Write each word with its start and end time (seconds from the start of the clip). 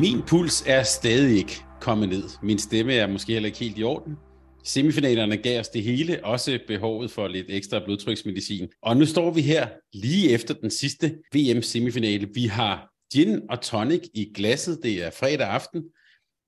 Min 0.00 0.22
puls 0.26 0.64
er 0.66 0.82
stadig 0.82 1.36
ikke 1.36 1.62
kommet 1.80 2.08
ned. 2.08 2.22
Min 2.42 2.58
stemme 2.58 2.92
er 2.94 3.06
måske 3.06 3.32
heller 3.32 3.46
ikke 3.46 3.58
helt 3.58 3.78
i 3.78 3.82
orden. 3.82 4.16
Semifinalerne 4.64 5.36
gav 5.36 5.60
os 5.60 5.68
det 5.68 5.82
hele, 5.82 6.24
også 6.24 6.58
behovet 6.66 7.10
for 7.10 7.28
lidt 7.28 7.46
ekstra 7.48 7.84
blodtryksmedicin. 7.84 8.68
Og 8.82 8.96
nu 8.96 9.06
står 9.06 9.30
vi 9.30 9.42
her 9.42 9.68
lige 9.92 10.30
efter 10.30 10.54
den 10.54 10.70
sidste 10.70 11.18
VM-semifinale. 11.34 12.28
Vi 12.34 12.46
har 12.46 12.90
gin 13.12 13.40
og 13.50 13.60
tonic 13.60 14.00
i 14.14 14.32
glasset. 14.34 14.78
Det 14.82 15.04
er 15.04 15.10
fredag 15.10 15.48
aften. 15.48 15.82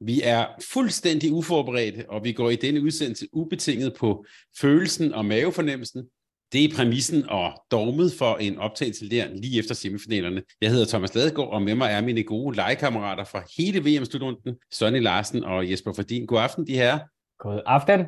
Vi 0.01 0.20
er 0.24 0.46
fuldstændig 0.73 1.32
uforberedte, 1.32 2.10
og 2.10 2.24
vi 2.24 2.32
går 2.32 2.51
i 2.51 2.56
denne 2.56 2.82
udsendelse 2.82 3.26
ubetinget 3.32 3.95
på 3.98 4.24
følelsen 4.60 5.12
og 5.15 5.24
mavefornemmelsen. 5.24 6.02
Det 6.52 6.65
er 6.65 6.76
præmissen 6.76 7.29
og 7.29 7.65
dogmet 7.70 8.12
for 8.18 8.37
en 8.37 8.59
optagelse 8.59 9.10
der 9.10 9.29
lige 9.34 9.59
efter 9.59 9.74
semifinalerne. 9.74 10.43
Jeg 10.60 10.70
hedder 10.70 10.87
Thomas 10.87 11.15
Ladegaard, 11.15 11.52
og 11.52 11.62
med 11.62 11.74
mig 11.74 11.90
er 11.90 12.01
mine 12.01 12.23
gode 12.23 12.56
legekammerater 12.56 13.24
fra 13.24 13.43
hele 13.56 13.80
VM-slutrunden, 13.84 14.56
Sonny 14.73 15.02
Larsen 15.02 15.45
og 15.45 15.71
Jesper 15.71 15.93
Fordin. 15.93 16.26
God 16.26 16.38
aften, 16.38 16.66
de 16.66 16.74
her. 16.74 16.98
God 17.38 17.60
aften. 17.66 18.06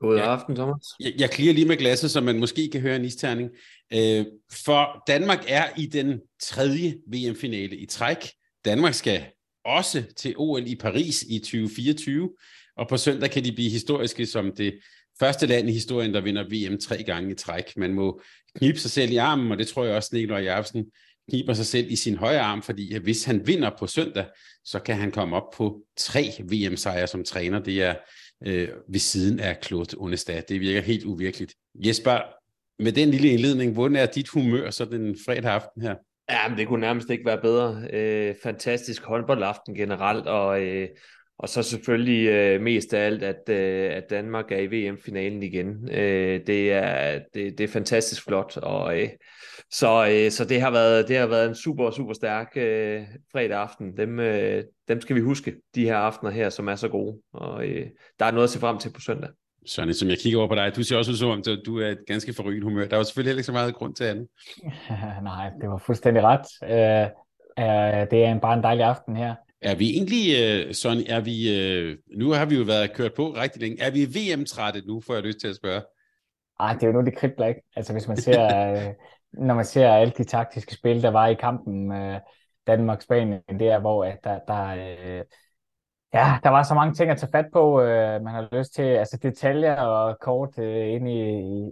God 0.00 0.16
ja. 0.16 0.22
aften, 0.22 0.54
Thomas. 0.54 0.86
Jeg, 1.00 1.12
jeg 1.18 1.30
klirer 1.30 1.54
lige 1.54 1.68
med 1.68 1.76
glasset, 1.76 2.10
så 2.10 2.20
man 2.20 2.38
måske 2.38 2.68
kan 2.72 2.80
høre 2.80 2.96
en 2.96 3.04
isterning. 3.04 3.50
Øh, 3.92 4.26
for 4.64 5.02
Danmark 5.06 5.44
er 5.48 5.64
i 5.76 5.86
den 5.86 6.20
tredje 6.42 6.94
VM-finale 7.06 7.76
i 7.76 7.86
træk. 7.86 8.16
Danmark 8.64 8.94
skal 8.94 9.24
også 9.64 10.02
til 10.16 10.34
OL 10.36 10.66
i 10.66 10.76
Paris 10.76 11.22
i 11.22 11.38
2024, 11.38 12.30
og 12.76 12.88
på 12.88 12.96
søndag 12.96 13.30
kan 13.30 13.44
de 13.44 13.52
blive 13.52 13.70
historiske 13.70 14.26
som 14.26 14.52
det 14.56 14.74
første 15.18 15.46
land 15.46 15.68
i 15.68 15.72
historien, 15.72 16.14
der 16.14 16.20
vinder 16.20 16.44
VM 16.44 16.78
tre 16.78 17.02
gange 17.02 17.30
i 17.30 17.34
træk. 17.34 17.76
Man 17.76 17.94
må 17.94 18.20
knibe 18.56 18.78
sig 18.78 18.90
selv 18.90 19.12
i 19.12 19.16
armen, 19.16 19.52
og 19.52 19.58
det 19.58 19.68
tror 19.68 19.84
jeg 19.84 19.96
også, 19.96 20.10
Nikolaj 20.12 20.40
Jacobsen 20.40 20.84
kniber 21.30 21.54
sig 21.54 21.66
selv 21.66 21.90
i 21.90 21.96
sin 21.96 22.16
højre 22.16 22.40
arm, 22.40 22.62
fordi 22.62 22.98
hvis 22.98 23.24
han 23.24 23.46
vinder 23.46 23.70
på 23.78 23.86
søndag, 23.86 24.24
så 24.64 24.78
kan 24.78 24.96
han 24.96 25.10
komme 25.10 25.36
op 25.36 25.50
på 25.56 25.82
tre 25.96 26.24
VM-sejre 26.50 27.06
som 27.06 27.24
træner. 27.24 27.58
Det 27.58 27.82
er 27.82 27.94
øh, 28.46 28.68
ved 28.88 29.00
siden 29.00 29.40
af 29.40 29.58
Claude 29.64 29.96
Onestad. 29.98 30.42
Det 30.48 30.60
virker 30.60 30.80
helt 30.80 31.04
uvirkeligt. 31.04 31.54
Jesper, 31.74 32.20
med 32.82 32.92
den 32.92 33.10
lille 33.10 33.28
indledning, 33.28 33.72
hvordan 33.72 33.96
er 33.96 34.06
dit 34.06 34.28
humør 34.28 34.70
så 34.70 34.84
den 34.84 35.16
fredag 35.26 35.52
aften 35.52 35.82
her? 35.82 35.94
Ja, 36.30 36.48
men 36.48 36.58
det 36.58 36.68
kunne 36.68 36.80
nærmest 36.80 37.10
ikke 37.10 37.26
være 37.26 37.40
bedre. 37.40 37.88
Øh, 37.92 38.34
fantastisk 38.42 39.02
håndboldaften 39.02 39.74
generelt, 39.74 40.26
og, 40.26 40.62
øh, 40.62 40.88
og 41.42 41.48
så 41.48 41.62
selvfølgelig 41.62 42.28
øh, 42.28 42.60
mest 42.60 42.94
af 42.94 43.06
alt, 43.06 43.22
at, 43.22 43.48
øh, 43.48 43.96
at 43.96 44.10
Danmark 44.10 44.52
er 44.52 44.58
i 44.58 44.66
VM-finalen 44.66 45.42
igen. 45.42 45.88
Øh, 45.92 46.40
det, 46.46 46.72
er, 46.72 47.20
det, 47.34 47.58
det 47.58 47.64
er 47.64 47.68
fantastisk 47.68 48.24
flot, 48.24 48.56
og 48.56 49.00
øh, 49.00 49.08
så, 49.70 50.08
øh, 50.10 50.30
så 50.30 50.44
det 50.44 50.60
har 50.60 50.70
været 50.70 51.08
det 51.08 51.16
har 51.16 51.26
været 51.26 51.48
en 51.48 51.54
super 51.54 51.90
super 51.90 52.12
stærk 52.12 52.52
øh, 52.56 53.02
fredag 53.32 53.58
aften. 53.58 53.96
Dem 53.96 54.20
øh, 54.20 54.64
dem 54.88 55.00
skal 55.00 55.16
vi 55.16 55.20
huske 55.20 55.54
de 55.74 55.84
her 55.84 55.96
aftener 55.96 56.30
her, 56.30 56.50
som 56.50 56.68
er 56.68 56.76
så 56.76 56.88
gode, 56.88 57.18
og 57.32 57.66
øh, 57.66 57.86
der 58.18 58.24
er 58.26 58.30
noget 58.30 58.44
at 58.44 58.50
se 58.50 58.58
frem 58.58 58.78
til 58.78 58.92
på 58.92 59.00
søndag. 59.00 59.30
Sådan, 59.66 59.94
som 59.94 60.08
jeg 60.08 60.18
kigger 60.18 60.38
over 60.38 60.48
på 60.48 60.54
dig, 60.54 60.76
du 60.76 60.82
ser 60.82 60.96
også 60.96 61.10
ud 61.10 61.16
som 61.16 61.30
om, 61.30 61.42
du 61.66 61.78
er 61.78 61.88
et 61.88 61.98
ganske 62.06 62.34
forrygende 62.34 62.64
humør. 62.64 62.86
Der 62.86 62.96
var 62.96 63.02
selvfølgelig 63.02 63.30
heller 63.30 63.40
ikke 63.40 63.46
så 63.46 63.52
meget 63.52 63.74
grund 63.74 63.94
til 63.94 64.04
andet. 64.04 64.28
Nej, 65.22 65.50
det 65.60 65.68
var 65.68 65.82
fuldstændig 65.86 66.22
ret. 66.22 66.46
Øh, 66.64 67.08
øh, 67.58 68.10
det 68.10 68.24
er 68.24 68.32
en, 68.32 68.40
bare 68.40 68.54
en 68.54 68.62
dejlig 68.62 68.84
aften 68.84 69.16
her. 69.16 69.34
Er 69.62 69.74
vi 69.74 69.90
egentlig, 69.90 70.22
uh, 70.32 71.14
er 71.16 71.20
vi, 71.20 71.36
øh, 71.58 71.98
nu 72.16 72.30
har 72.30 72.46
vi 72.46 72.56
jo 72.56 72.64
været 72.64 72.92
kørt 72.92 73.14
på 73.14 73.28
rigtig 73.28 73.62
længe, 73.62 73.82
er 73.82 73.90
vi 73.90 74.04
VM-trætte 74.04 74.82
nu, 74.86 75.00
får 75.00 75.14
jeg 75.14 75.22
lyst 75.22 75.38
til 75.40 75.48
at 75.48 75.56
spørge? 75.56 75.82
Ej, 76.60 76.72
det 76.72 76.82
er 76.82 76.86
jo 76.86 76.92
nu, 76.92 77.04
det 77.04 77.16
kribler 77.16 77.46
ikke. 77.46 77.62
Altså 77.76 77.92
hvis 77.92 78.08
man 78.08 78.16
ser, 78.16 78.70
øh, 78.72 78.94
når 79.32 79.54
man 79.54 79.64
ser 79.64 79.88
alle 79.88 80.12
de 80.18 80.24
taktiske 80.24 80.74
spil, 80.74 81.02
der 81.02 81.10
var 81.10 81.28
i 81.28 81.34
kampen 81.34 81.92
uh, 81.92 82.16
Danmark-Spanien, 82.66 83.40
der 83.58 83.80
hvor 83.80 84.04
at 84.04 84.18
der, 84.24 84.38
der, 84.48 85.22
ja, 86.14 86.38
der 86.42 86.48
var 86.50 86.62
så 86.62 86.74
mange 86.74 86.94
ting 86.94 87.10
at 87.10 87.18
tage 87.18 87.30
fat 87.32 87.46
på, 87.52 87.80
øh, 87.80 88.22
man 88.22 88.34
har 88.34 88.48
lyst 88.52 88.74
til, 88.74 88.82
altså 88.82 89.16
detaljer 89.22 89.74
og 89.76 90.18
kort 90.20 90.58
øh, 90.58 90.88
ind 90.94 91.08
i, 91.08 91.20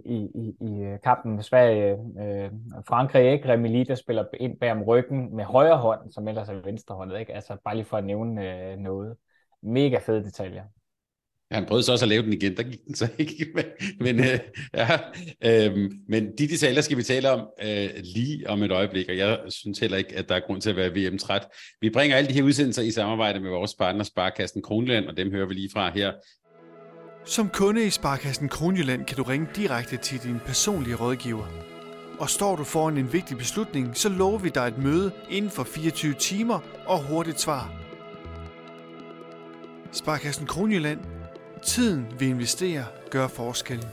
i, 0.05 0.31
i, 0.35 0.55
i 0.61 0.83
øh, 0.83 0.99
kampen 1.03 1.35
med 1.35 1.43
Sverige. 1.43 1.91
Øh, 2.19 2.51
Frankrig, 2.87 3.31
ikke? 3.31 3.53
Remili, 3.53 3.83
der 3.83 3.95
spiller 3.95 4.25
ind 4.39 4.59
bag 4.59 4.71
om 4.71 4.83
ryggen 4.83 5.35
med 5.35 5.43
højre 5.43 5.77
hånd, 5.77 6.11
som 6.11 6.27
ellers 6.27 6.49
er 6.49 6.53
venstre 6.53 6.95
hånd, 6.95 7.13
ikke? 7.13 7.33
Altså 7.33 7.57
bare 7.65 7.75
lige 7.75 7.85
for 7.85 7.97
at 7.97 8.05
nævne 8.05 8.71
øh, 8.71 8.77
noget. 8.77 9.17
Mega 9.61 9.97
fede 9.97 10.23
detaljer. 10.23 10.63
Han 11.51 11.65
prøvede 11.65 11.83
så 11.83 11.91
også 11.91 12.05
at 12.05 12.09
lave 12.09 12.23
den 12.23 12.33
igen, 12.33 12.57
der 12.57 12.63
gik 12.63 12.85
den 12.87 12.95
så 12.95 13.07
ikke. 13.17 13.47
Men, 13.55 13.65
men, 13.99 14.19
øh, 14.19 14.39
ja, 14.73 14.99
øh, 15.45 15.91
men 16.09 16.37
de 16.37 16.47
detaljer 16.47 16.81
skal 16.81 16.97
vi 16.97 17.03
tale 17.03 17.31
om 17.31 17.47
øh, 17.63 17.89
lige 18.03 18.49
om 18.49 18.63
et 18.63 18.71
øjeblik, 18.71 19.09
og 19.09 19.17
jeg 19.17 19.39
synes 19.49 19.79
heller 19.79 19.97
ikke, 19.97 20.15
at 20.15 20.29
der 20.29 20.35
er 20.35 20.39
grund 20.39 20.61
til 20.61 20.69
at 20.69 20.75
være 20.75 20.89
VM-træt. 20.89 21.47
Vi 21.81 21.89
bringer 21.89 22.17
alle 22.17 22.29
de 22.29 22.33
her 22.33 22.43
udsendelser 22.43 22.81
i 22.81 22.91
samarbejde 22.91 23.39
med 23.39 23.49
vores 23.49 23.75
partner 23.75 24.03
Sparkassen 24.03 24.61
Kronjylland, 24.61 25.05
og 25.05 25.17
dem 25.17 25.31
hører 25.31 25.47
vi 25.47 25.53
lige 25.53 25.69
fra 25.73 25.91
her. 25.93 26.11
Som 27.25 27.49
kunde 27.49 27.85
i 27.85 27.89
Sparkassen 27.89 28.49
Kronjylland 28.49 29.05
kan 29.05 29.17
du 29.17 29.23
ringe 29.23 29.47
direkte 29.55 29.97
til 29.97 30.19
din 30.23 30.39
personlige 30.45 30.95
rådgiver. 30.95 31.47
Og 32.19 32.29
står 32.29 32.55
du 32.55 32.63
foran 32.63 32.97
en 32.97 33.13
vigtig 33.13 33.37
beslutning, 33.37 33.97
så 33.97 34.09
lover 34.09 34.39
vi 34.39 34.49
dig 34.49 34.67
et 34.67 34.77
møde 34.77 35.11
inden 35.29 35.51
for 35.51 35.63
24 35.63 36.13
timer 36.13 36.59
og 36.85 37.03
hurtigt 37.03 37.39
svar. 37.39 37.73
Sparkassen 39.91 40.47
Kronjylland 40.47 40.99
Tiden 41.65 42.05
vi 42.19 42.25
investerer 42.25 42.83
gør 43.09 43.27
forskellen. 43.27 43.87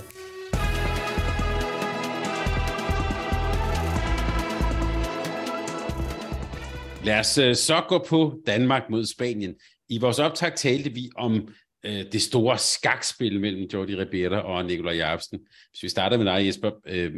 Lad 7.05 7.19
os 7.21 7.39
øh, 7.39 7.55
så 7.55 7.85
gå 7.89 8.05
på 8.09 8.41
Danmark 8.47 8.83
mod 8.91 9.07
Spanien. 9.07 9.55
I 9.89 9.99
vores 9.99 10.19
optag 10.19 10.55
talte 10.55 10.91
vi 10.91 11.11
om 11.17 11.49
øh, 11.87 12.05
det 12.13 12.23
store 12.23 12.59
skakspil 12.59 13.41
mellem 13.41 13.69
Jordi 13.73 13.97
Ribera 13.97 14.41
og 14.41 14.65
Nikolaj 14.65 14.95
Jacobsen. 14.95 15.39
Hvis 15.71 15.83
vi 15.83 15.89
starter 15.89 16.17
med 16.17 16.27
dig, 16.27 16.47
Jesper. 16.47 16.71
Øh, 16.87 17.15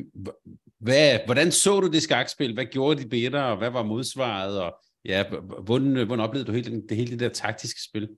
hvad, 0.81 1.19
hvordan 1.25 1.53
så 1.53 1.81
du 1.81 1.87
det 1.87 2.03
skakspil? 2.03 2.55
Hvad 2.55 2.65
gjorde 2.65 3.03
de 3.03 3.09
bedre, 3.09 3.44
og 3.44 3.56
hvad 3.56 3.71
var 3.71 3.83
modsvaret? 3.83 4.60
Og 4.60 4.75
ja, 5.05 5.25
hvordan, 5.65 5.97
øh, 5.97 6.06
hvordan 6.06 6.25
oplevede 6.25 6.47
du 6.47 6.53
hele, 6.53 6.83
det 6.89 6.97
hele 6.97 7.10
det 7.10 7.21
der 7.21 7.28
taktiske 7.28 7.81
spil? 7.83 8.09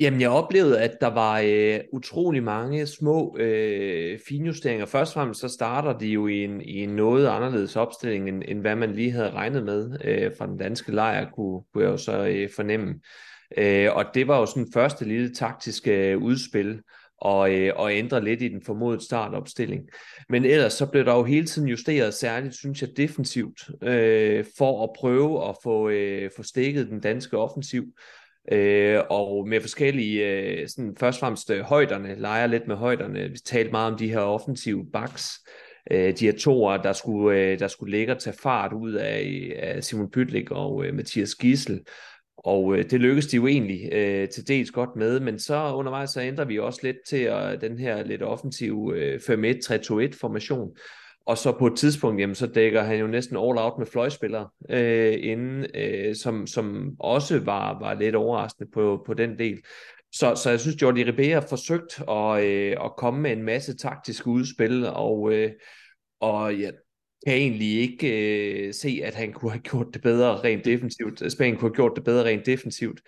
Jamen, 0.00 0.20
jeg 0.20 0.30
oplevede, 0.30 0.80
at 0.80 1.00
der 1.00 1.06
var 1.06 1.42
øh, 1.44 1.80
utrolig 1.92 2.42
mange 2.42 2.86
små 2.86 3.36
øh, 3.38 4.18
finjusteringer. 4.28 4.86
Først 4.86 5.10
og 5.10 5.14
fremmest 5.14 5.40
så 5.40 5.48
starter 5.48 5.98
de 5.98 6.06
jo 6.06 6.26
i 6.26 6.44
en, 6.44 6.60
i 6.60 6.82
en 6.82 6.88
noget 6.88 7.26
anderledes 7.26 7.76
opstilling, 7.76 8.28
end, 8.28 8.42
end 8.48 8.60
hvad 8.60 8.76
man 8.76 8.92
lige 8.92 9.10
havde 9.10 9.30
regnet 9.30 9.64
med 9.64 9.98
øh, 10.04 10.32
fra 10.38 10.46
den 10.46 10.56
danske 10.56 10.92
lejr, 10.92 11.30
kunne, 11.30 11.62
kunne 11.72 11.84
jeg 11.84 11.90
jo 11.90 11.96
så 11.96 12.26
øh, 12.26 12.48
fornemme. 12.56 12.94
Øh, 13.58 13.88
og 13.96 14.04
det 14.14 14.28
var 14.28 14.38
jo 14.38 14.46
sådan 14.46 14.72
første 14.74 15.04
lille 15.04 15.34
taktiske 15.34 16.10
øh, 16.10 16.18
udspil, 16.18 16.80
og, 17.20 17.54
øh, 17.54 17.72
og 17.76 17.92
ændre 17.92 18.24
lidt 18.24 18.42
i 18.42 18.48
den 18.48 18.62
formodede 18.62 19.04
startopstilling. 19.04 19.82
Men 20.28 20.44
ellers 20.44 20.72
så 20.72 20.86
blev 20.86 21.04
der 21.04 21.14
jo 21.14 21.24
hele 21.24 21.46
tiden 21.46 21.68
justeret, 21.68 22.14
særligt 22.14 22.54
synes 22.54 22.82
jeg 22.82 22.90
defensivt, 22.96 23.70
øh, 23.82 24.44
for 24.58 24.84
at 24.84 24.90
prøve 24.96 25.48
at 25.48 25.56
få, 25.62 25.88
øh, 25.88 26.30
få 26.36 26.42
stikket 26.42 26.88
den 26.88 27.00
danske 27.00 27.38
offensiv. 27.38 27.84
Øh, 28.50 29.00
og 29.10 29.48
med 29.48 29.60
forskellige, 29.60 30.26
øh, 30.26 30.68
sådan 30.68 30.96
først 31.00 31.16
og 31.16 31.20
fremmest 31.20 31.50
øh, 31.50 31.60
højderne, 31.60 32.14
leger 32.14 32.46
lidt 32.46 32.68
med 32.68 32.76
højderne. 32.76 33.28
Vi 33.28 33.38
talte 33.38 33.70
meget 33.70 33.92
om 33.92 33.98
de 33.98 34.10
her 34.10 34.18
offensive 34.18 34.86
backs, 34.92 35.30
øh, 35.90 36.18
de 36.18 36.26
her 36.26 36.38
toer, 36.38 36.76
der 36.76 36.92
skulle, 36.92 37.38
øh, 37.38 37.58
der 37.58 37.68
skulle 37.68 37.98
ligge 37.98 38.12
og 38.12 38.18
tage 38.18 38.36
fart 38.42 38.72
ud 38.72 38.92
af, 38.92 39.52
af 39.56 39.84
Simon 39.84 40.10
Pytlik 40.10 40.50
og 40.50 40.84
øh, 40.84 40.94
Mathias 40.94 41.34
Gissel. 41.34 41.80
Og 42.36 42.76
øh, 42.76 42.90
det 42.90 43.00
lykkedes 43.00 43.26
de 43.26 43.36
jo 43.36 43.46
egentlig 43.46 43.92
øh, 43.92 44.28
til 44.28 44.48
dels 44.48 44.70
godt 44.70 44.96
med, 44.96 45.20
men 45.20 45.38
så 45.38 45.74
undervejs 45.74 46.10
så 46.10 46.20
ændrer 46.20 46.44
vi 46.44 46.58
også 46.58 46.80
lidt 46.82 46.96
til 47.08 47.26
øh, 47.26 47.60
den 47.60 47.78
her 47.78 48.04
lidt 48.04 48.22
offensive 48.22 48.98
øh, 48.98 49.20
5-1-3-2-1 49.20 50.18
formation, 50.20 50.76
og 51.26 51.38
så 51.38 51.52
på 51.52 51.66
et 51.66 51.76
tidspunkt, 51.76 52.20
jamen, 52.20 52.34
så 52.34 52.46
dækker 52.46 52.82
han 52.82 52.98
jo 52.98 53.06
næsten 53.06 53.36
all 53.36 53.58
out 53.58 53.78
med 53.78 53.86
fløjspillere 53.86 54.48
øh, 54.70 55.16
inden, 55.20 55.66
øh, 55.74 56.16
som, 56.16 56.46
som 56.46 56.96
også 57.00 57.38
var, 57.38 57.78
var 57.78 57.94
lidt 57.94 58.14
overraskende 58.14 58.70
på, 58.70 59.02
på 59.06 59.14
den 59.14 59.38
del. 59.38 59.58
så, 60.12 60.34
så 60.34 60.50
jeg 60.50 60.60
synes, 60.60 60.82
Jordi 60.82 61.04
Ribera 61.04 61.40
har 61.40 61.46
forsøgt 61.48 62.02
at, 62.08 62.44
øh, 62.44 62.76
at 62.84 62.96
komme 62.96 63.20
med 63.20 63.32
en 63.32 63.42
masse 63.42 63.76
taktiske 63.76 64.26
udspil, 64.28 64.86
og, 64.86 65.32
øh, 65.32 65.50
og 66.20 66.60
jeg 66.60 66.72
kan 67.26 67.34
egentlig 67.34 67.80
ikke 67.80 68.08
øh, 68.66 68.74
se, 68.74 69.00
at 69.04 69.14
han 69.14 69.32
kunne 69.32 69.50
have 69.50 69.60
gjort 69.60 69.86
det 69.94 70.02
bedre 70.02 70.36
rent 70.36 70.64
defensivt. 70.64 71.32
Spanien 71.32 71.56
kunne 71.56 71.70
have 71.70 71.74
gjort 71.74 71.92
det 71.96 72.04
bedre 72.04 72.24
rent 72.24 72.46
defensivt. 72.46 73.00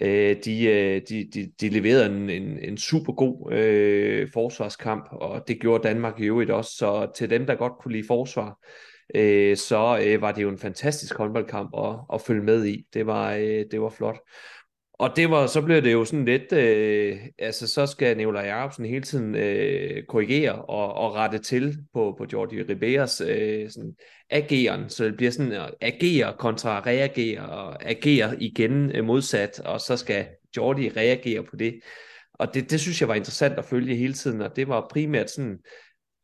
Øh, 0.00 0.36
de, 0.44 0.64
øh, 0.64 1.02
de, 1.08 1.28
de, 1.34 1.52
de 1.60 1.68
leverede 1.68 2.06
en, 2.06 2.30
en, 2.30 2.58
en 2.58 2.78
super 2.78 3.12
god 3.12 3.52
øh, 3.52 4.28
forsvarskamp, 4.32 5.08
og 5.12 5.48
det 5.48 5.60
gjorde 5.60 5.88
Danmark 5.88 6.20
i 6.20 6.24
øvrigt 6.24 6.50
også. 6.50 6.70
Så 6.70 7.10
til 7.16 7.30
dem, 7.30 7.46
der 7.46 7.54
godt 7.54 7.72
kunne 7.80 7.92
lide 7.92 8.06
forsvar, 8.06 8.58
øh, 9.14 9.56
så 9.56 10.02
øh, 10.06 10.20
var 10.20 10.32
det 10.32 10.42
jo 10.42 10.48
en 10.48 10.58
fantastisk 10.58 11.16
håndboldkamp 11.16 11.70
at, 11.78 11.96
at 12.14 12.20
følge 12.20 12.42
med 12.42 12.66
i. 12.66 12.84
Det 12.94 13.06
var, 13.06 13.34
øh, 13.34 13.64
det 13.70 13.80
var 13.80 13.88
flot. 13.88 14.18
Og 15.00 15.16
det 15.16 15.30
var, 15.30 15.46
så 15.46 15.62
blev 15.62 15.82
det 15.82 15.92
jo 15.92 16.04
sådan 16.04 16.24
lidt, 16.24 16.52
øh, 16.52 17.18
altså 17.38 17.66
så 17.66 17.86
skal 17.86 18.16
Nikolaj 18.16 18.42
Jacobsen 18.42 18.84
hele 18.84 19.02
tiden 19.02 19.34
øh, 19.34 20.02
korrigere 20.08 20.54
og, 20.54 20.94
og 20.94 21.14
rette 21.14 21.38
til 21.38 21.78
på, 21.94 22.14
på 22.18 22.26
Jordi 22.32 22.62
Riberas 22.62 23.20
øh, 23.20 23.70
sådan 23.70 23.94
ageren, 24.30 24.88
så 24.88 25.04
det 25.04 25.16
bliver 25.16 25.30
sådan 25.30 25.52
at 25.52 25.74
agere 25.80 26.34
kontra 26.38 26.80
reagere 26.80 27.48
og 27.48 27.88
agere 27.90 28.42
igen 28.42 28.96
øh, 28.96 29.04
modsat, 29.04 29.60
og 29.60 29.80
så 29.80 29.96
skal 29.96 30.26
Jordi 30.56 30.88
reagere 30.88 31.44
på 31.44 31.56
det. 31.56 31.80
Og 32.34 32.54
det, 32.54 32.70
det 32.70 32.80
synes 32.80 33.00
jeg 33.00 33.08
var 33.08 33.14
interessant 33.14 33.58
at 33.58 33.64
følge 33.64 33.96
hele 33.96 34.14
tiden, 34.14 34.40
og 34.40 34.56
det 34.56 34.68
var 34.68 34.86
primært 34.90 35.30
sådan 35.30 35.58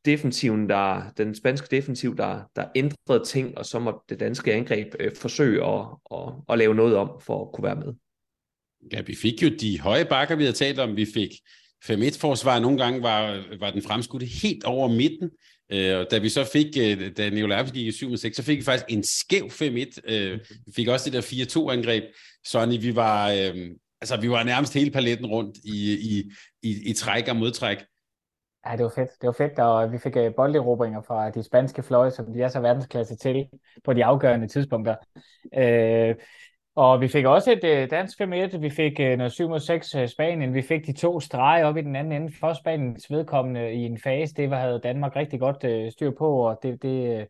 defensiven, 0.04 0.68
der, 0.68 1.02
den 1.18 1.34
spanske 1.34 1.76
defensiv, 1.76 2.16
der, 2.16 2.40
der 2.56 2.64
ændrede 2.74 3.24
ting, 3.24 3.58
og 3.58 3.66
så 3.66 3.78
måtte 3.78 4.00
det 4.08 4.20
danske 4.20 4.52
angreb 4.52 4.94
øh, 5.00 5.12
forsøge 5.14 5.64
at, 5.64 5.86
at, 6.14 6.32
at 6.48 6.58
lave 6.58 6.74
noget 6.74 6.96
om 6.96 7.20
for 7.20 7.44
at 7.44 7.52
kunne 7.52 7.64
være 7.64 7.76
med. 7.76 7.94
Ja, 8.92 9.00
vi 9.00 9.14
fik 9.14 9.42
jo 9.42 9.48
de 9.60 9.80
høje 9.80 10.04
bakker, 10.04 10.36
vi 10.36 10.42
havde 10.42 10.56
talt 10.56 10.78
om. 10.78 10.96
Vi 10.96 11.06
fik 11.14 11.30
5-1-forsvar. 11.84 12.58
Nogle 12.58 12.78
gange 12.78 13.02
var, 13.02 13.44
var 13.60 13.70
den 13.70 13.82
fremskudte 13.82 14.26
helt 14.26 14.64
over 14.64 14.88
midten. 14.88 15.30
Øh, 15.72 15.98
og 15.98 16.06
da 16.10 16.18
vi 16.18 16.28
så 16.28 16.44
fik, 16.52 16.66
øh, 16.80 17.12
da 17.16 17.30
Nicolai 17.30 17.64
gik 17.64 17.86
i 17.86 17.90
7-6, 17.90 18.32
så 18.32 18.42
fik 18.42 18.58
vi 18.58 18.62
faktisk 18.62 18.86
en 18.88 19.02
skæv 19.02 19.44
5-1. 19.50 20.14
Øh, 20.14 20.40
vi 20.66 20.72
fik 20.76 20.88
også 20.88 21.10
det 21.10 21.12
der 21.12 21.20
4-2-angreb. 21.20 22.04
Sonny, 22.44 22.80
vi 22.80 22.96
var, 22.96 23.30
øh, 23.30 23.70
altså, 24.00 24.20
vi 24.20 24.30
var 24.30 24.42
nærmest 24.42 24.74
hele 24.74 24.90
paletten 24.90 25.26
rundt 25.26 25.56
i, 25.64 25.92
i, 25.92 26.30
i, 26.62 26.90
i 26.90 26.92
træk 26.92 27.28
og 27.28 27.36
modtræk. 27.36 27.78
Ja, 28.66 28.72
det 28.76 28.82
var 28.82 28.92
fedt. 28.94 29.10
Det 29.20 29.26
var 29.26 29.32
fedt, 29.32 29.58
og 29.58 29.92
vi 29.92 29.98
fik 29.98 30.12
bolderobringer 30.36 31.02
fra 31.02 31.30
de 31.30 31.42
spanske 31.42 31.82
fløje, 31.82 32.10
som 32.10 32.32
de 32.32 32.42
er 32.42 32.48
så 32.48 32.60
verdensklasse 32.60 33.16
til 33.16 33.46
på 33.84 33.92
de 33.92 34.04
afgørende 34.04 34.48
tidspunkter. 34.48 34.96
Øh, 35.58 36.14
og 36.76 37.00
vi 37.00 37.08
fik 37.08 37.24
også 37.24 37.52
et 37.52 37.64
øh, 37.64 37.90
dansk 37.90 38.20
5-1, 38.20 38.58
vi 38.58 38.70
fik 38.70 39.00
øh, 39.00 39.18
noget 39.18 39.32
7 39.32 39.58
6 39.58 39.94
øh, 39.94 40.08
Spanien, 40.08 40.54
vi 40.54 40.62
fik 40.62 40.86
de 40.86 40.92
to 40.92 41.20
streger 41.20 41.64
op 41.64 41.76
i 41.76 41.80
den 41.80 41.96
anden 41.96 42.12
ende 42.12 42.32
for 42.40 42.52
Spaniens 42.52 43.10
vedkommende 43.10 43.72
i 43.72 43.84
en 43.84 43.98
fase, 43.98 44.34
det 44.34 44.50
var, 44.50 44.60
havde 44.60 44.80
Danmark 44.82 45.16
rigtig 45.16 45.40
godt 45.40 45.64
øh, 45.64 45.92
styr 45.92 46.10
på, 46.18 46.48
og 46.48 46.58
det, 46.62 46.82
det, 46.82 47.20
øh, 47.20 47.26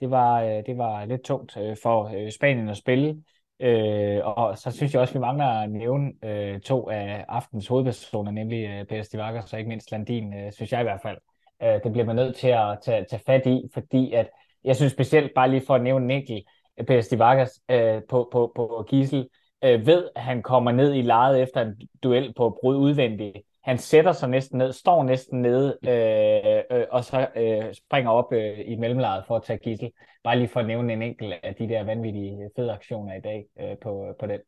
det, 0.00 0.10
var, 0.10 0.42
øh, 0.42 0.62
det 0.66 0.78
var 0.78 1.04
lidt 1.04 1.22
tungt 1.22 1.56
øh, 1.56 1.76
for 1.82 2.10
øh, 2.16 2.30
Spanien 2.32 2.68
at 2.68 2.76
spille. 2.76 3.22
Øh, 3.60 4.20
og 4.24 4.58
så 4.58 4.70
synes 4.70 4.94
jeg 4.94 5.00
også, 5.00 5.14
vi 5.14 5.20
mangler 5.20 5.46
at 5.46 5.70
nævne 5.70 6.12
øh, 6.24 6.60
to 6.60 6.88
af 6.90 7.24
aftens 7.28 7.66
hovedpersoner, 7.66 8.30
nemlig 8.30 8.68
øh, 8.68 8.84
Per 8.84 9.02
Stivagas 9.02 9.52
og 9.52 9.58
ikke 9.58 9.68
mindst 9.68 9.90
Landin, 9.90 10.34
øh, 10.34 10.52
synes 10.52 10.72
jeg 10.72 10.80
i 10.80 10.84
hvert 10.84 11.02
fald. 11.02 11.18
Øh, 11.62 11.80
det 11.84 11.92
bliver 11.92 12.06
man 12.06 12.16
nødt 12.16 12.36
til 12.36 12.48
at 12.48 12.78
tage, 12.82 13.04
tage 13.10 13.22
fat 13.26 13.46
i, 13.46 13.62
fordi 13.74 14.12
at 14.12 14.30
jeg 14.64 14.76
synes 14.76 14.92
specielt, 14.92 15.32
bare 15.34 15.50
lige 15.50 15.66
for 15.66 15.74
at 15.74 15.82
nævne 15.82 16.06
Nikkel, 16.06 16.44
Per 16.86 17.00
Stivagas 17.00 17.60
øh, 17.70 18.02
på, 18.08 18.28
på, 18.32 18.52
på 18.56 18.86
Gisel, 18.88 19.28
øh, 19.64 19.86
ved, 19.86 20.08
at 20.16 20.22
han 20.22 20.42
kommer 20.42 20.72
ned 20.72 20.94
i 20.94 21.02
lejet 21.02 21.42
efter 21.42 21.60
en 21.60 21.74
duel 22.02 22.32
på 22.36 22.58
brud 22.60 22.76
udvendigt. 22.76 23.36
Han 23.64 23.78
sætter 23.78 24.12
sig 24.12 24.28
næsten 24.28 24.58
ned, 24.58 24.72
står 24.72 25.04
næsten 25.04 25.42
nede, 25.42 25.78
øh, 25.88 26.78
øh, 26.78 26.86
og 26.90 27.04
så 27.04 27.28
øh, 27.36 27.74
springer 27.74 28.10
op 28.10 28.32
øh, 28.32 28.58
i 28.66 28.76
mellemlejet 28.76 29.24
for 29.26 29.36
at 29.36 29.42
tage 29.42 29.58
Gisel. 29.58 29.90
Bare 30.24 30.38
lige 30.38 30.48
for 30.48 30.60
at 30.60 30.66
nævne 30.66 30.92
en 30.92 31.02
enkelt 31.02 31.34
af 31.42 31.54
de 31.54 31.68
der 31.68 31.84
vanvittige 31.84 32.50
fede 32.56 32.72
aktioner 32.72 33.14
i 33.14 33.20
dag 33.20 33.46
øh, 33.60 33.76
på, 33.82 34.14
på 34.20 34.26
den. 34.26 34.40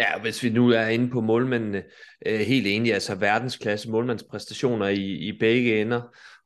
Ja, 0.00 0.20
hvis 0.20 0.42
vi 0.42 0.50
nu 0.50 0.70
er 0.70 0.86
inde 0.86 1.10
på 1.10 1.20
målmændene, 1.20 1.82
øh, 2.26 2.40
helt 2.40 2.66
enig, 2.66 2.94
altså 2.94 3.14
verdensklasse 3.14 3.90
målmandspræstationer 3.90 4.88
i, 4.88 5.28
i 5.28 5.38
begge 5.38 5.80
ender, 5.80 6.02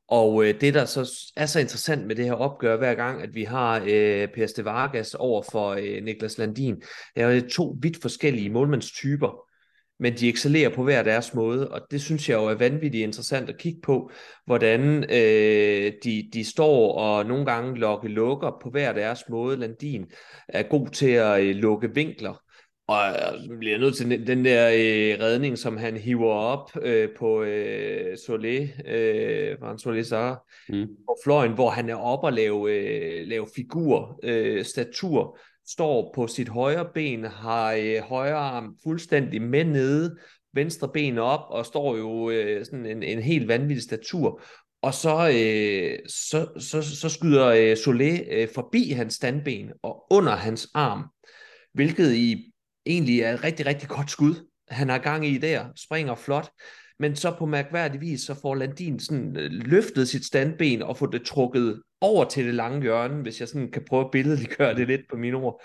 og 0.09 0.45
øh, 0.45 0.61
det, 0.61 0.75
der 0.75 0.85
så 0.85 1.33
er 1.37 1.47
så 1.47 1.61
interessant 1.61 2.06
med 2.06 2.17
det 2.17 2.25
her 2.25 2.33
opgør 2.33 2.77
hver 2.77 2.95
gang, 2.95 3.23
at 3.23 3.35
vi 3.35 3.45
har 3.45 3.81
øh, 3.81 4.29
Per 4.35 4.47
Ste 4.47 4.65
Vargas 4.65 5.15
over 5.15 5.43
for 5.53 5.71
øh, 5.71 6.05
Niklas 6.05 6.39
Landin, 6.39 6.77
det 7.15 7.23
er 7.23 7.31
jo 7.31 7.49
to 7.49 7.77
vidt 7.83 8.03
forskellige 8.03 8.51
målmandstyper, 8.51 9.45
men 9.99 10.17
de 10.17 10.29
excellerer 10.29 10.75
på 10.75 10.83
hver 10.83 11.03
deres 11.03 11.35
måde, 11.35 11.71
og 11.71 11.81
det 11.91 12.03
synes 12.03 12.29
jeg 12.29 12.37
jo 12.37 12.47
er 12.47 12.55
vanvittigt 12.55 13.03
interessant 13.03 13.49
at 13.49 13.59
kigge 13.59 13.81
på, 13.81 14.11
hvordan 14.47 15.05
øh, 15.05 15.93
de, 16.05 16.31
de 16.33 16.45
står 16.45 16.93
og 16.93 17.27
nogle 17.27 17.47
gange 17.47 17.79
lokke 17.79 18.09
lukker 18.09 18.50
på 18.62 18.71
hver 18.71 18.93
deres 18.93 19.25
måde. 19.29 19.57
Landin 19.57 20.07
er 20.49 20.62
god 20.62 20.89
til 20.89 21.11
at 21.11 21.43
øh, 21.43 21.57
lukke 21.57 21.95
vinkler, 21.95 22.44
og 22.87 22.99
så 23.41 23.57
bliver 23.59 23.79
nødt 23.79 23.97
til 23.97 24.27
den 24.27 24.45
der 24.45 24.69
øh, 24.69 25.25
redning, 25.25 25.59
som 25.59 25.77
han 25.77 25.97
hiver 25.97 26.33
op 26.33 26.71
øh, 26.83 27.09
på 27.19 27.43
øh, 27.43 28.13
Solé, 28.13 28.89
øh, 28.91 29.61
var 29.61 29.69
han 29.69 29.77
Solé 29.77 30.03
så, 30.03 30.37
mm. 30.69 30.87
på 31.07 31.17
fløjen, 31.25 31.53
hvor 31.53 31.71
han 31.71 31.89
er 31.89 31.95
op 31.95 32.25
og 32.25 32.33
lave, 32.33 32.73
øh, 32.73 33.29
lave 33.29 33.47
figur, 33.57 34.21
øh, 34.23 34.65
statur, 34.65 35.39
står 35.69 36.13
på 36.15 36.27
sit 36.27 36.49
højre 36.49 36.89
ben, 36.95 37.25
har 37.25 37.73
øh, 37.73 37.99
højre 37.99 38.37
arm 38.37 38.77
fuldstændig 38.83 39.43
med 39.43 39.65
nede, 39.65 40.17
venstre 40.55 40.89
ben 40.95 41.19
op, 41.19 41.41
og 41.49 41.67
står 41.67 41.97
jo 41.97 42.31
øh, 42.31 42.65
sådan 42.65 42.87
en, 42.87 43.03
en 43.03 43.23
helt 43.23 43.49
vanvittig 43.49 43.83
statur. 43.83 44.43
Og 44.83 44.95
så, 44.95 45.29
øh, 45.29 45.99
så, 46.09 46.49
så, 46.59 46.83
så 46.83 47.09
skyder 47.09 47.47
øh, 47.47 47.73
Solé 47.73 48.35
øh, 48.35 48.49
forbi 48.55 48.91
hans 48.91 49.15
standben 49.15 49.73
og 49.83 50.07
under 50.11 50.33
hans 50.33 50.71
arm, 50.75 51.05
hvilket 51.73 52.15
i 52.15 52.54
egentlig 52.87 53.21
er 53.21 53.35
et 53.35 53.45
rigtig, 53.45 53.67
rigtig 53.67 53.89
godt 53.89 54.11
skud, 54.11 54.35
han 54.69 54.89
har 54.89 54.99
gang 54.99 55.27
i 55.27 55.39
der, 55.39 55.65
springer 55.77 56.15
flot, 56.15 56.51
men 56.99 57.17
så 57.17 57.35
på 57.39 57.47
mærkværdig 57.47 58.01
vis, 58.01 58.21
så 58.21 58.35
får 58.43 58.55
Landin 58.55 59.01
sådan 59.01 59.37
øh, 59.37 59.51
løftet 59.51 60.09
sit 60.09 60.25
standben 60.25 60.83
og 60.83 60.97
få 60.97 61.07
det 61.07 61.23
trukket 61.23 61.83
over 62.01 62.25
til 62.25 62.47
det 62.47 62.55
lange 62.55 62.83
hjørne, 62.83 63.23
hvis 63.23 63.41
jeg 63.41 63.49
sådan 63.49 63.71
kan 63.71 63.85
prøve 63.89 64.05
at 64.05 64.11
billedliggøre 64.11 64.75
det 64.75 64.89
lidt 64.89 65.01
på 65.11 65.17
mine 65.17 65.37
ord. 65.37 65.63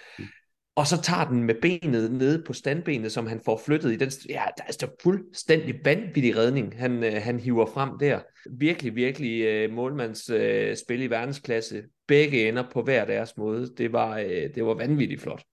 Og 0.75 0.88
så 0.88 1.01
tager 1.01 1.27
den 1.30 1.44
med 1.44 1.56
benet 1.62 2.12
nede 2.12 2.44
på 2.48 2.54
standbenet, 2.54 3.11
som 3.11 3.28
han 3.28 3.42
får 3.45 3.61
flyttet 3.66 3.92
i 3.92 3.95
den... 3.95 4.11
Ja, 4.30 4.44
der 4.57 4.64
er 4.64 4.68
altså 4.68 4.88
fuldstændig 5.04 5.76
vanvittig 5.85 6.38
redning, 6.38 6.80
han, 6.80 7.04
øh, 7.04 7.14
han 7.14 7.40
hiver 7.40 7.66
frem 7.66 7.90
der. 7.99 8.19
Virkelig, 8.52 8.95
virkelig 8.95 9.73
målmands 9.73 10.30
øh, 10.30 10.76
spil 10.76 11.02
i 11.02 11.09
verdensklasse. 11.09 11.83
Begge 12.07 12.47
ender 12.47 12.64
på 12.73 12.81
hver 12.81 13.06
deres 13.06 13.38
måde. 13.38 13.69
Det 13.78 13.94
var, 13.94 14.18
øh, 14.18 14.56
det 14.56 14.66
var 14.66 14.73
vanvittigt 14.73 15.21
flot. 15.21 15.44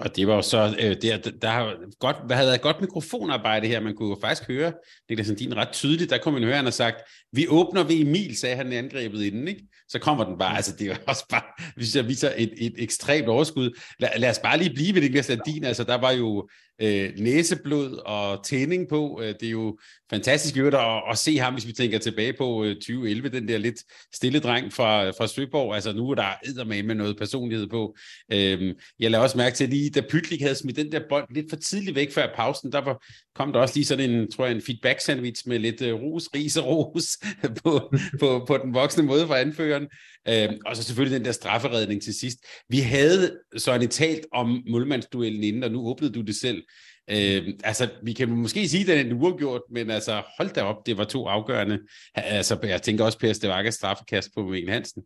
Og 0.00 0.16
det 0.16 0.26
var 0.26 0.34
jo 0.34 0.42
så, 0.42 0.76
øh, 0.80 0.96
der, 1.02 1.16
der 1.42 1.50
har 1.50 1.76
godt, 1.98 2.16
hvad 2.26 2.36
havde 2.36 2.48
været 2.48 2.60
godt 2.60 2.80
mikrofonarbejde 2.80 3.68
her, 3.68 3.80
man 3.80 3.96
kunne 3.96 4.08
jo 4.08 4.16
faktisk 4.20 4.48
høre, 4.48 4.72
det 5.08 5.16
Sandin 5.16 5.24
sådan 5.24 5.38
din 5.38 5.56
ret 5.56 5.68
tydeligt, 5.72 6.10
der 6.10 6.18
kunne 6.18 6.34
man 6.34 6.42
høre, 6.42 6.56
han 6.56 6.64
har 6.64 6.70
sagt, 6.70 6.96
vi 7.32 7.46
åbner 7.48 7.82
ved 7.82 8.00
Emil, 8.00 8.36
sagde 8.36 8.56
han 8.56 8.72
i 8.72 8.76
angrebet 8.76 9.22
inden, 9.22 9.48
ikke? 9.48 9.62
Så 9.88 9.98
kommer 9.98 10.24
den 10.24 10.38
bare, 10.38 10.56
altså 10.56 10.76
det 10.78 10.90
er 10.90 10.96
også 11.06 11.26
bare, 11.30 11.42
hvis 11.76 11.96
jeg 11.96 12.08
viser 12.08 12.32
et, 12.36 12.52
et 12.56 12.74
ekstremt 12.78 13.28
overskud. 13.28 13.78
Lad, 13.98 14.08
lad 14.16 14.30
os 14.30 14.38
bare 14.38 14.58
lige 14.58 14.74
blive 14.74 14.94
ved 14.94 15.02
Niklas 15.02 15.26
Sandin, 15.26 15.64
altså 15.64 15.84
der 15.84 15.94
var 15.94 16.10
jo 16.10 16.48
øh, 16.80 17.12
næseblod 17.18 18.02
og 18.06 18.44
tænding 18.44 18.88
på. 18.88 19.20
Øh, 19.22 19.34
det 19.40 19.46
er 19.46 19.50
jo 19.50 19.78
fantastisk 20.10 20.56
at, 20.56 20.74
at, 20.74 21.02
at 21.10 21.18
se 21.18 21.38
ham, 21.38 21.52
hvis 21.52 21.66
vi 21.66 21.72
tænker 21.72 21.98
tilbage 21.98 22.32
på 22.32 22.64
øh, 22.64 22.74
2011, 22.74 23.28
den 23.28 23.48
der 23.48 23.58
lidt 23.58 23.82
stille 24.14 24.40
dreng 24.40 24.72
fra, 24.72 25.10
fra 25.10 25.26
Søborg. 25.26 25.74
Altså 25.74 25.92
nu 25.92 26.10
er 26.10 26.14
der 26.14 26.64
med 26.64 26.82
med 26.82 26.94
noget 26.94 27.16
personlighed 27.18 27.66
på. 27.66 27.96
Øh, 28.32 28.74
jeg 29.00 29.10
lader 29.10 29.22
også 29.24 29.36
mærke 29.36 29.56
til 29.56 29.68
lige, 29.68 29.90
da 29.90 30.00
Pytlik 30.10 30.40
havde 30.40 30.54
smidt 30.54 30.76
den 30.76 30.92
der 30.92 31.00
bold 31.08 31.34
lidt 31.34 31.46
for 31.50 31.56
tidligt 31.56 31.96
væk 31.96 32.12
før 32.12 32.26
pausen, 32.36 32.72
der 32.72 32.80
var, 32.80 33.04
kom 33.34 33.52
der 33.52 33.60
også 33.60 33.74
lige 33.74 33.84
sådan 33.84 34.10
en, 34.10 34.30
tror 34.30 34.46
jeg, 34.46 34.54
en 34.54 34.62
feedback 34.62 35.00
sandwich 35.00 35.48
med 35.48 35.58
lidt 35.58 35.82
øh, 35.82 35.94
ros, 35.94 36.28
ris 36.34 36.56
og 36.56 36.66
ros 36.66 37.18
på, 37.62 37.94
på, 38.20 38.44
på 38.46 38.58
den 38.58 38.74
voksne 38.74 39.02
måde 39.02 39.26
fra 39.26 39.40
anføreren. 39.40 39.88
Øh, 40.28 40.48
og 40.66 40.76
så 40.76 40.82
selvfølgelig 40.82 41.18
den 41.18 41.24
der 41.24 41.32
strafferedning 41.32 42.02
til 42.02 42.14
sidst. 42.14 42.38
Vi 42.68 42.80
havde 42.80 43.38
så 43.56 43.88
talt 43.90 44.26
om 44.32 44.62
målmandsduellen 44.68 45.42
inden, 45.44 45.64
og 45.64 45.70
nu 45.70 45.88
åbnede 45.88 46.12
du 46.12 46.20
det 46.20 46.36
selv. 46.36 46.62
Øh, 47.10 47.48
altså, 47.64 47.88
vi 48.02 48.12
kan 48.12 48.28
måske 48.28 48.68
sige, 48.68 48.92
at 48.92 49.06
den 49.06 49.12
er 49.12 49.22
uafgjort, 49.22 49.62
men 49.70 49.90
altså, 49.90 50.22
hold 50.38 50.54
da 50.54 50.62
op, 50.62 50.86
det 50.86 50.98
var 50.98 51.04
to 51.04 51.26
afgørende. 51.26 51.78
Altså, 52.14 52.58
jeg 52.62 52.82
tænker 52.82 53.04
også, 53.04 53.18
Per 53.18 53.32
Stevakkes 53.32 53.74
straffekast 53.74 54.30
på 54.34 54.42
Mikkel 54.42 54.72
Hansen. 54.72 55.02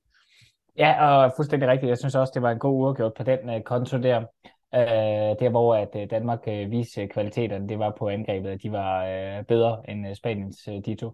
Ja, 0.78 1.06
og 1.06 1.33
fuldstændig 1.37 1.68
rigtigt. 1.68 1.90
Jeg 1.90 1.99
synes 1.99 2.14
også, 2.14 2.30
det 2.35 2.42
var 2.42 2.50
en 2.50 2.59
god 2.59 2.80
uafgjort 2.80 3.12
på 3.16 3.23
den 3.23 3.38
uh, 3.49 3.62
konto 3.62 3.99
der. 3.99 4.18
Uh, 4.76 5.38
der 5.40 5.49
hvor 5.49 5.75
at 5.75 5.88
uh, 5.94 6.02
Danmark 6.11 6.38
uh, 6.47 6.71
viste 6.71 7.06
kvaliteterne, 7.06 7.68
det 7.68 7.78
var 7.78 7.94
på 7.99 8.09
angrebet, 8.09 8.50
at 8.50 8.62
de 8.62 8.73
var 8.73 9.04
uh, 9.04 9.44
bedre 9.47 9.83
end 9.88 10.09
uh, 10.09 10.14
Spaniens 10.14 10.68
uh, 10.68 10.75
de 10.87 10.94
to. 10.94 11.12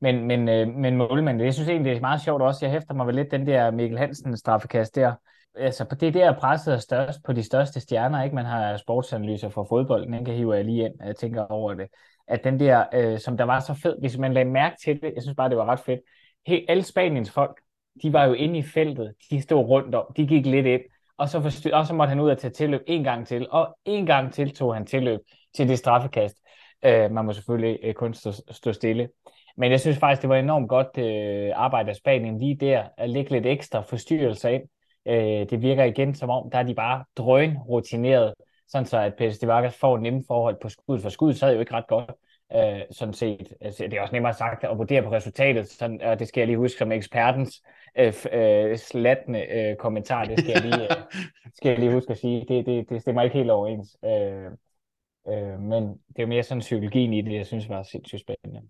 Men, 0.00 0.24
men, 0.24 0.48
øh, 0.48 0.68
men 0.68 0.96
målmanden, 0.96 1.44
jeg 1.44 1.54
synes 1.54 1.68
egentlig, 1.68 1.90
det 1.90 1.96
er 1.96 2.00
meget 2.00 2.20
sjovt 2.20 2.42
også. 2.42 2.64
Jeg 2.64 2.72
hæfter 2.72 2.94
mig 2.94 3.06
vel 3.06 3.14
lidt 3.14 3.30
den 3.30 3.46
der 3.46 3.70
Mikkel 3.70 3.98
Hansen 3.98 4.36
straffekast 4.36 4.94
der 4.94 5.14
altså, 5.58 5.84
på 5.84 5.94
det 5.94 6.14
der 6.14 6.38
presset 6.38 6.74
er 6.74 6.78
størst 6.78 7.18
på 7.24 7.32
de 7.32 7.42
største 7.42 7.80
stjerner, 7.80 8.22
ikke? 8.22 8.34
Man 8.34 8.44
har 8.44 8.76
sportsanalyser 8.76 9.48
for 9.48 9.66
fodbolden, 9.68 10.12
den 10.12 10.24
kan 10.24 10.34
hiver 10.34 10.54
jeg 10.54 10.64
lige 10.64 10.84
ind, 10.84 10.94
jeg 11.04 11.16
tænker 11.16 11.42
over 11.42 11.74
det. 11.74 11.86
at 12.26 12.44
den 12.44 12.60
der, 12.60 12.84
øh, 12.94 13.18
som 13.18 13.36
der 13.36 13.44
var 13.44 13.60
så 13.60 13.74
fed, 13.74 13.96
hvis 14.00 14.18
man 14.18 14.32
lagde 14.32 14.50
mærke 14.50 14.76
til 14.84 15.02
det, 15.02 15.12
jeg 15.14 15.22
synes 15.22 15.36
bare, 15.36 15.48
det 15.48 15.56
var 15.56 15.64
ret 15.64 15.80
fedt, 15.80 16.00
Helt, 16.46 16.64
alle 16.70 16.82
Spaniens 16.82 17.30
folk, 17.30 17.60
de 18.02 18.12
var 18.12 18.24
jo 18.24 18.32
inde 18.32 18.58
i 18.58 18.62
feltet, 18.62 19.14
de 19.30 19.42
stod 19.42 19.64
rundt 19.64 19.94
om, 19.94 20.04
de 20.16 20.26
gik 20.26 20.46
lidt 20.46 20.66
ind, 20.66 20.80
og 21.16 21.28
så, 21.28 21.40
forstyr, 21.40 21.74
og 21.74 21.86
så 21.86 21.94
måtte 21.94 22.08
han 22.08 22.20
ud 22.20 22.30
og 22.30 22.38
tage 22.38 22.52
tilløb 22.52 22.80
en 22.86 23.04
gang 23.04 23.26
til, 23.26 23.46
og 23.50 23.78
en 23.84 24.06
gang 24.06 24.32
til 24.32 24.54
tog 24.54 24.74
han 24.74 24.86
tilløb 24.86 25.20
til 25.56 25.68
det 25.68 25.78
straffekast. 25.78 26.36
Øh, 26.84 27.10
man 27.10 27.24
må 27.24 27.32
selvfølgelig 27.32 27.78
øh, 27.82 27.94
kun 27.94 28.14
stå, 28.14 28.32
stå 28.50 28.72
stille. 28.72 29.08
Men 29.58 29.70
jeg 29.70 29.80
synes 29.80 29.98
faktisk, 29.98 30.22
det 30.22 30.28
var 30.30 30.36
enormt 30.36 30.68
godt 30.68 30.98
øh, 30.98 31.52
arbejde 31.54 31.90
af 31.90 31.96
Spanien 31.96 32.38
lige 32.38 32.54
der, 32.54 32.84
at 32.96 33.10
lægge 33.10 33.30
lidt 33.30 33.46
ekstra 33.46 33.80
forstyrrelser 33.80 34.48
ind. 34.48 34.62
Øh, 35.08 35.50
det 35.50 35.62
virker 35.62 35.84
igen 35.84 36.14
som 36.14 36.30
om, 36.30 36.50
der 36.50 36.58
er 36.58 36.62
de 36.62 36.74
bare 36.74 37.04
drøn 37.16 37.58
rutineret, 37.58 38.34
sådan 38.68 38.86
så 38.86 38.98
at 38.98 39.20
Pérez 39.20 39.38
de 39.40 39.46
Vargas 39.46 39.76
får 39.76 39.98
nemme 39.98 40.22
forhold 40.26 40.56
på 40.62 40.68
skud, 40.68 41.00
for 41.00 41.08
skud 41.08 41.32
sad 41.32 41.54
jo 41.54 41.60
ikke 41.60 41.74
ret 41.74 41.86
godt 41.86 42.10
øh, 42.56 42.80
sådan 42.90 43.14
set. 43.14 43.52
Altså, 43.60 43.84
det 43.84 43.94
er 43.94 44.00
også 44.00 44.14
nemmere 44.14 44.34
sagt 44.34 44.64
at 44.64 44.78
vurdere 44.78 45.02
på 45.02 45.12
resultatet, 45.12 45.68
sådan, 45.68 46.02
og 46.02 46.18
det 46.18 46.28
skal 46.28 46.40
jeg 46.40 46.46
lige 46.46 46.58
huske 46.58 46.78
som 46.78 46.92
ekspertens 46.92 47.62
øh, 47.98 48.14
øh, 48.32 48.76
slatne 48.76 49.52
øh, 49.52 49.76
kommentar, 49.76 50.24
det 50.24 50.38
skal 50.38 50.52
jeg 50.52 50.62
lige, 50.62 50.82
øh, 50.82 50.96
skal 51.56 51.68
jeg 51.68 51.78
lige 51.78 51.92
huske 51.92 52.10
at 52.10 52.18
sige. 52.18 52.44
Det, 52.48 52.66
det, 52.66 52.88
det 52.88 53.00
stemmer 53.00 53.22
ikke 53.22 53.36
helt 53.36 53.50
overens. 53.50 53.96
Øh, 54.04 54.50
øh, 55.28 55.60
men 55.60 55.82
det 55.82 56.18
er 56.18 56.22
jo 56.22 56.26
mere 56.26 56.42
sådan 56.42 56.60
psykologien 56.60 57.12
i 57.12 57.22
det, 57.22 57.32
jeg 57.32 57.46
synes 57.46 57.68
var 57.68 57.82
sindssygt 57.82 58.20
spændende. 58.20 58.62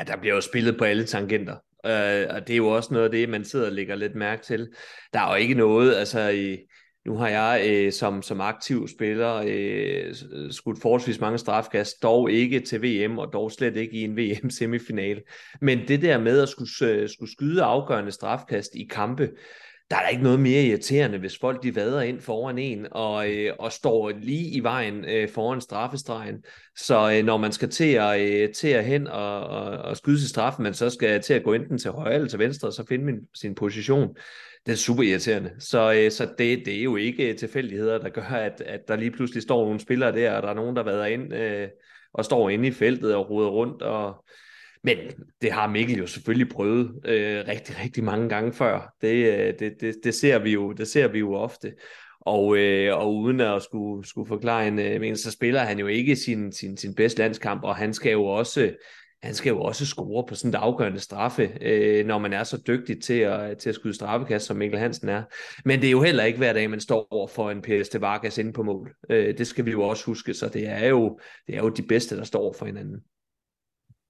Ja, 0.00 0.04
der 0.04 0.16
bliver 0.16 0.34
jo 0.34 0.40
spillet 0.40 0.78
på 0.78 0.84
alle 0.84 1.04
tangenter. 1.04 1.56
Øh, 1.86 2.26
og 2.30 2.46
det 2.46 2.50
er 2.50 2.56
jo 2.56 2.68
også 2.68 2.94
noget 2.94 3.04
af 3.04 3.10
det, 3.10 3.28
man 3.28 3.44
sidder 3.44 3.66
og 3.66 3.72
lægger 3.72 3.94
lidt 3.94 4.14
mærke 4.14 4.42
til. 4.42 4.68
Der 5.12 5.20
er 5.20 5.28
jo 5.28 5.34
ikke 5.34 5.54
noget, 5.54 5.94
altså 5.94 6.28
i, 6.28 6.56
nu 7.06 7.16
har 7.16 7.28
jeg 7.28 7.64
øh, 7.68 7.92
som, 7.92 8.22
som 8.22 8.40
aktiv 8.40 8.88
spiller 8.88 9.42
øh, 9.46 10.14
skudt 10.50 10.82
forholdsvis 10.82 11.20
mange 11.20 11.38
strafkast, 11.38 12.02
dog 12.02 12.30
ikke 12.30 12.60
til 12.60 12.82
VM, 12.82 13.18
og 13.18 13.32
dog 13.32 13.52
slet 13.52 13.76
ikke 13.76 13.92
i 13.92 14.04
en 14.04 14.16
VM-semifinale. 14.16 15.22
Men 15.60 15.88
det 15.88 16.02
der 16.02 16.18
med 16.18 16.40
at 16.40 16.48
skulle, 16.48 16.70
øh, 16.82 17.08
skulle 17.08 17.32
skyde 17.32 17.62
afgørende 17.62 18.12
strafkast 18.12 18.74
i 18.74 18.88
kampe, 18.90 19.30
der 19.90 19.96
er 19.96 20.02
da 20.02 20.08
ikke 20.08 20.22
noget 20.22 20.40
mere 20.40 20.62
irriterende, 20.62 21.18
hvis 21.18 21.38
folk 21.38 21.62
de 21.62 21.76
vader 21.76 22.00
ind 22.00 22.20
foran 22.20 22.58
en 22.58 22.86
og, 22.90 23.30
øh, 23.30 23.54
og 23.58 23.72
står 23.72 24.10
lige 24.10 24.50
i 24.50 24.60
vejen 24.60 25.04
øh, 25.04 25.28
foran 25.28 25.60
straffestregen. 25.60 26.44
Så 26.76 27.12
øh, 27.12 27.24
når 27.24 27.36
man 27.36 27.52
skal 27.52 27.68
til 27.68 27.92
at, 27.92 28.20
øh, 28.20 28.52
til 28.52 28.68
at 28.68 28.84
hen 28.84 29.06
og, 29.06 29.40
og, 29.40 29.64
og 29.78 29.96
skyde 29.96 30.20
til 30.20 30.28
straffen, 30.28 30.62
man 30.62 30.74
så 30.74 30.90
skal 30.90 31.22
til 31.22 31.34
at 31.34 31.44
gå 31.44 31.52
enten 31.52 31.78
til 31.78 31.90
højre 31.90 32.14
eller 32.14 32.28
til 32.28 32.38
venstre, 32.38 32.68
og 32.68 32.72
så 32.72 32.86
finde 32.88 33.04
min, 33.04 33.18
sin 33.34 33.54
position, 33.54 34.08
det 34.66 34.72
er 34.72 34.76
super 34.76 35.02
irriterende. 35.02 35.50
Så, 35.58 35.92
øh, 35.92 36.10
så 36.10 36.28
det, 36.38 36.62
det 36.66 36.78
er 36.78 36.82
jo 36.82 36.96
ikke 36.96 37.30
øh, 37.30 37.36
tilfældigheder, 37.36 37.98
der 37.98 38.08
gør, 38.08 38.22
at, 38.22 38.60
at 38.60 38.80
der 38.88 38.96
lige 38.96 39.10
pludselig 39.10 39.42
står 39.42 39.64
nogle 39.64 39.80
spillere 39.80 40.12
der, 40.12 40.32
og 40.32 40.42
der 40.42 40.48
er 40.48 40.54
nogen, 40.54 40.76
der 40.76 40.82
vader 40.82 41.06
ind 41.06 41.34
øh, 41.34 41.68
og 42.12 42.24
står 42.24 42.50
inde 42.50 42.68
i 42.68 42.72
feltet 42.72 43.14
og 43.14 43.30
roder 43.30 43.48
rundt. 43.48 43.82
Og... 43.82 44.24
Men 44.84 44.96
det 45.42 45.52
har 45.52 45.68
Mikkel 45.68 45.98
jo 45.98 46.06
selvfølgelig 46.06 46.48
prøvet 46.48 47.00
øh, 47.04 47.44
rigtig, 47.48 47.80
rigtig 47.84 48.04
mange 48.04 48.28
gange 48.28 48.52
før. 48.52 48.94
Det, 49.00 49.38
øh, 49.38 49.54
det, 49.58 49.80
det, 49.80 49.96
det, 50.04 50.14
ser, 50.14 50.38
vi 50.38 50.52
jo, 50.52 50.72
det 50.72 50.88
ser 50.88 51.08
vi 51.08 51.18
jo 51.18 51.34
ofte. 51.34 51.72
Og, 52.20 52.58
øh, 52.58 52.98
og 52.98 53.16
uden 53.16 53.40
at 53.40 53.62
skulle, 53.62 54.08
skulle 54.08 54.28
forklare 54.28 54.68
en, 54.68 54.78
øh, 54.78 55.00
men 55.00 55.16
så 55.16 55.30
spiller 55.30 55.60
han 55.60 55.78
jo 55.78 55.86
ikke 55.86 56.16
sin, 56.16 56.52
sin, 56.52 56.76
sin 56.76 56.94
bedste 56.94 57.18
landskamp, 57.18 57.64
og 57.64 57.76
han 57.76 57.94
skal 57.94 58.12
jo 58.12 58.24
også 58.24 58.72
han 59.22 59.34
skal 59.34 59.50
jo 59.50 59.60
også 59.60 59.86
score 59.86 60.24
på 60.28 60.34
sådan 60.34 60.50
et 60.50 60.54
afgørende 60.54 61.00
straffe, 61.00 61.58
øh, 61.60 62.06
når 62.06 62.18
man 62.18 62.32
er 62.32 62.44
så 62.44 62.62
dygtig 62.66 63.02
til 63.02 63.14
at, 63.14 63.58
til 63.58 63.68
at 63.68 63.74
skyde 63.74 63.94
straffekast, 63.94 64.46
som 64.46 64.56
Mikkel 64.56 64.78
Hansen 64.78 65.08
er. 65.08 65.22
Men 65.64 65.80
det 65.80 65.86
er 65.86 65.90
jo 65.90 66.02
heller 66.02 66.24
ikke 66.24 66.38
hver 66.38 66.52
dag, 66.52 66.70
man 66.70 66.80
står 66.80 67.08
over 67.10 67.28
for 67.28 67.50
en 67.50 67.62
PS 67.62 67.88
de 67.88 68.00
Vargas 68.00 68.38
inde 68.38 68.52
på 68.52 68.62
mål. 68.62 68.94
Øh, 69.10 69.38
det 69.38 69.46
skal 69.46 69.66
vi 69.66 69.70
jo 69.70 69.82
også 69.82 70.06
huske, 70.06 70.34
så 70.34 70.48
det 70.48 70.68
er 70.68 70.88
jo, 70.88 71.18
det 71.46 71.54
er 71.56 71.60
jo 71.60 71.68
de 71.68 71.82
bedste, 71.82 72.16
der 72.16 72.24
står 72.24 72.40
over 72.40 72.52
for 72.52 72.66
hinanden. 72.66 73.00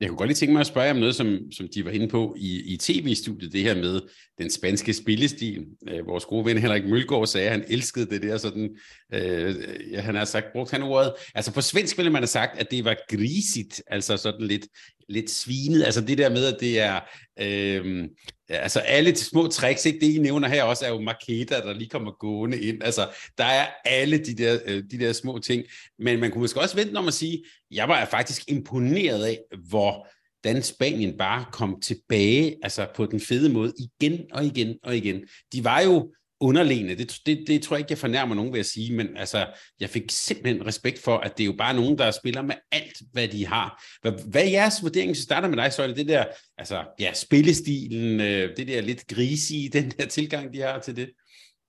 Jeg 0.01 0.09
kunne 0.09 0.17
godt 0.19 0.29
lige 0.29 0.37
tænke 0.37 0.53
mig 0.53 0.61
at 0.61 0.67
spørge 0.67 0.85
jer 0.85 0.93
om 0.93 0.99
noget, 0.99 1.15
som, 1.15 1.39
som 1.53 1.69
de 1.75 1.85
var 1.85 1.91
inde 1.91 2.09
på 2.09 2.37
i, 2.39 2.73
i 2.73 2.77
tv-studiet, 2.77 3.53
det 3.53 3.63
her 3.63 3.75
med 3.75 4.01
den 4.39 4.51
spanske 4.51 4.93
spillestil. 4.93 5.67
Øh, 5.89 6.07
vores 6.07 6.25
gode 6.25 6.45
ven 6.45 6.59
Henrik 6.59 6.85
Mølgaard 6.85 7.27
sagde, 7.27 7.47
at 7.47 7.53
han 7.53 7.65
elskede 7.69 8.07
det 8.07 8.23
der 8.23 8.37
sådan, 8.37 8.77
øh, 9.15 9.55
ja, 9.93 10.01
han 10.01 10.15
har 10.15 10.25
sagt, 10.25 10.47
brugt 10.53 10.71
han 10.71 10.83
ordet, 10.83 11.13
altså 11.35 11.53
på 11.53 11.61
svensk 11.61 11.99
ville 11.99 12.11
man 12.11 12.23
have 12.23 12.27
sagt, 12.27 12.59
at 12.59 12.71
det 12.71 12.85
var 12.85 12.97
grisigt, 13.09 13.83
altså 13.87 14.17
sådan 14.17 14.47
lidt, 14.47 14.67
lidt 15.11 15.31
svinet, 15.31 15.85
altså 15.85 16.01
det 16.01 16.19
der 16.19 16.29
med, 16.29 16.45
at 16.45 16.57
det 16.61 16.81
er, 16.81 17.01
øh, 17.41 18.09
altså 18.49 18.81
alle 18.81 19.11
de 19.11 19.17
små 19.17 19.47
tricks, 19.47 19.87
ikke? 19.87 20.07
det 20.07 20.15
I 20.15 20.19
nævner 20.19 20.49
her 20.49 20.63
også, 20.63 20.85
er 20.85 20.91
jo 20.91 21.01
Makeda, 21.01 21.61
der 21.61 21.73
lige 21.73 21.89
kommer 21.89 22.13
gående 22.19 22.61
ind, 22.61 22.83
altså 22.83 23.09
der 23.39 23.45
er 23.45 23.67
alle 23.85 24.19
de 24.19 24.35
der, 24.35 24.59
øh, 24.67 24.83
de 24.91 24.99
der 24.99 25.13
små 25.13 25.39
ting, 25.39 25.65
men 25.99 26.21
man 26.21 26.31
kunne 26.31 26.41
måske 26.41 26.61
også 26.61 26.77
vente 26.77 26.97
om 26.97 27.09
at 27.09 27.15
sige, 27.15 27.45
jeg 27.71 27.89
var 27.89 28.05
faktisk 28.05 28.43
imponeret 28.49 29.25
af, 29.25 29.39
hvor 29.69 30.07
hvordan 30.43 30.63
Spanien 30.63 31.19
bare 31.19 31.45
kom 31.53 31.81
tilbage, 31.81 32.57
altså 32.63 32.87
på 32.95 33.07
den 33.07 33.21
fede 33.21 33.49
måde, 33.49 33.73
igen 33.79 34.21
og 34.33 34.45
igen 34.45 34.77
og 34.83 34.97
igen. 34.97 35.21
De 35.53 35.65
var 35.65 35.81
jo 35.81 36.13
underlegne. 36.41 36.95
Det, 36.95 37.13
det, 37.27 37.45
det 37.47 37.63
tror 37.63 37.77
jeg 37.77 37.81
ikke, 37.81 37.93
jeg 37.93 37.99
fornærmer 37.99 38.35
nogen 38.35 38.53
ved 38.53 38.61
at 38.61 38.67
sige, 38.67 38.97
men 38.97 39.17
altså, 39.17 39.47
jeg 39.81 39.89
fik 39.89 40.03
simpelthen 40.11 40.67
respekt 40.67 40.99
for, 41.05 41.17
at 41.17 41.39
det 41.39 41.45
er 41.45 41.47
jo 41.47 41.55
bare 41.59 41.75
nogen, 41.75 41.99
der 41.99 42.11
spiller 42.11 42.43
med 42.43 42.55
alt, 42.73 42.97
hvad 43.13 43.29
de 43.29 43.47
har. 43.47 43.83
Hvad, 44.03 44.13
hvad 44.31 44.43
er 44.43 44.51
jeres 44.51 44.83
vurdering, 44.83 45.17
så 45.17 45.23
starter 45.23 45.49
med 45.49 45.57
dig, 45.57 45.73
så 45.73 45.87
det 45.87 46.09
der, 46.09 46.25
altså, 46.59 46.85
ja, 47.01 47.13
spillestilen, 47.13 48.21
øh, 48.21 48.57
det 48.57 48.69
der 48.69 48.81
lidt 48.81 49.07
grisige, 49.07 49.69
den 49.79 49.91
der 49.91 50.07
tilgang, 50.07 50.55
de 50.55 50.61
har 50.61 50.79
til 50.79 50.97
det? 50.97 51.11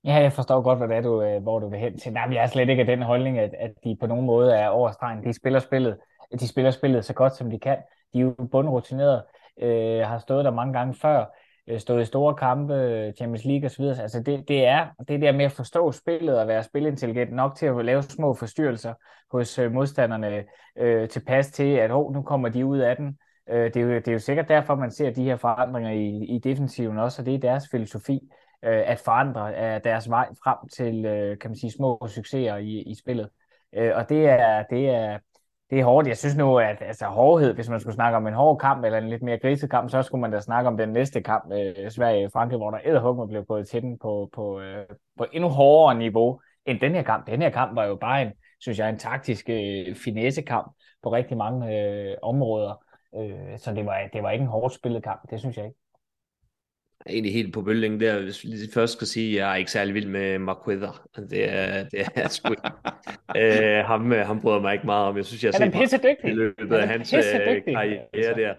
Ja, 0.03 0.13
jeg 0.13 0.33
forstår 0.33 0.61
godt, 0.61 0.79
hvad 0.79 0.87
det 0.87 0.97
er, 0.97 1.01
du, 1.01 1.21
øh, 1.21 1.41
hvor 1.41 1.59
du 1.59 1.69
vil 1.69 1.79
hen 1.79 1.97
til. 1.99 2.13
Nej, 2.13 2.27
jeg 2.31 2.43
er 2.43 2.47
slet 2.47 2.69
ikke 2.69 2.81
af 2.81 2.87
den 2.87 3.01
holdning, 3.01 3.39
at, 3.39 3.51
at 3.59 3.71
de 3.83 3.97
på 3.99 4.07
nogen 4.07 4.25
måde 4.25 4.55
er 4.55 4.67
overstregen. 4.67 5.23
De 5.23 5.33
spiller 5.33 5.59
spillet, 5.59 5.97
de 6.39 6.47
spiller 6.47 6.71
spillet 6.71 7.05
så 7.05 7.13
godt, 7.13 7.35
som 7.35 7.49
de 7.49 7.59
kan. 7.59 7.77
De 8.13 8.19
er 8.19 8.21
jo 8.21 8.35
bundrutineret, 8.51 9.21
øh, 9.61 10.07
har 10.07 10.19
stået 10.19 10.45
der 10.45 10.51
mange 10.51 10.73
gange 10.73 10.93
før 10.93 11.25
Øh, 11.71 11.79
stået 11.79 12.01
i 12.01 12.05
store 12.05 12.35
kampe, 12.35 12.73
Champions 13.17 13.45
League 13.45 13.65
osv. 13.65 13.83
Altså 13.83 14.19
det, 14.19 14.47
det 14.47 14.65
er 14.65 14.87
det 15.07 15.21
der 15.21 15.31
med 15.31 15.45
at 15.45 15.51
forstå 15.51 15.91
spillet 15.91 16.39
og 16.39 16.47
være 16.47 16.63
spilintelligent 16.63 17.33
nok 17.33 17.55
til 17.55 17.65
at 17.65 17.85
lave 17.85 18.03
små 18.03 18.33
forstyrrelser 18.33 18.93
hos 19.31 19.59
øh, 19.59 19.71
modstanderne 19.71 20.43
øh, 20.77 21.09
tilpas 21.09 21.51
til, 21.51 21.73
at 21.75 21.91
oh, 21.91 22.13
nu 22.13 22.21
kommer 22.21 22.49
de 22.49 22.65
ud 22.65 22.79
af 22.79 22.95
den. 22.95 23.17
Øh, 23.49 23.73
det, 23.73 23.75
er 23.75 23.81
jo, 23.81 23.89
det 23.89 24.07
er 24.07 24.13
jo 24.13 24.19
sikkert 24.19 24.49
derfor, 24.49 24.75
man 24.75 24.91
ser 24.91 25.09
de 25.09 25.23
her 25.23 25.35
forandringer 25.35 25.91
i, 25.91 26.25
i 26.35 26.39
defensiven 26.39 26.97
også, 26.97 27.21
og 27.21 27.25
det 27.25 27.33
er 27.33 27.39
deres 27.39 27.63
filosofi 27.71 28.19
øh, 28.65 28.83
at 28.85 28.99
forandre 28.99 29.75
øh, 29.75 29.83
deres 29.83 30.09
vej 30.09 30.27
frem 30.43 30.67
til 30.67 31.05
øh, 31.05 31.37
kan 31.37 31.49
man 31.49 31.57
sige, 31.57 31.71
små 31.71 32.07
succeser 32.07 32.55
i, 32.55 32.81
i 32.81 32.95
spillet. 32.95 33.29
Øh, 33.75 33.91
og 33.95 34.09
det 34.09 34.29
er, 34.29 34.63
det 34.63 34.89
er 34.89 35.19
det 35.71 35.79
er 35.79 35.83
hårdt. 35.83 36.07
Jeg 36.07 36.17
synes 36.17 36.35
nu, 36.35 36.57
at 36.57 36.81
altså, 36.81 37.05
hårdhed, 37.05 37.53
hvis 37.53 37.69
man 37.69 37.79
skulle 37.79 37.93
snakke 37.95 38.17
om 38.17 38.27
en 38.27 38.33
hård 38.33 38.59
kamp 38.59 38.85
eller 38.85 38.97
en 38.97 39.09
lidt 39.09 39.23
mere 39.23 39.39
grisekamp, 39.39 39.89
så 39.89 40.01
skulle 40.01 40.21
man 40.21 40.31
da 40.31 40.39
snakke 40.39 40.67
om 40.67 40.77
den 40.77 40.89
næste 40.89 41.21
kamp, 41.21 41.51
øh, 41.53 41.91
Sverige-Frankrig, 41.91 42.57
hvor 42.57 42.71
der 42.71 42.79
æderhugmer 42.85 43.27
blev 43.27 43.45
gået 43.45 43.67
til 43.67 43.81
den 43.81 43.97
på, 43.99 44.29
på, 44.33 44.61
øh, 44.61 44.85
på 45.17 45.25
endnu 45.33 45.49
hårdere 45.49 45.97
niveau 45.97 46.41
end 46.65 46.79
den 46.79 46.95
her 46.95 47.03
kamp. 47.03 47.27
Den 47.27 47.41
her 47.41 47.49
kamp 47.49 47.75
var 47.75 47.85
jo 47.85 47.95
bare 47.95 48.21
en, 48.21 48.31
synes 48.59 48.79
jeg, 48.79 48.89
en 48.89 48.97
taktisk 48.97 49.49
øh, 49.49 49.95
finessekamp 49.95 50.71
på 51.03 51.11
rigtig 51.13 51.37
mange 51.37 51.79
øh, 51.79 52.17
områder. 52.21 52.83
Øh, 53.15 53.57
så 53.57 53.73
det 53.73 53.85
var, 53.85 54.09
det 54.13 54.23
var 54.23 54.31
ikke 54.31 54.43
en 54.43 54.49
hårdt 54.49 54.73
spillet 54.73 55.03
kamp, 55.03 55.21
det 55.29 55.39
synes 55.39 55.57
jeg 55.57 55.65
ikke 55.65 55.80
egentlig 57.09 57.33
helt 57.33 57.53
på 57.53 57.61
bølgen 57.61 57.99
der, 57.99 58.21
hvis 58.21 58.45
vi 58.45 58.49
først 58.73 58.93
skal 58.93 59.07
sige, 59.07 59.29
at 59.29 59.35
jeg 59.37 59.51
er 59.51 59.55
ikke 59.55 59.71
særlig 59.71 59.93
vild 59.93 60.07
med 60.07 60.39
Marquether. 60.39 61.07
Det 61.29 61.49
er, 61.49 61.89
det 61.89 62.05
er 62.15 62.27
sgu 62.27 62.49
ikke. 62.49 62.61
øh, 63.37 63.85
ham, 63.85 64.13
øh, 64.13 64.25
ham 64.25 64.41
bryder 64.41 64.61
mig 64.61 64.73
ikke 64.73 64.85
meget 64.85 65.07
om. 65.07 65.17
Jeg 65.17 65.25
synes, 65.25 65.43
jeg 65.43 65.53
har 65.53 65.85
set 65.85 66.03
dygtig. 66.03 66.31
i 66.31 66.33
løbet 66.33 66.75
af 66.75 66.87
hans 66.87 67.13
øh, 67.13 67.21
karriere 67.21 68.03
altså. 68.13 68.33
der. 68.37 68.53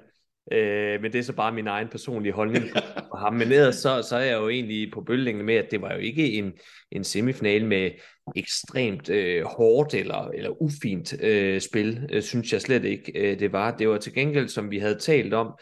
Øh, 0.52 1.02
men 1.02 1.12
det 1.12 1.18
er 1.18 1.22
så 1.22 1.32
bare 1.32 1.52
min 1.52 1.66
egen 1.66 1.88
personlige 1.88 2.32
holdning 2.32 2.64
på 3.10 3.16
ham. 3.16 3.34
Men 3.34 3.52
ellers 3.52 3.76
så, 3.76 4.02
så 4.02 4.16
er 4.16 4.24
jeg 4.24 4.38
jo 4.38 4.48
egentlig 4.48 4.92
på 4.92 5.00
bølgen 5.00 5.44
med, 5.44 5.54
at 5.54 5.70
det 5.70 5.82
var 5.82 5.92
jo 5.92 5.98
ikke 5.98 6.32
en, 6.32 6.52
en 6.90 7.04
semifinal 7.04 7.66
med 7.66 7.90
ekstremt 8.36 9.10
øh, 9.10 9.44
hårdt 9.44 9.94
eller, 9.94 10.28
eller 10.28 10.62
ufint 10.62 11.22
øh, 11.22 11.60
spil, 11.60 12.08
øh, 12.12 12.22
synes 12.22 12.52
jeg 12.52 12.60
slet 12.60 12.84
ikke, 12.84 13.12
øh, 13.14 13.40
det 13.40 13.52
var. 13.52 13.76
Det 13.76 13.88
var 13.88 13.98
til 13.98 14.14
gengæld, 14.14 14.48
som 14.48 14.70
vi 14.70 14.78
havde 14.78 14.98
talt 14.98 15.34
om, 15.34 15.58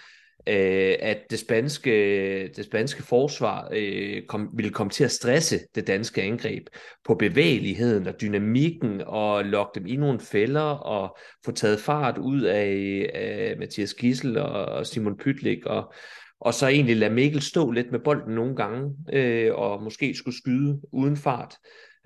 øh, 0.47 0.95
at 1.01 1.19
det 1.31 1.39
spanske, 1.39 2.49
det 2.57 2.65
spanske 2.65 3.03
forsvar 3.03 3.69
øh, 3.73 4.23
kom, 4.29 4.49
ville 4.55 4.71
komme 4.71 4.91
til 4.91 5.05
at 5.05 5.11
stresse 5.11 5.61
det 5.75 5.87
danske 5.87 6.23
angreb 6.23 6.67
på 7.05 7.15
bevægeligheden 7.15 8.07
og 8.07 8.21
dynamikken 8.21 9.03
og 9.07 9.45
lokke 9.45 9.81
dem 9.81 9.87
i 9.87 9.97
nogle 9.97 10.21
fælder 10.21 10.61
og 10.63 11.17
få 11.45 11.53
taget 11.53 11.81
fart 11.81 12.19
ud 12.19 12.43
af, 12.43 13.11
af 13.15 13.55
Mathias 13.59 13.95
Gissel 13.95 14.39
og 14.39 14.87
Simon 14.87 15.17
Pytlik 15.17 15.67
og, 15.67 15.93
og 16.41 16.55
så 16.55 16.67
egentlig 16.67 16.97
lade 16.97 17.15
Mikkel 17.15 17.43
stå 17.43 17.71
lidt 17.71 17.93
med 17.93 18.01
bolden 18.01 18.35
nogle 18.35 18.57
gange 18.57 18.91
øh, 19.13 19.55
og 19.55 19.83
måske 19.83 20.15
skulle 20.15 20.37
skyde 20.37 20.81
uden 20.93 21.17
fart 21.17 21.55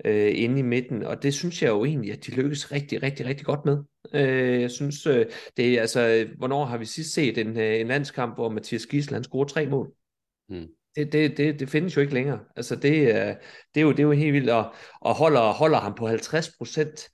øh, 0.05 0.31
inde 0.35 0.59
i 0.59 0.63
midten, 0.63 1.03
og 1.03 1.23
det 1.23 1.33
synes 1.33 1.61
jeg 1.61 1.69
jo 1.69 1.85
egentlig, 1.85 2.11
at 2.11 2.25
de 2.25 2.31
lykkes 2.31 2.71
rigtig, 2.71 3.03
rigtig, 3.03 3.25
rigtig 3.25 3.45
godt 3.45 3.65
med. 3.65 3.77
Øh, 4.13 4.61
jeg 4.61 4.71
synes, 4.71 5.07
øh, 5.07 5.25
det 5.57 5.73
er 5.73 5.81
altså, 5.81 6.27
hvornår 6.37 6.65
har 6.65 6.77
vi 6.77 6.85
sidst 6.85 7.13
set 7.13 7.37
en, 7.37 7.57
øh, 7.59 7.79
en 7.79 7.87
landskamp, 7.87 8.35
hvor 8.35 8.49
Mathias 8.49 8.85
Gissel, 8.85 9.13
han 9.13 9.23
scorer 9.23 9.45
tre 9.45 9.67
mål? 9.67 9.91
Hmm. 10.49 10.67
Det, 10.95 11.13
det, 11.13 11.37
det, 11.37 11.59
det 11.59 11.69
findes 11.69 11.95
jo 11.95 12.01
ikke 12.01 12.13
længere. 12.13 12.39
Altså 12.55 12.75
det, 12.75 13.15
er, 13.15 13.35
det, 13.73 13.79
er, 13.79 13.81
jo, 13.81 13.91
det 13.91 13.99
er 13.99 14.03
jo 14.03 14.11
helt 14.11 14.33
vildt, 14.33 14.49
og, 14.49 14.73
og 15.01 15.15
holder, 15.15 15.53
holder 15.53 15.77
ham 15.77 15.93
på 15.95 16.07
50 16.07 16.49
procent 16.57 17.09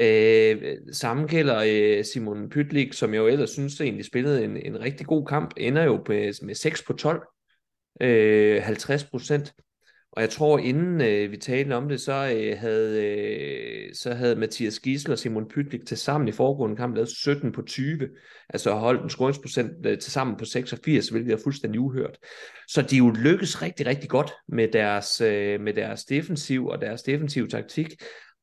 Øh, 0.00 0.76
samme 0.92 1.26
gælder 1.26 1.64
øh, 1.66 2.04
Simon 2.04 2.48
Pytlik, 2.48 2.92
som 2.92 3.14
jeg 3.14 3.18
jo 3.18 3.26
ellers 3.26 3.50
synes 3.50 3.80
egentlig 3.80 4.04
spillede 4.04 4.44
en, 4.44 4.56
en 4.56 4.80
rigtig 4.80 5.06
god 5.06 5.26
kamp, 5.26 5.54
ender 5.56 5.82
jo 5.82 6.04
med, 6.08 6.46
med 6.46 6.54
6 6.54 6.82
på 6.82 6.92
12, 6.92 7.22
øh, 8.00 8.62
50 8.62 9.04
procent. 9.04 9.54
Og 10.16 10.22
jeg 10.22 10.30
tror, 10.30 10.58
inden 10.58 11.00
øh, 11.00 11.30
vi 11.30 11.36
talte 11.36 11.72
om 11.72 11.88
det, 11.88 12.00
så, 12.00 12.12
øh, 12.36 12.58
havde, 12.58 13.04
øh, 13.04 13.94
så 13.94 14.14
havde 14.14 14.36
Mathias 14.36 14.78
Gissel 14.78 15.12
og 15.12 15.18
Simon 15.18 15.48
Pytlik 15.48 15.86
til 15.86 15.96
sammen 15.96 16.28
i 16.28 16.32
foregående 16.32 16.76
kamp 16.76 16.94
lavet 16.94 17.08
17 17.08 17.52
på 17.52 17.62
20. 17.62 18.08
Altså 18.48 18.72
holdt 18.72 19.02
en 19.02 19.10
scoringsprocent 19.10 19.86
øh, 19.86 19.98
til 19.98 20.12
sammen 20.12 20.36
på 20.36 20.44
86, 20.44 21.08
hvilket 21.08 21.32
er 21.32 21.38
fuldstændig 21.44 21.80
uhørt. 21.80 22.18
Så 22.68 22.82
de 22.82 22.96
jo 22.96 23.10
lykkes 23.10 23.62
rigtig, 23.62 23.86
rigtig 23.86 24.10
godt 24.10 24.32
med 24.48 24.68
deres, 24.68 25.20
øh, 25.20 25.60
med 25.60 25.74
deres 25.74 26.04
defensiv 26.04 26.66
og 26.66 26.80
deres 26.80 27.02
defensiv 27.02 27.48
taktik. 27.48 27.86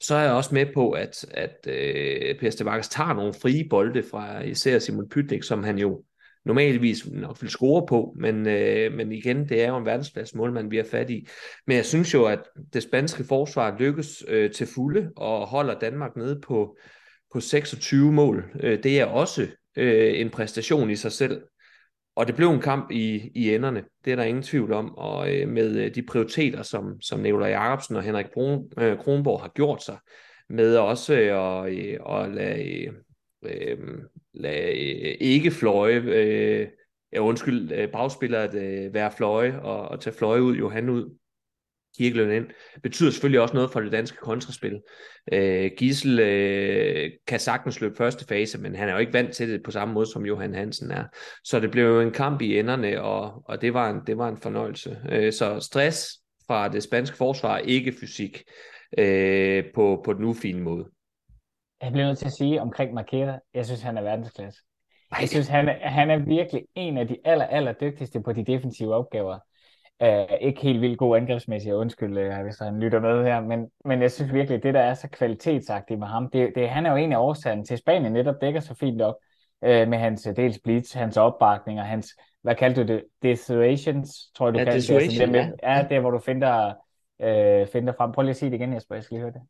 Så 0.02 0.16
er 0.16 0.24
jeg 0.24 0.32
også 0.32 0.54
med 0.54 0.66
på, 0.74 0.92
at, 0.92 1.26
at 1.32 1.68
øh, 1.68 2.40
Per 2.40 2.50
Stevakkes 2.50 2.90
tager 2.90 3.14
nogle 3.14 3.34
frie 3.42 3.70
bolde 3.70 4.04
fra 4.04 4.42
især 4.42 4.80
Simon 4.80 5.10
Pytlik, 5.10 5.44
som 5.44 5.64
han 5.64 5.78
jo 5.78 6.04
normalvis 6.46 7.08
nok 7.12 7.42
vil 7.42 7.50
score 7.50 7.86
på, 7.86 8.16
men, 8.20 8.48
øh, 8.48 8.94
men 8.94 9.12
igen, 9.12 9.50
det 9.50 9.64
er 9.64 9.68
jo 9.68 9.78
en 9.78 9.86
verdensplads 9.86 10.36
målmand, 10.36 10.70
vi 10.70 10.78
har 10.78 10.88
fat 10.92 11.10
i. 11.10 11.28
Men 11.68 11.78
jeg 11.78 11.86
synes 11.86 12.14
jo, 12.14 12.26
at 12.26 12.40
det 12.74 12.84
spanske 12.84 13.24
forsvar 13.24 13.76
lykkes 13.80 14.24
øh, 14.28 14.52
til 14.52 14.68
fulde 14.68 15.12
og 15.16 15.48
holder 15.48 15.80
Danmark 15.80 16.16
nede 16.16 16.42
på, 16.42 16.78
på 17.34 17.40
26 17.40 18.12
mål. 18.12 18.52
Øh, 18.60 18.84
det 18.84 19.00
er 19.00 19.06
også 19.06 19.48
øh, 19.78 20.20
en 20.20 20.30
præstation 20.30 20.90
i 20.90 20.96
sig 20.96 21.12
selv. 21.12 21.42
Og 22.16 22.28
det 22.28 22.36
blev 22.36 22.50
en 22.50 22.62
kamp 22.62 22.92
i, 22.92 23.32
i 23.36 23.56
enderne, 23.56 23.84
det 24.06 24.12
er 24.12 24.16
der 24.16 24.24
ingen 24.24 24.44
tvivl 24.44 24.74
om, 24.74 24.96
og 24.96 25.36
øh, 25.36 25.50
med 25.50 25.76
øh, 25.76 25.96
de 25.96 26.04
prioriteter, 26.04 26.64
som, 26.64 27.02
som 27.02 27.20
Nikolaj 27.20 27.50
Jacobsen 27.50 27.96
og 27.96 28.04
Henrik 28.04 28.26
Brun, 28.34 28.70
øh, 28.78 28.98
Kronborg 28.98 29.42
har 29.42 29.52
gjort 29.56 29.84
sig, 29.84 29.98
med 30.50 30.76
også 30.76 31.14
øh, 31.14 31.66
at, 31.66 31.74
øh, 31.74 32.00
at 32.10 32.32
lade 32.32 32.86
øh, 32.86 32.94
øh, 33.46 33.78
lade 34.34 35.10
øh, 35.10 35.16
ikke 35.20 35.52
fløje, 35.52 36.04
øh, 36.06 36.68
ja, 37.14 37.20
undskyld, 37.20 37.72
øh, 37.72 37.92
bagspilleret 37.92 38.56
øh, 38.56 38.94
være 38.94 39.12
fløje 39.18 39.60
og, 39.62 39.88
og 39.88 40.00
tage 40.00 40.16
fløje 40.16 40.42
ud, 40.42 40.56
Johan 40.56 40.90
ud, 40.90 41.18
Kirkeløn 41.98 42.32
ind, 42.32 42.46
betyder 42.84 43.12
selvfølgelig 43.12 43.42
også 43.42 43.54
noget 43.54 43.72
for 43.72 43.80
det 43.80 43.92
danske 43.92 44.18
kontraspil. 44.18 44.82
Øh, 45.34 45.72
Gissel 45.78 46.20
øh, 46.20 47.12
kan 47.28 47.40
sagtens 47.40 47.82
løbe 47.82 47.96
første 47.96 48.26
fase, 48.26 48.58
men 48.58 48.76
han 48.76 48.90
er 48.90 48.94
jo 48.94 49.00
ikke 49.00 49.14
vant 49.14 49.34
til 49.34 49.50
det 49.50 49.64
på 49.64 49.72
samme 49.72 49.94
måde, 49.94 50.06
som 50.06 50.26
Johan 50.26 50.54
Hansen 50.54 50.92
er. 50.92 51.04
Så 51.44 51.60
det 51.60 51.72
blev 51.72 51.86
jo 51.86 52.02
en 52.02 52.12
kamp 52.12 52.42
i 52.42 52.60
enderne, 52.60 53.02
og, 53.02 53.44
og 53.46 53.62
det, 53.62 53.74
var 53.74 53.90
en, 53.90 54.00
det 54.08 54.18
var 54.18 54.30
en 54.30 54.38
fornøjelse. 54.38 54.98
Øh, 55.12 55.34
så 55.34 55.60
stress 55.60 56.08
fra 56.48 56.68
det 56.68 56.84
spanske 56.84 57.18
forsvar, 57.18 57.58
ikke 57.58 57.92
fysik, 57.92 58.44
øh, 58.98 59.64
på, 59.76 60.02
på 60.06 60.14
den 60.14 60.24
ufine 60.24 60.62
måde 60.62 60.86
jeg 61.84 61.92
bliver 61.92 62.08
nødt 62.08 62.18
til 62.18 62.26
at 62.26 62.32
sige 62.32 62.62
omkring 62.62 62.94
Marketa, 62.94 63.40
jeg 63.54 63.66
synes, 63.66 63.82
han 63.82 63.98
er 63.98 64.02
verdensklasse. 64.02 64.60
Jeg 65.20 65.30
synes, 65.30 65.48
han 65.48 65.70
er, 65.70 65.90
han 65.90 66.10
er 66.10 66.18
virkelig 66.18 66.64
en 66.76 66.98
af 66.98 67.08
de 67.08 67.18
aller, 67.26 67.46
aller 67.46 67.74
dygtigste 67.74 68.22
på 68.22 68.34
de 68.34 68.46
defensive 68.46 68.96
opgaver. 68.96 69.40
Uh, 70.04 70.38
ikke 70.42 70.62
helt 70.62 70.82
vildt 70.82 70.98
god 70.98 71.18
angrebsmæssigt, 71.18 71.74
undskyld, 71.74 72.18
uh, 72.18 72.44
hvis 72.44 72.60
han 72.60 72.80
lytter 72.80 73.00
med 73.00 73.24
her, 73.24 73.42
men, 73.42 73.68
men 73.86 74.02
jeg 74.02 74.12
synes 74.12 74.34
virkelig, 74.34 74.64
det, 74.64 74.74
der 74.74 74.80
er 74.80 74.94
så 74.94 75.08
kvalitetsagtigt 75.10 76.00
med 76.00 76.08
ham, 76.08 76.30
det, 76.30 76.52
det, 76.56 76.70
han 76.70 76.86
er 76.86 76.92
jo 76.92 76.98
en 76.98 77.12
af 77.12 77.18
årsagerne 77.18 77.66
til, 77.66 77.78
Spanien 77.78 78.14
netop 78.14 78.36
dækker 78.42 78.60
så 78.60 78.76
fint 78.76 79.02
op 79.02 79.16
uh, 79.62 79.70
med 79.70 79.98
hans 79.98 80.28
dels 80.36 80.60
blitz, 80.64 80.94
hans 80.94 81.18
opbakning 81.18 81.80
og 81.80 81.86
hans, 81.86 82.08
hvad 82.42 82.56
kaldte 82.56 82.84
du 82.84 82.88
det, 82.88 83.04
dissuasions, 83.24 84.32
tror 84.36 84.48
jeg, 84.48 84.54
du 84.54 84.60
ja, 84.60 84.66
kaldte 84.66 84.94
det. 84.94 85.02
Altså, 85.02 85.24
ja. 85.24 85.78
ja, 85.78 85.84
det 85.90 85.98
er, 85.98 86.00
hvor 86.00 86.12
du 86.12 86.20
finder, 86.20 86.74
uh, 87.20 87.68
finder 87.68 87.94
frem. 87.98 88.12
Prøv 88.12 88.22
lige 88.22 88.30
at 88.30 88.38
sige 88.38 88.52
det 88.52 88.58
igen, 88.58 88.74
Jesper, 88.74 88.96
jeg 88.96 89.04
skal 89.04 89.16
lige 89.16 89.22
høre 89.22 89.34
det. 89.34 89.42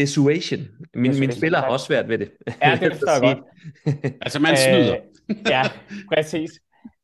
Desuation. 0.00 0.60
Min, 0.94 1.20
min 1.20 1.32
spiller 1.32 1.58
har 1.58 1.66
også 1.66 1.86
svært 1.86 2.08
ved 2.08 2.18
det. 2.18 2.30
Ja, 2.62 2.78
det 2.80 2.92
forstår 2.92 3.12
jeg 3.12 3.22
godt. 3.28 4.14
altså, 4.22 4.38
man 4.38 4.56
snyder. 4.56 4.96
Øh, 5.30 5.36
ja, 5.46 5.62
præcis. 6.14 6.50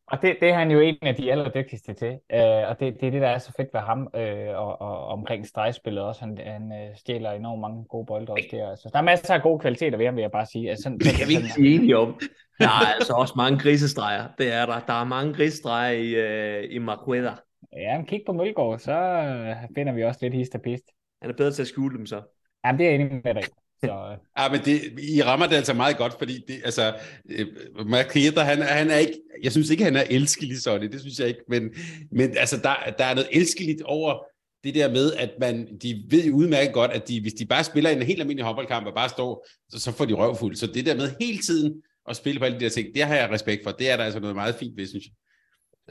Og 0.09 0.23
det, 0.23 0.37
det 0.41 0.49
er 0.49 0.55
han 0.55 0.71
jo 0.71 0.81
en 0.81 0.97
af 1.03 1.15
de 1.15 1.33
allerdygtigste 1.33 1.95
til. 1.95 2.13
Øh, 2.33 2.69
og 2.69 2.81
det, 2.81 2.95
det 3.01 3.07
er 3.07 3.11
det, 3.11 3.23
der 3.23 3.29
er 3.29 3.39
så 3.39 3.53
fedt 3.57 3.69
ved 3.75 3.81
ham, 3.81 4.09
øh, 4.17 4.49
og, 4.49 4.81
og 4.81 5.07
omkring 5.07 5.47
stregspillet 5.47 6.03
også. 6.05 6.21
Han, 6.21 6.39
han 6.47 6.73
øh, 6.73 6.97
stjæler 6.97 7.31
enormt 7.31 7.61
mange 7.61 7.85
gode 7.85 8.07
bolde 8.07 8.33
også 8.33 8.49
der. 8.51 8.77
Så 8.77 8.91
der 8.93 8.99
er 8.99 9.03
masser 9.03 9.35
af 9.35 9.43
gode 9.43 9.59
kvaliteter 9.59 9.99
ved 9.99 10.07
ham, 10.07 10.17
vil 10.17 10.23
jeg 10.23 10.31
bare 10.31 10.47
sige. 10.47 10.71
Altså, 10.71 10.83
sådan, 10.83 10.99
det 10.99 11.13
kan 11.19 11.29
vi 11.29 11.33
ikke 11.33 11.49
blive 11.55 11.75
enige 11.75 11.97
om. 11.97 12.21
Der 12.61 12.67
er 12.67 12.95
altså 12.99 13.13
også 13.13 13.35
mange 13.37 13.59
grisestreger. 13.59 14.29
Det 14.39 14.53
er 14.53 14.67
der. 14.67 14.81
Der 14.87 15.01
er 15.01 15.05
mange 15.05 15.35
grisestreger 15.35 15.91
i, 15.91 16.11
øh, 16.15 16.75
i 16.75 16.79
Marqueda. 16.79 17.33
Ja, 17.77 17.97
men 17.97 18.07
kig 18.07 18.23
på 18.27 18.33
Mølgaard, 18.33 18.79
så 18.79 18.93
øh, 18.93 19.57
finder 19.75 19.93
vi 19.93 20.05
også 20.05 20.19
lidt 20.23 20.35
hist 20.35 20.55
og 20.55 20.61
pist. 20.61 20.85
Han 21.23 21.31
er 21.31 21.35
bedre 21.35 21.53
til 21.53 21.63
at 21.63 21.69
skjule 21.69 21.99
dem 21.99 22.07
så. 22.07 22.23
Jamen, 22.65 22.79
det 22.79 22.87
er 22.87 22.91
jeg 22.91 23.01
enig 23.01 23.21
med 23.25 23.35
dig. 23.35 23.43
Så... 23.85 24.17
ja, 24.39 24.49
men 24.51 24.61
det, 24.65 25.01
I 25.01 25.23
rammer 25.23 25.47
det 25.47 25.57
altså 25.57 25.75
meget 25.75 25.97
godt, 25.97 26.15
fordi 26.19 26.45
det, 26.49 26.61
altså, 26.65 26.95
øh, 27.29 27.47
Marketa, 27.87 28.41
han, 28.41 28.63
han 28.63 28.91
er 28.91 28.97
ikke, 28.97 29.21
jeg 29.43 29.53
synes 29.53 29.71
ikke, 29.71 29.85
han 29.85 29.97
er 29.97 30.05
elskelig 30.11 30.63
sådan, 30.63 30.93
det 30.93 31.01
synes 31.01 31.19
jeg 31.19 31.29
ikke, 31.29 31.41
men, 31.49 31.71
men 32.13 32.37
altså, 32.37 32.57
der, 32.57 32.95
der 32.99 33.05
er 33.05 33.15
noget 33.15 33.29
elskeligt 33.33 33.83
over 33.83 34.25
det 34.65 34.75
der 34.75 34.91
med, 34.91 35.13
at 35.13 35.31
man, 35.41 35.79
de 35.83 36.05
ved 36.09 36.25
jo 36.25 36.35
udmærket 36.35 36.75
godt, 36.75 36.91
at 36.91 37.09
de, 37.09 37.21
hvis 37.21 37.33
de 37.33 37.47
bare 37.47 37.65
spiller 37.65 37.91
en 37.91 38.03
helt 38.03 38.21
almindelig 38.21 38.45
håndboldkamp 38.45 38.87
og 38.87 38.95
bare 38.95 39.09
står, 39.09 39.47
så, 39.69 39.79
så 39.81 39.93
får 39.93 40.05
de 40.05 40.15
røvfuld. 40.15 40.57
Så 40.57 40.67
det 40.67 40.87
der 40.87 40.95
med 40.97 41.11
hele 41.21 41.39
tiden 41.39 41.83
at 42.09 42.17
spille 42.17 42.39
på 42.39 42.45
alle 42.45 42.61
de 42.61 42.65
der 42.65 42.71
ting, 42.71 42.95
det 42.95 43.03
har 43.03 43.15
jeg 43.15 43.31
respekt 43.31 43.65
for. 43.65 43.71
Det 43.71 43.91
er 43.91 43.97
der 43.97 44.05
altså 44.05 44.21
noget 44.21 44.37
meget 44.37 44.55
fint 44.55 44.77
ved, 44.77 44.87
synes 44.87 45.05
jeg. 45.05 45.13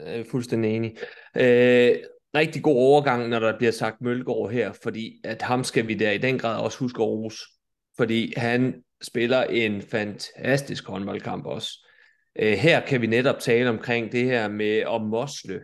Jeg 0.06 0.18
er 0.18 0.24
fuldstændig 0.30 0.76
enig. 0.76 0.96
Øh, 1.36 1.96
rigtig 2.34 2.62
god 2.62 2.76
overgang, 2.76 3.28
når 3.28 3.38
der 3.38 3.58
bliver 3.58 3.72
sagt 3.72 4.00
Mølgaard 4.00 4.50
her, 4.50 4.72
fordi 4.82 5.20
at 5.24 5.42
ham 5.42 5.64
skal 5.64 5.88
vi 5.88 5.94
der 5.94 6.10
i 6.10 6.18
den 6.18 6.38
grad 6.38 6.60
også 6.60 6.78
huske 6.78 7.02
at 7.02 7.08
rose, 7.08 7.38
fordi 7.96 8.32
han 8.36 8.82
spiller 9.02 9.44
en 9.44 9.82
fantastisk 9.82 10.86
håndboldkamp 10.86 11.46
også. 11.46 11.86
Øh, 12.38 12.52
her 12.52 12.86
kan 12.86 13.00
vi 13.00 13.06
netop 13.06 13.38
tale 13.38 13.70
omkring 13.70 14.12
det 14.12 14.24
her 14.24 14.48
med 14.48 14.76
at 14.76 15.02
mosle, 15.02 15.60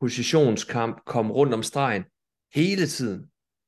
positionskamp, 0.00 1.04
komme 1.06 1.32
rundt 1.32 1.54
om 1.54 1.62
stregen 1.62 2.04
hele 2.54 2.86
tiden. 2.86 3.26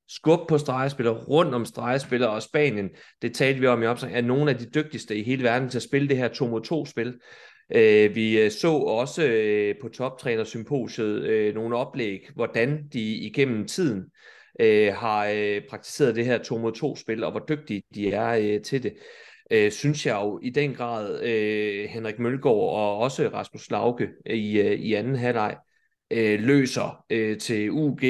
Skub 0.09 0.48
på 0.48 0.59
stregespillere, 0.59 1.14
rundt 1.14 1.55
om 1.55 1.64
stregespillere 1.64 2.31
og 2.31 2.42
Spanien, 2.42 2.90
det 3.22 3.35
talte 3.35 3.61
vi 3.61 3.66
om 3.66 3.83
i 3.83 3.87
opsang, 3.87 4.14
er 4.14 4.20
nogle 4.20 4.50
af 4.50 4.59
de 4.59 4.70
dygtigste 4.70 5.16
i 5.16 5.22
hele 5.22 5.42
verden 5.42 5.68
til 5.68 5.78
at 5.78 5.83
spille 5.83 6.09
det 6.09 6.16
her 6.16 6.28
2 6.28 6.46
mod 6.46 6.61
2 6.61 6.87
spil. 6.87 7.18
Øh, 7.75 8.15
vi 8.15 8.41
øh, 8.41 8.51
så 8.51 8.73
også 8.73 9.25
øh, 9.25 9.75
på 9.81 9.89
toptrænersymposiet 9.89 11.23
øh, 11.23 11.55
nogle 11.55 11.77
oplæg, 11.77 12.29
hvordan 12.35 12.89
de 12.93 13.15
igennem 13.15 13.67
tiden 13.67 14.05
øh, 14.61 14.95
har 14.95 15.29
øh, 15.35 15.63
praktiseret 15.71 16.17
det 16.17 16.25
her 16.25 16.39
2 16.39 16.59
mod 16.59 16.73
2 16.73 16.97
spil, 16.97 17.25
og 17.25 17.31
hvor 17.31 17.45
dygtige 17.49 17.83
de 17.95 18.13
er 18.13 18.55
øh, 18.55 18.63
til 18.63 18.83
det. 18.83 18.95
Øh, 19.51 19.71
synes 19.71 20.07
jeg 20.07 20.15
jo 20.15 20.41
i 20.43 20.51
den 20.51 20.75
grad 20.75 21.23
øh, 21.23 21.89
Henrik 21.89 22.19
Mølgaard 22.19 22.57
og 22.57 22.99
også 22.99 23.29
Rasmus 23.29 23.71
Lauke 23.71 24.09
i, 24.27 24.61
øh, 24.61 24.73
i 24.73 24.95
anden 24.95 25.17
halvleg 25.17 25.57
øh, 26.12 26.40
løser 26.40 27.05
øh, 27.11 27.38
til 27.38 27.70
UG. 27.70 28.05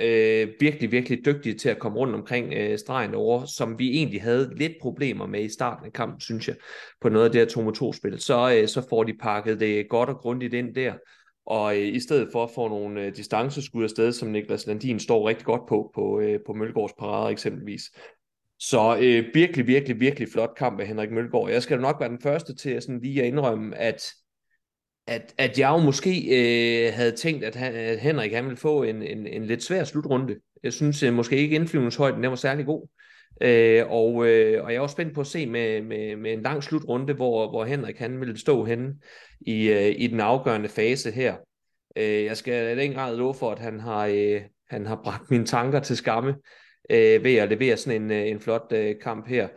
Øh, 0.00 0.48
virkelig, 0.60 0.92
virkelig 0.92 1.24
dygtige 1.24 1.54
til 1.54 1.68
at 1.68 1.78
komme 1.78 1.98
rundt 1.98 2.14
omkring 2.14 2.54
øh, 2.54 2.78
stregen 2.78 3.14
over, 3.14 3.44
som 3.44 3.78
vi 3.78 3.88
egentlig 3.96 4.22
havde 4.22 4.52
lidt 4.56 4.72
problemer 4.80 5.26
med 5.26 5.44
i 5.44 5.48
starten 5.48 5.86
af 5.86 5.92
kampen, 5.92 6.20
synes 6.20 6.48
jeg, 6.48 6.56
på 7.00 7.08
noget 7.08 7.24
af 7.24 7.32
det 7.32 7.40
her 7.40 7.70
2-2-spil. 7.72 8.20
Så, 8.20 8.58
øh, 8.60 8.68
så 8.68 8.86
får 8.88 9.04
de 9.04 9.14
pakket 9.20 9.60
det 9.60 9.88
godt 9.88 10.08
og 10.08 10.16
grundigt 10.16 10.54
ind 10.54 10.74
der. 10.74 10.92
Og 11.46 11.76
øh, 11.76 11.94
i 11.94 12.00
stedet 12.00 12.28
for 12.32 12.44
at 12.44 12.50
få 12.54 12.68
nogle 12.68 13.04
øh, 13.04 13.16
distanceskud 13.16 13.84
afsted, 13.84 14.12
som 14.12 14.28
Niklas 14.28 14.66
Landin 14.66 15.00
står 15.00 15.28
rigtig 15.28 15.46
godt 15.46 15.62
på, 15.68 15.90
på, 15.94 16.20
øh, 16.20 16.40
på 16.46 16.52
Mølgaards 16.52 16.92
parade 16.98 17.32
eksempelvis. 17.32 17.82
Så 18.58 18.98
øh, 19.00 19.24
virkelig, 19.34 19.66
virkelig, 19.66 20.00
virkelig 20.00 20.28
flot 20.32 20.54
kamp 20.56 20.80
af 20.80 20.86
Henrik 20.86 21.10
Mølgaard. 21.10 21.50
Jeg 21.50 21.62
skal 21.62 21.80
nok 21.80 21.96
være 22.00 22.08
den 22.08 22.20
første 22.22 22.54
til 22.54 22.70
at 22.70 22.82
sådan 22.82 23.00
lige 23.00 23.22
at 23.22 23.28
indrømme, 23.28 23.76
at 23.76 24.02
at, 25.08 25.34
at 25.38 25.58
jeg 25.58 25.68
jo 25.68 25.76
måske 25.76 26.10
øh, 26.28 26.92
havde 26.94 27.12
tænkt, 27.12 27.44
at, 27.44 27.54
han, 27.54 27.74
at 27.74 27.98
Henrik 27.98 28.32
han 28.32 28.44
ville 28.44 28.56
få 28.56 28.82
en, 28.82 29.02
en, 29.02 29.26
en 29.26 29.44
lidt 29.44 29.62
svær 29.62 29.84
slutrunde. 29.84 30.36
Jeg 30.62 30.72
synes 30.72 31.02
øh, 31.02 31.14
måske 31.14 31.36
ikke 31.36 31.56
indflyvningshøjden 31.56 32.22
den 32.22 32.30
var 32.30 32.36
særlig 32.36 32.66
god. 32.66 32.88
Øh, 33.40 33.84
og, 33.90 34.26
øh, 34.26 34.64
og 34.64 34.72
jeg 34.72 34.76
er 34.76 34.80
også 34.80 34.92
spændt 34.92 35.14
på 35.14 35.20
at 35.20 35.26
se 35.26 35.46
med, 35.46 35.82
med, 35.82 36.16
med 36.16 36.32
en 36.32 36.42
lang 36.42 36.62
slutrunde, 36.62 37.12
hvor, 37.12 37.50
hvor 37.50 37.64
Henrik 37.64 37.98
han 37.98 38.20
ville 38.20 38.38
stå 38.38 38.64
henne 38.64 38.94
i, 39.40 39.68
øh, 39.68 39.94
i 39.98 40.06
den 40.06 40.20
afgørende 40.20 40.68
fase 40.68 41.10
her. 41.10 41.34
Øh, 41.96 42.24
jeg 42.24 42.36
skal 42.36 42.78
i 42.78 42.80
den 42.80 42.92
grad 42.92 43.16
love 43.16 43.34
for, 43.34 43.50
at 43.50 43.58
han 43.58 43.80
har, 43.80 44.06
øh, 44.06 44.40
han 44.70 44.86
har 44.86 45.00
bragt 45.04 45.30
mine 45.30 45.46
tanker 45.46 45.80
til 45.80 45.96
skamme 45.96 46.34
øh, 46.90 47.24
ved 47.24 47.36
at 47.36 47.48
levere 47.48 47.76
sådan 47.76 48.02
en, 48.02 48.10
øh, 48.10 48.28
en 48.28 48.40
flot 48.40 48.72
øh, 48.72 48.94
kamp 49.02 49.28
her. 49.28 49.48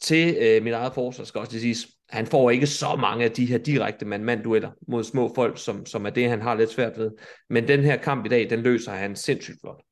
Til 0.00 0.36
øh, 0.40 0.62
mit 0.62 0.72
eget 0.72 0.94
forsvar 0.94 1.24
skal 1.24 1.38
også 1.38 1.52
lige 1.52 1.60
siges, 1.60 1.86
han 2.14 2.26
får 2.26 2.50
ikke 2.50 2.66
så 2.66 2.96
mange 2.96 3.24
af 3.24 3.30
de 3.30 3.46
her 3.46 3.58
direkte 3.58 4.06
mand-mand-dueller 4.06 4.70
mod 4.88 5.04
små 5.04 5.32
folk, 5.34 5.58
som, 5.58 5.86
som 5.86 6.06
er 6.06 6.10
det, 6.10 6.28
han 6.28 6.42
har 6.42 6.54
lidt 6.54 6.70
svært 6.70 6.98
ved. 6.98 7.10
Men 7.50 7.68
den 7.68 7.84
her 7.84 7.96
kamp 7.96 8.26
i 8.26 8.28
dag, 8.28 8.50
den 8.50 8.60
løser 8.60 8.92
han 8.92 9.16
sindssygt 9.16 9.60
flot. 9.60 9.82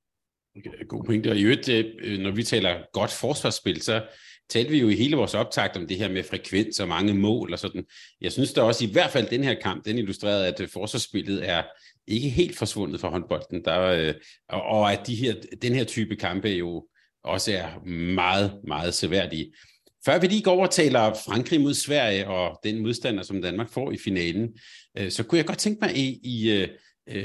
God 0.88 1.04
pointe. 1.04 1.30
Og 1.30 1.36
i 1.36 1.42
øvrigt, 1.42 1.68
øh, 1.68 1.84
øh, 2.02 2.18
når 2.18 2.30
vi 2.30 2.42
taler 2.42 2.76
godt 2.92 3.10
forsvarsspil, 3.10 3.82
så 3.82 4.02
talte 4.50 4.70
vi 4.70 4.80
jo 4.80 4.88
i 4.88 4.94
hele 4.94 5.16
vores 5.16 5.34
optakt 5.34 5.76
om 5.76 5.86
det 5.86 5.96
her 5.96 6.08
med 6.08 6.22
frekvens 6.22 6.80
og 6.80 6.88
mange 6.88 7.14
mål 7.14 7.52
og 7.52 7.58
sådan. 7.58 7.84
Jeg 8.20 8.32
synes 8.32 8.52
da 8.52 8.62
også 8.62 8.84
i 8.84 8.92
hvert 8.92 9.10
fald 9.10 9.28
den 9.28 9.44
her 9.44 9.54
kamp, 9.54 9.84
den 9.84 9.98
illustrerede, 9.98 10.46
at 10.46 10.60
øh, 10.60 10.68
forsvarsspillet 10.68 11.48
er 11.48 11.62
ikke 12.06 12.28
helt 12.28 12.58
forsvundet 12.58 13.00
fra 13.00 13.10
håndbolden. 13.10 13.64
Der, 13.64 14.12
og 14.48 14.92
at 14.92 15.06
de 15.06 15.14
her, 15.14 15.34
den 15.62 15.74
her 15.74 15.84
type 15.84 16.16
kampe 16.16 16.48
jo 16.48 16.86
også 17.24 17.52
er 17.52 17.84
meget, 18.14 18.60
meget 18.68 18.94
seværdige. 18.94 19.52
Før 20.04 20.18
vi 20.18 20.26
lige 20.26 20.42
går 20.42 20.52
over 20.52 20.66
og 20.66 20.72
taler 20.72 21.14
Frankrig 21.26 21.60
mod 21.60 21.74
Sverige 21.74 22.28
og 22.28 22.60
den 22.64 22.82
modstander, 22.82 23.22
som 23.22 23.42
Danmark 23.42 23.70
får 23.70 23.92
i 23.92 23.98
finalen, 24.04 24.48
øh, 24.98 25.10
så 25.10 25.22
kunne 25.22 25.38
jeg 25.38 25.46
godt 25.46 25.58
tænke 25.58 25.78
mig, 25.80 25.90
at 25.90 25.96
I 25.96 26.50
øh, 26.50 26.68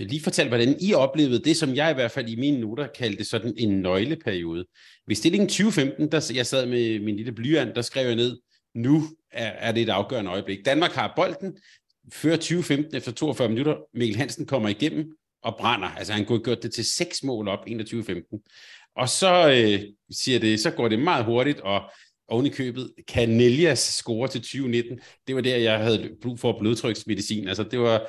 lige 0.02 0.22
fortælle, 0.22 0.50
hvordan 0.50 0.76
I 0.82 0.94
oplevede 0.94 1.44
det, 1.44 1.58
som 1.58 1.76
jeg 1.76 1.92
i 1.92 1.94
hvert 1.94 2.12
fald 2.12 2.30
i 2.30 2.36
mine 2.36 2.60
noter 2.60 2.88
kaldte 2.88 3.24
sådan 3.24 3.54
en 3.58 3.82
nøgleperiode. 3.82 4.66
Ved 5.08 5.16
stillingen 5.16 5.50
2015, 5.50 6.12
der 6.12 6.32
jeg 6.36 6.46
sad 6.46 6.66
med 6.66 7.00
min 7.00 7.16
lille 7.16 7.32
blyant, 7.32 7.76
der 7.76 7.82
skrev 7.82 8.08
jeg 8.08 8.16
ned, 8.16 8.40
nu 8.76 9.04
er, 9.32 9.48
er 9.48 9.72
det 9.72 9.84
et 9.84 9.90
afgørende 9.90 10.32
øjeblik. 10.32 10.66
Danmark 10.66 10.92
har 10.92 11.14
bolden, 11.16 11.58
før 12.14 12.36
2015 12.36 12.96
efter 12.96 13.12
42 13.12 13.50
minutter. 13.50 13.76
Mikkel 13.94 14.18
Hansen 14.18 14.46
kommer 14.46 14.70
igennem 14.70 15.06
og 15.44 15.56
brænder. 15.60 15.88
Altså 15.88 16.14
han 16.14 16.26
kunne 16.26 16.44
gjort 16.44 16.64
det 16.64 16.74
til 16.74 16.86
seks 16.86 17.24
mål 17.24 17.48
op 17.48 17.60
21-15. 17.68 18.92
Og 18.96 19.10
så 19.10 19.50
øh, 19.50 19.82
siger 20.12 20.40
det, 20.40 20.60
så 20.60 20.72
går 20.72 20.88
det 20.88 21.00
meget 21.00 21.26
hurtigt, 21.26 21.60
og 21.60 21.82
oven 22.28 22.46
i 22.46 22.50
købet, 22.50 22.94
Canellias 23.12 23.80
score 23.80 24.28
til 24.28 24.42
2019, 24.42 25.00
det 25.28 25.36
var 25.36 25.42
der, 25.42 25.58
jeg 25.58 25.80
havde 25.80 26.10
brug 26.22 26.40
for 26.40 26.60
blodtryksmedicin. 26.60 27.48
Altså 27.48 27.64
det 27.64 27.80
var, 27.80 28.08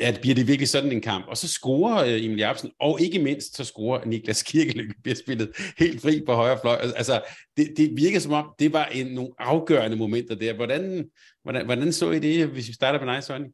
at 0.00 0.18
bliver 0.20 0.34
det 0.34 0.46
virkelig 0.46 0.68
sådan 0.68 0.92
en 0.92 1.00
kamp. 1.00 1.28
Og 1.28 1.36
så 1.36 1.48
scorer 1.48 2.04
øh, 2.04 2.24
Emil 2.24 2.38
Jacobsen, 2.38 2.70
og 2.80 3.00
ikke 3.00 3.18
mindst 3.18 3.56
så 3.56 3.64
scorer 3.64 4.04
Niklas 4.04 4.42
Kirkeløkke, 4.52 4.94
bliver 5.02 5.16
spillet 5.16 5.50
helt 5.78 6.02
fri 6.02 6.22
på 6.26 6.32
højre 6.32 6.58
fløj. 6.62 6.76
Altså, 6.96 7.22
det, 7.56 7.74
det 7.76 7.90
virker 7.96 8.20
som 8.20 8.32
om, 8.32 8.54
det 8.58 8.72
var 8.72 8.84
en, 8.84 9.06
nogle 9.06 9.30
afgørende 9.38 9.96
momenter 9.96 10.34
der. 10.34 10.54
Hvordan, 10.54 11.10
hvordan, 11.42 11.64
hvordan 11.64 11.92
så 11.92 12.10
I 12.10 12.18
det, 12.18 12.46
hvis 12.46 12.68
vi 12.68 12.72
starter 12.72 13.04
med 13.04 13.14
dig, 13.14 13.22
Sonny? 13.22 13.46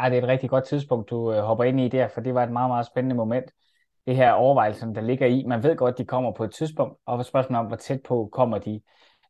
Ja, 0.00 0.08
det 0.08 0.18
er 0.18 0.22
et 0.22 0.28
rigtig 0.28 0.50
godt 0.50 0.64
tidspunkt, 0.64 1.10
du 1.10 1.32
øh, 1.32 1.42
hopper 1.42 1.64
ind 1.64 1.80
i 1.80 1.88
der, 1.88 2.08
for 2.08 2.20
det 2.20 2.34
var 2.34 2.42
et 2.44 2.52
meget, 2.52 2.70
meget 2.70 2.86
spændende 2.86 3.16
moment. 3.16 3.44
Det 4.06 4.16
her 4.16 4.32
overvejelsen, 4.32 4.94
der 4.94 5.00
ligger 5.00 5.26
i, 5.26 5.44
man 5.46 5.62
ved 5.62 5.76
godt, 5.76 5.98
de 5.98 6.04
kommer 6.04 6.32
på 6.32 6.44
et 6.44 6.54
tidspunkt, 6.54 6.98
og 7.06 7.24
spørgsmålet 7.24 7.60
om, 7.60 7.66
hvor 7.66 7.76
tæt 7.76 8.00
på 8.02 8.28
kommer 8.32 8.58
de. 8.58 8.80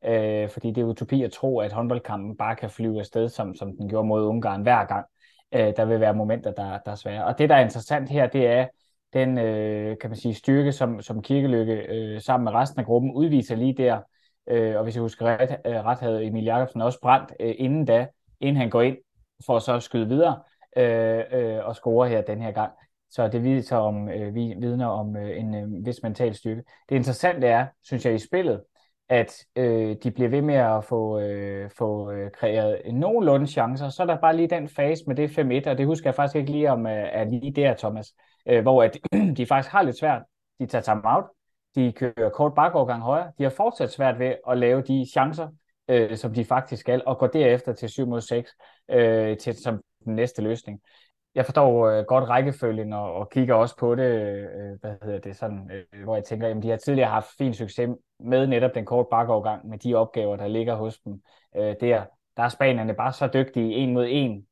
Øh, 0.05 0.49
fordi 0.49 0.71
det 0.71 0.81
er 0.81 0.85
utopi 0.85 1.23
at 1.23 1.33
tro, 1.33 1.59
at 1.59 1.73
håndboldkampen 1.73 2.37
bare 2.37 2.57
kan 2.57 2.71
flyve 2.71 2.99
afsted, 2.99 3.29
som, 3.29 3.55
som 3.55 3.77
den 3.77 3.89
gjorde 3.89 4.09
mod 4.09 4.23
Ungarn 4.23 4.63
hver 4.63 4.85
gang 4.85 5.07
øh, 5.55 5.73
der 5.77 5.85
vil 5.85 6.01
være 6.01 6.15
momenter, 6.15 6.51
der, 6.51 6.79
der 6.79 6.91
er 6.91 6.95
svære. 6.95 7.25
Og 7.25 7.39
det, 7.39 7.49
der 7.49 7.57
er 7.57 7.65
interessant 7.65 8.09
her, 8.09 8.27
det 8.27 8.47
er 8.47 8.67
den, 9.13 9.39
øh, 9.39 9.97
kan 10.01 10.11
man 10.11 10.17
sige, 10.17 10.35
styrke, 10.35 10.73
som, 10.73 11.03
som 11.03 11.23
Kirkelykke 11.23 11.73
øh, 11.73 12.21
sammen 12.21 12.45
med 12.45 12.53
resten 12.53 12.81
af 12.81 12.87
gruppen 12.87 13.13
udviser 13.13 13.57
lige 13.57 13.75
der. 13.77 14.01
Øh, 14.49 14.77
og 14.77 14.85
hvis 14.85 14.95
jeg 14.95 15.03
husker 15.03 15.27
ret, 15.27 15.57
øh, 15.67 15.85
ret 15.85 15.99
havde 16.01 16.25
Emil 16.25 16.45
Jacobsen 16.45 16.83
også 16.83 17.01
brændt 17.01 17.33
øh, 17.41 17.55
inden 17.59 17.85
da, 17.85 18.07
inden 18.41 18.57
han 18.57 18.71
går 18.71 18.83
ind 18.83 18.97
for 19.47 19.57
at 19.57 19.63
så 19.63 19.81
skyde 19.81 20.09
videre 20.09 20.41
øh, 20.77 21.23
øh, 21.33 21.65
og 21.65 21.77
score 21.77 22.09
her 22.09 22.23
den 22.23 22.43
her 22.43 22.51
gang. 22.51 22.73
Så 23.11 23.29
det 23.29 23.45
viser 23.45 23.77
om, 23.77 24.09
øh, 24.09 24.35
vi 24.35 24.55
vidner 24.59 24.87
om 24.87 25.17
øh, 25.17 25.39
en 25.39 25.55
øh, 25.55 25.87
vis 25.87 26.03
mental 26.03 26.35
styrke. 26.35 26.63
Det 26.89 26.97
interessante 26.97 27.47
er, 27.47 27.67
synes 27.83 28.07
jeg, 28.07 28.15
i 28.15 28.19
spillet, 28.19 28.63
at 29.09 29.45
øh, 29.57 29.97
de 30.03 30.11
bliver 30.11 30.29
ved 30.29 30.43
med 30.43 30.55
at 30.55 30.85
få, 30.85 31.21
øh, 31.21 31.71
få 31.71 32.11
øh, 32.11 32.31
kreeret 32.31 32.81
nogenlunde 32.93 33.47
chancer. 33.47 33.89
Så 33.89 34.03
er 34.03 34.07
der 34.07 34.21
bare 34.21 34.37
lige 34.37 34.49
den 34.49 34.69
fase 34.69 35.05
med 35.07 35.17
det 35.17 35.39
5-1, 35.39 35.71
og 35.71 35.79
det 35.79 35.87
husker 35.87 36.09
jeg 36.11 36.15
faktisk 36.15 36.37
ikke 36.37 36.51
lige 36.51 36.71
om, 36.71 36.87
øh, 36.87 37.09
er 37.13 37.25
lige 37.25 37.53
der, 37.53 37.75
Thomas, 37.75 38.15
øh, 38.49 38.63
hvor 38.63 38.83
at, 38.83 38.97
de 39.37 39.47
faktisk 39.47 39.73
har 39.73 39.83
lidt 39.83 39.99
svært. 39.99 40.23
De 40.61 40.67
tager 40.67 40.83
time 40.83 41.03
out, 41.05 41.25
de 41.75 41.93
kører 41.93 42.31
kort 42.31 42.55
bakovergang 42.55 43.03
højre, 43.03 43.33
de 43.39 43.43
har 43.43 43.51
fortsat 43.51 43.93
svært 43.93 44.19
ved 44.19 44.35
at 44.51 44.59
lave 44.59 44.83
de 44.83 45.07
chancer, 45.13 45.49
øh, 45.89 46.17
som 46.17 46.35
de 46.35 46.45
faktisk 46.45 46.81
skal, 46.81 47.03
og 47.07 47.19
går 47.19 47.27
derefter 47.27 47.73
til 47.73 47.89
7 47.89 48.07
mod 48.07 48.21
6 48.21 48.51
øh, 48.91 49.37
til, 49.37 49.63
som 49.63 49.81
den 50.05 50.15
næste 50.15 50.43
løsning 50.43 50.81
jeg 51.35 51.45
forstår 51.45 51.89
øh, 51.89 52.05
godt 52.05 52.29
rækkefølgen 52.29 52.93
og, 52.93 53.15
og 53.15 53.31
kigger 53.31 53.55
også 53.55 53.77
på 53.77 53.95
det, 53.95 54.05
øh, 54.05 54.81
hvad 54.81 54.95
hedder 55.03 55.19
det, 55.19 55.37
sådan, 55.37 55.71
øh, 55.73 56.05
hvor 56.05 56.15
jeg 56.15 56.25
tænker, 56.25 56.49
at 56.49 56.63
de 56.63 56.71
har 56.71 56.77
tidligere 56.77 57.11
haft 57.11 57.27
fin 57.39 57.55
succes 57.55 57.89
med 58.21 58.47
netop 58.47 58.75
den 58.75 58.85
korte 58.85 59.09
bakovergang 59.11 59.69
med 59.69 59.79
de 59.79 59.95
opgaver, 59.95 60.37
der 60.37 60.49
ligger 60.49 60.75
hos 60.75 60.99
dem 60.99 61.23
øh, 61.57 61.75
der. 61.81 62.05
Der 62.37 62.43
er 62.43 62.49
spanierne 62.49 62.95
bare 62.95 63.13
så 63.13 63.27
dygtige 63.35 63.75
en 63.75 63.93
mod 63.93 64.07
en, 64.09 64.47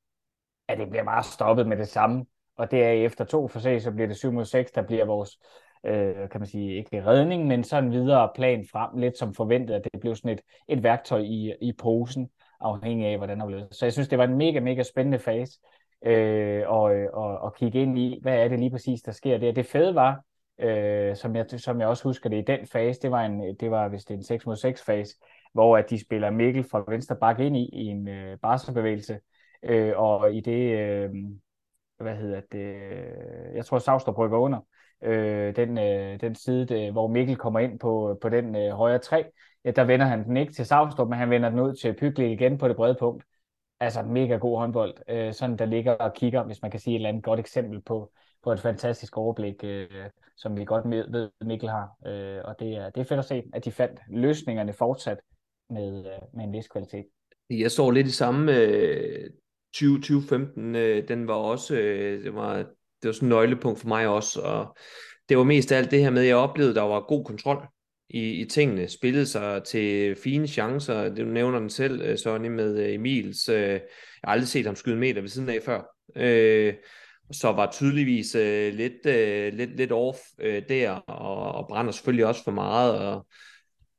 at 0.68 0.78
det 0.78 0.90
bliver 0.90 1.04
bare 1.04 1.22
stoppet 1.22 1.66
med 1.66 1.76
det 1.76 1.88
samme. 1.88 2.26
Og 2.56 2.70
det 2.70 2.84
er 2.84 2.90
efter 2.90 3.24
to 3.24 3.48
forsøg, 3.48 3.82
så 3.82 3.90
bliver 3.90 4.06
det 4.06 4.16
7 4.16 4.32
mod 4.32 4.44
6, 4.44 4.72
der 4.72 4.82
bliver 4.82 5.04
vores, 5.04 5.38
øh, 5.86 6.28
kan 6.30 6.40
man 6.40 6.46
sige, 6.46 6.76
ikke 6.76 7.06
redning, 7.06 7.46
men 7.46 7.64
sådan 7.64 7.90
videre 7.90 8.30
plan 8.34 8.66
frem, 8.72 8.98
lidt 8.98 9.18
som 9.18 9.34
forventet, 9.34 9.74
at 9.74 9.84
det 9.92 10.00
blev 10.00 10.16
sådan 10.16 10.30
et, 10.30 10.40
et 10.68 10.82
værktøj 10.82 11.18
i, 11.18 11.54
i 11.60 11.72
posen, 11.78 12.30
afhængig 12.60 13.06
af, 13.06 13.16
hvordan 13.16 13.40
det 13.40 13.46
blev. 13.46 13.60
Så 13.70 13.86
jeg 13.86 13.92
synes, 13.92 14.08
det 14.08 14.18
var 14.18 14.24
en 14.24 14.36
mega, 14.36 14.60
mega 14.60 14.82
spændende 14.82 15.18
fase 15.18 15.58
øh, 16.06 16.62
og, 16.66 16.82
og, 17.12 17.38
og 17.38 17.54
kigge 17.54 17.82
ind 17.82 17.98
i, 17.98 18.18
hvad 18.22 18.44
er 18.44 18.48
det 18.48 18.58
lige 18.58 18.70
præcis, 18.70 19.02
der 19.02 19.12
sker 19.12 19.38
der. 19.38 19.52
Det 19.52 19.66
fede 19.66 19.94
var, 19.94 20.24
øh, 20.60 21.16
som, 21.16 21.36
jeg, 21.36 21.46
som 21.56 21.80
jeg 21.80 21.88
også 21.88 22.04
husker 22.04 22.30
det 22.30 22.38
i 22.38 22.44
den 22.46 22.66
fase, 22.66 23.00
det 23.00 23.10
var, 23.10 23.22
en, 23.22 23.56
det 23.60 23.70
var 23.70 23.88
hvis 23.88 24.04
det 24.04 24.14
er 24.14 24.18
en 24.18 24.24
6 24.24 24.46
mod 24.46 24.56
6 24.56 24.82
fase, 24.82 25.14
hvor 25.52 25.76
at 25.76 25.90
de 25.90 26.00
spiller 26.00 26.30
Mikkel 26.30 26.64
fra 26.64 26.84
venstre 26.88 27.16
bak 27.16 27.40
ind 27.40 27.56
i, 27.56 27.70
i 27.72 27.86
en 27.86 28.08
øh, 28.08 28.38
barsbevægelse, 28.38 29.20
øh, 29.62 29.92
og 29.96 30.34
i 30.34 30.40
det, 30.40 30.78
øh, 30.78 31.10
hvad 31.98 32.16
hedder 32.16 32.40
det, 32.52 32.74
øh, 32.74 33.56
jeg 33.56 33.66
tror 33.66 33.78
Savstrup 33.78 34.18
rykker 34.18 34.38
under, 34.38 34.60
øh, 35.02 35.56
den, 35.56 35.78
øh, 35.78 36.20
den 36.20 36.34
side, 36.34 36.86
øh, 36.86 36.92
hvor 36.92 37.08
Mikkel 37.08 37.36
kommer 37.36 37.60
ind 37.60 37.78
på, 37.78 38.18
på 38.22 38.28
den 38.28 38.56
øh, 38.56 38.70
højre 38.70 38.98
træ, 38.98 39.22
ja, 39.64 39.70
der 39.70 39.84
vender 39.84 40.06
han 40.06 40.24
den 40.24 40.36
ikke 40.36 40.52
til 40.52 40.66
Savstrup, 40.66 41.08
men 41.08 41.18
han 41.18 41.30
vender 41.30 41.48
den 41.48 41.60
ud 41.60 41.74
til 41.74 41.94
Pygli 41.94 42.32
igen 42.32 42.58
på 42.58 42.68
det 42.68 42.76
brede 42.76 42.96
punkt 42.98 43.24
altså 43.82 44.02
mega 44.02 44.36
god 44.36 44.58
håndbold, 44.58 44.94
øh, 45.08 45.32
sådan 45.32 45.58
der 45.58 45.66
ligger 45.66 45.92
og 45.92 46.14
kigger, 46.14 46.42
hvis 46.44 46.62
man 46.62 46.70
kan 46.70 46.80
sige 46.80 46.94
et 46.94 46.98
eller 46.98 47.08
andet 47.08 47.24
godt 47.24 47.40
eksempel 47.40 47.80
på, 47.80 48.12
på 48.44 48.52
et 48.52 48.60
fantastisk 48.60 49.16
overblik, 49.16 49.54
øh, 49.64 49.88
som 50.36 50.56
vi 50.56 50.64
godt 50.64 50.90
ved, 51.12 51.30
Mikkel 51.44 51.68
har. 51.68 51.90
Øh, 52.06 52.40
og 52.44 52.56
det 52.60 52.76
er, 52.76 52.90
det 52.90 53.00
er 53.00 53.04
fedt 53.04 53.18
at 53.18 53.24
se, 53.24 53.42
at 53.52 53.64
de 53.64 53.72
fandt 53.72 54.00
løsningerne 54.10 54.72
fortsat 54.72 55.18
med, 55.70 55.98
øh, 55.98 56.22
med 56.34 56.44
en 56.44 56.52
vis 56.52 56.68
kvalitet. 56.68 57.04
Jeg 57.50 57.70
så 57.70 57.90
lidt 57.90 58.06
i 58.06 58.10
samme 58.10 58.56
øh, 58.56 59.30
2015, 59.74 60.74
øh, 60.74 61.08
den 61.08 61.28
var 61.28 61.34
også, 61.34 61.74
øh, 61.74 62.24
det 62.24 62.34
var, 62.34 62.56
det 62.56 63.08
var 63.08 63.12
sådan 63.12 63.28
et 63.28 63.30
nøglepunkt 63.30 63.80
for 63.80 63.88
mig 63.88 64.08
også, 64.08 64.40
og 64.40 64.76
det 65.28 65.38
var 65.38 65.44
mest 65.44 65.72
af 65.72 65.78
alt 65.78 65.90
det 65.90 66.00
her 66.00 66.10
med, 66.10 66.22
at 66.22 66.28
jeg 66.28 66.36
oplevede, 66.36 66.70
at 66.70 66.76
der 66.76 66.82
var 66.82 67.00
god 67.00 67.24
kontrol 67.24 67.66
i, 68.12 68.30
i 68.30 68.44
tingene, 68.44 68.88
spillede 68.88 69.26
sig 69.26 69.64
til 69.64 70.16
fine 70.16 70.46
chancer. 70.46 71.14
Du 71.14 71.24
nævner 71.24 71.58
den 71.58 71.70
selv, 71.70 72.02
øh, 72.02 72.18
Sonny, 72.18 72.48
med 72.48 72.78
øh, 72.78 72.94
Emils. 72.94 73.48
Øh, 73.48 73.70
jeg 73.70 73.80
har 74.24 74.32
aldrig 74.32 74.48
set 74.48 74.66
ham 74.66 74.76
skyde 74.76 74.96
meter 74.96 75.20
ved 75.20 75.28
siden 75.28 75.48
af 75.48 75.62
før. 75.64 75.82
Øh, 76.16 76.74
så 77.32 77.52
var 77.52 77.70
tydeligvis 77.70 78.34
lidt, 78.74 79.06
lidt, 79.54 79.76
lidt 79.76 79.92
off 79.92 80.18
der, 80.68 80.90
og, 80.90 81.52
og 81.52 81.68
brænder 81.68 81.92
selvfølgelig 81.92 82.26
også 82.26 82.44
for 82.44 82.50
meget, 82.50 82.98
og 82.98 83.26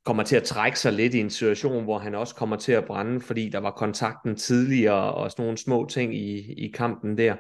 kommer 0.06 0.24
til 0.24 0.36
at 0.36 0.44
trække 0.44 0.80
sig 0.80 0.94
lidt 0.94 1.14
i 1.14 1.20
en 1.20 1.30
situation, 1.30 1.84
hvor 1.84 2.00
han 2.00 2.16
også 2.16 2.36
kommer 2.36 2.56
til 2.56 2.72
at 2.72 2.86
brænde, 2.86 3.22
fordi 3.22 3.50
der 3.50 3.60
var 3.60 3.72
kontakten 3.72 4.36
tidligere 4.36 5.14
og 5.14 5.32
sådan 5.32 5.44
nogle 5.44 5.58
små 5.58 5.88
ting 5.90 6.16
i, 6.16 6.54
i 6.66 6.72
kampen 6.72 7.18
der. 7.18 7.36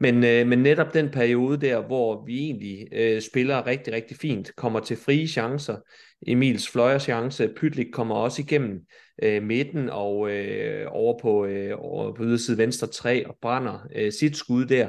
Men, 0.00 0.24
øh, 0.24 0.46
men 0.46 0.58
netop 0.58 0.94
den 0.94 1.10
periode 1.10 1.60
der, 1.60 1.86
hvor 1.86 2.24
vi 2.26 2.38
egentlig 2.38 2.88
øh, 2.92 3.22
spiller 3.22 3.66
rigtig, 3.66 3.92
rigtig 3.92 4.16
fint, 4.16 4.56
kommer 4.56 4.80
til 4.80 4.96
frie 4.96 5.28
chancer, 5.28 5.76
Emils 6.26 6.68
fløjer 6.68 6.98
chance, 6.98 7.48
Pytlik 7.56 7.86
kommer 7.92 8.14
også 8.14 8.42
igennem 8.42 8.80
øh, 9.22 9.42
midten 9.42 9.90
og 9.90 10.30
øh, 10.30 10.86
over 10.88 11.18
på, 11.22 11.46
øh, 11.46 11.74
over 11.78 12.14
på 12.14 12.24
yderside 12.24 12.58
venstre 12.58 12.86
3 12.86 13.26
og 13.28 13.36
brænder 13.42 13.86
øh, 13.96 14.12
sit 14.12 14.36
skud 14.36 14.64
der. 14.64 14.88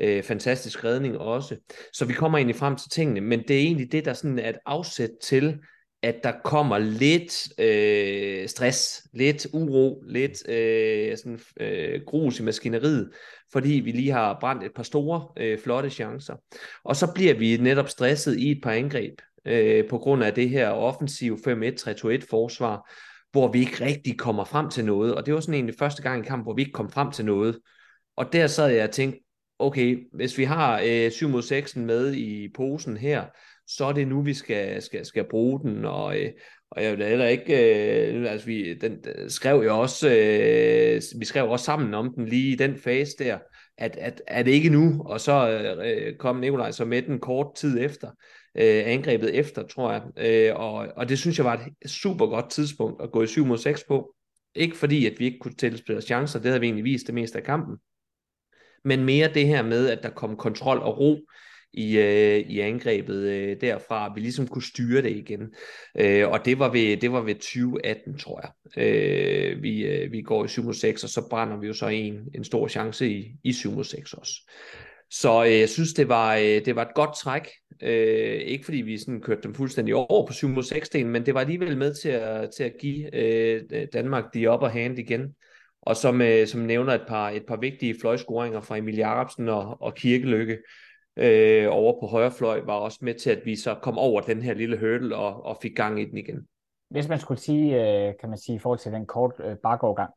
Øh, 0.00 0.22
fantastisk 0.22 0.84
redning 0.84 1.18
også. 1.18 1.56
Så 1.92 2.04
vi 2.04 2.12
kommer 2.12 2.38
egentlig 2.38 2.56
frem 2.56 2.76
til 2.76 2.90
tingene, 2.90 3.20
men 3.20 3.42
det 3.48 3.56
er 3.56 3.60
egentlig 3.60 3.92
det, 3.92 4.04
der 4.04 4.12
sådan 4.12 4.38
er 4.38 4.48
et 4.48 4.58
afsæt 4.66 5.10
til, 5.22 5.58
at 6.04 6.24
der 6.24 6.32
kommer 6.44 6.78
lidt 6.78 7.60
øh, 7.60 8.48
stress, 8.48 9.06
lidt 9.12 9.46
uro, 9.52 10.02
lidt 10.06 10.48
øh, 10.48 11.16
sådan, 11.16 11.40
øh, 11.60 12.00
grus 12.06 12.40
i 12.40 12.42
maskineriet, 12.42 13.10
fordi 13.52 13.72
vi 13.72 13.90
lige 13.92 14.10
har 14.10 14.36
brændt 14.40 14.64
et 14.64 14.74
par 14.76 14.82
store, 14.82 15.28
øh, 15.36 15.58
flotte 15.58 15.90
chancer. 15.90 16.34
Og 16.84 16.96
så 16.96 17.12
bliver 17.14 17.34
vi 17.34 17.56
netop 17.56 17.88
stresset 17.88 18.38
i 18.38 18.50
et 18.50 18.60
par 18.62 18.72
angreb, 18.72 19.14
øh, 19.46 19.88
på 19.88 19.98
grund 19.98 20.24
af 20.24 20.34
det 20.34 20.50
her 20.50 20.68
offensiv 20.68 21.38
5-1-3-2-1 21.38 22.26
forsvar, 22.30 22.90
hvor 23.32 23.52
vi 23.52 23.60
ikke 23.60 23.84
rigtig 23.84 24.18
kommer 24.18 24.44
frem 24.44 24.70
til 24.70 24.84
noget. 24.84 25.14
Og 25.14 25.26
det 25.26 25.34
var 25.34 25.40
sådan 25.40 25.54
egentlig 25.54 25.76
første 25.78 26.02
gang 26.02 26.24
i 26.24 26.28
kamp, 26.28 26.44
hvor 26.44 26.54
vi 26.54 26.62
ikke 26.62 26.72
kom 26.72 26.90
frem 26.90 27.10
til 27.10 27.24
noget. 27.24 27.58
Og 28.16 28.32
der 28.32 28.46
sad 28.46 28.68
jeg 28.68 28.84
og 28.84 28.90
tænkte, 28.90 29.20
okay, 29.58 30.08
hvis 30.12 30.38
vi 30.38 30.44
har 30.44 30.82
øh, 30.86 31.10
7 31.10 31.28
mod 31.28 31.42
6 31.42 31.76
med 31.76 32.14
i 32.14 32.48
posen 32.54 32.96
her, 32.96 33.24
så 33.66 33.84
er 33.84 33.92
det 33.92 34.08
nu, 34.08 34.22
vi 34.22 34.34
skal, 34.34 34.82
skal, 34.82 35.06
skal 35.06 35.24
bruge 35.30 35.60
den, 35.60 35.84
og, 35.84 36.20
øh, 36.20 36.32
og 36.70 36.84
jeg 36.84 36.98
vil 36.98 37.06
heller 37.06 37.26
ikke, 37.26 37.52
øh, 38.12 38.32
altså 38.32 38.46
vi, 38.46 38.74
den, 38.74 38.98
skrev 39.28 39.62
jo 39.64 39.80
også, 39.80 40.08
øh, 40.08 41.20
vi 41.20 41.24
skrev 41.24 41.50
også 41.50 41.64
sammen 41.64 41.94
om 41.94 42.14
den 42.14 42.28
lige 42.28 42.52
i 42.52 42.54
den 42.56 42.76
fase 42.76 43.16
der, 43.18 43.38
at, 43.78 43.96
at, 43.96 44.22
at 44.26 44.46
det 44.46 44.52
ikke 44.52 44.68
nu, 44.68 45.02
og 45.06 45.20
så 45.20 45.50
øh, 45.50 46.06
øh, 46.06 46.16
kom 46.16 46.36
Nikolaj 46.36 46.70
så 46.70 46.84
med 46.84 47.02
den 47.02 47.18
kort 47.18 47.54
tid 47.54 47.80
efter, 47.80 48.08
øh, 48.58 48.82
angrebet 48.86 49.34
efter, 49.34 49.66
tror 49.66 49.92
jeg, 49.92 50.02
øh, 50.16 50.56
og, 50.56 50.88
og 50.96 51.08
det 51.08 51.18
synes 51.18 51.38
jeg 51.38 51.46
var 51.46 51.68
et 51.82 51.90
super 51.90 52.26
godt 52.26 52.50
tidspunkt 52.50 53.02
at 53.02 53.12
gå 53.12 53.22
i 53.22 53.26
7 53.26 53.46
mod 53.46 53.58
6 53.58 53.84
på, 53.88 54.14
ikke 54.54 54.76
fordi, 54.76 55.06
at 55.06 55.14
vi 55.18 55.24
ikke 55.24 55.38
kunne 55.38 55.54
tilspille 55.54 56.02
chancer, 56.02 56.38
det 56.38 56.46
havde 56.46 56.60
vi 56.60 56.66
egentlig 56.66 56.84
vist 56.84 57.06
det 57.06 57.14
meste 57.14 57.38
af 57.38 57.44
kampen, 57.44 57.76
men 58.84 59.04
mere 59.04 59.34
det 59.34 59.46
her 59.46 59.62
med, 59.62 59.88
at 59.88 60.02
der 60.02 60.10
kom 60.10 60.36
kontrol 60.36 60.78
og 60.78 60.98
ro 60.98 61.18
i, 61.74 61.98
øh, 61.98 62.38
i 62.38 62.60
angrebet 62.60 63.22
øh, 63.22 63.60
derfra, 63.60 64.12
vi 64.14 64.20
ligesom 64.20 64.46
kunne 64.46 64.62
styre 64.62 65.02
det 65.02 65.10
igen. 65.10 65.54
Øh, 65.98 66.28
og 66.28 66.44
det 66.44 66.58
var, 66.58 66.72
ved, 66.72 66.96
det 66.96 67.12
var 67.12 67.20
ved 67.20 67.34
2018, 67.34 68.18
tror 68.18 68.40
jeg. 68.42 68.82
Øh, 68.84 69.62
vi, 69.62 69.86
øh, 69.86 70.12
vi 70.12 70.22
går 70.22 70.44
i 70.44 70.48
7 70.48 70.72
6, 70.72 71.04
og 71.04 71.08
så 71.10 71.28
brænder 71.30 71.60
vi 71.60 71.66
jo 71.66 71.72
så 71.72 71.88
en, 71.88 72.20
en 72.34 72.44
stor 72.44 72.68
chance 72.68 73.10
i, 73.10 73.36
i 73.44 73.52
7 73.52 73.84
6 73.84 74.12
også. 74.12 74.32
Så 75.10 75.44
øh, 75.44 75.60
jeg 75.60 75.68
synes, 75.68 75.92
det 75.92 76.08
var, 76.08 76.36
øh, 76.36 76.42
det 76.42 76.76
var 76.76 76.82
et 76.82 76.94
godt 76.94 77.16
træk. 77.16 77.48
Øh, 77.82 78.40
ikke 78.40 78.64
fordi 78.64 78.78
vi 78.78 78.98
sådan 78.98 79.20
kørte 79.20 79.42
dem 79.42 79.54
fuldstændig 79.54 79.94
over 79.94 80.26
på 80.26 80.32
7 80.32 80.48
mod 80.48 80.62
6 80.62 80.88
delen, 80.88 81.10
men 81.10 81.26
det 81.26 81.34
var 81.34 81.40
alligevel 81.40 81.76
med 81.76 81.94
til 81.94 82.08
at, 82.08 82.50
til 82.56 82.64
at 82.64 82.72
give 82.80 83.16
øh, 83.16 83.62
Danmark 83.92 84.24
de 84.34 84.50
upper 84.50 84.68
hand 84.68 84.98
igen. 84.98 85.34
Og 85.82 85.96
som, 85.96 86.20
øh, 86.20 86.46
som 86.46 86.60
nævner 86.60 86.92
et 86.92 87.04
par, 87.08 87.30
et 87.30 87.42
par 87.48 87.56
vigtige 87.56 87.96
fløjscoringer 88.00 88.60
fra 88.60 88.76
Emil 88.76 88.96
Jacobsen 88.96 89.48
og, 89.48 89.82
og 89.82 89.94
Kirkelykke 89.94 90.58
øh, 91.16 91.66
over 91.70 92.00
på 92.00 92.06
højre 92.06 92.30
fløj, 92.30 92.60
var 92.64 92.74
også 92.74 92.98
med 93.02 93.14
til, 93.14 93.30
at 93.30 93.40
vi 93.44 93.56
så 93.56 93.74
kom 93.74 93.98
over 93.98 94.20
den 94.20 94.42
her 94.42 94.54
lille 94.54 94.78
hurdle 94.78 95.16
og, 95.16 95.44
og 95.44 95.58
fik 95.62 95.76
gang 95.76 96.00
i 96.00 96.04
den 96.04 96.18
igen. 96.18 96.46
Hvis 96.90 97.08
man 97.08 97.18
skulle 97.18 97.40
sige, 97.40 97.74
øh, 97.74 98.14
kan 98.20 98.28
man 98.28 98.38
sige, 98.38 98.56
i 98.56 98.58
forhold 98.58 98.78
til 98.78 98.92
den 98.92 99.06
kort 99.06 99.32
øh, 99.44 99.56
bakovergang, 99.62 100.10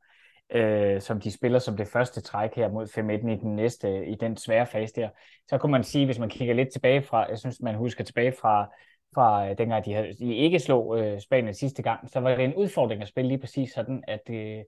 øh, 0.51 1.01
som 1.01 1.19
de 1.19 1.31
spiller 1.31 1.60
som 1.60 1.77
det 1.77 1.88
første 1.88 2.21
træk 2.21 2.55
her 2.55 2.69
mod 2.69 2.88
5-1 2.88 3.31
i 3.31 3.36
den 3.36 3.55
næste, 3.55 4.07
i 4.07 4.15
den 4.15 4.38
svære 4.38 4.65
fase 4.65 4.93
der, 4.95 5.10
så 5.47 5.57
kunne 5.57 5.71
man 5.71 5.83
sige, 5.83 6.05
hvis 6.05 6.19
man 6.19 6.29
kigger 6.29 6.53
lidt 6.53 6.71
tilbage 6.71 7.01
fra, 7.01 7.25
jeg 7.29 7.38
synes, 7.38 7.62
man 7.62 7.75
husker 7.75 8.03
tilbage 8.03 8.31
fra, 8.31 8.67
fra 9.15 9.49
øh, 9.49 9.57
dengang 9.57 9.86
de, 9.86 9.93
havde, 9.93 10.13
de 10.19 10.36
ikke 10.36 10.60
slog 10.60 10.99
øh, 10.99 11.21
Spanien 11.21 11.53
sidste 11.53 11.83
gang, 11.83 12.10
så 12.10 12.19
var 12.19 12.36
det 12.36 12.45
en 12.45 12.55
udfordring 12.55 13.01
at 13.01 13.07
spille 13.07 13.27
lige 13.27 13.39
præcis 13.39 13.71
sådan, 13.71 14.03
at, 14.07 14.29
øh, 14.29 14.63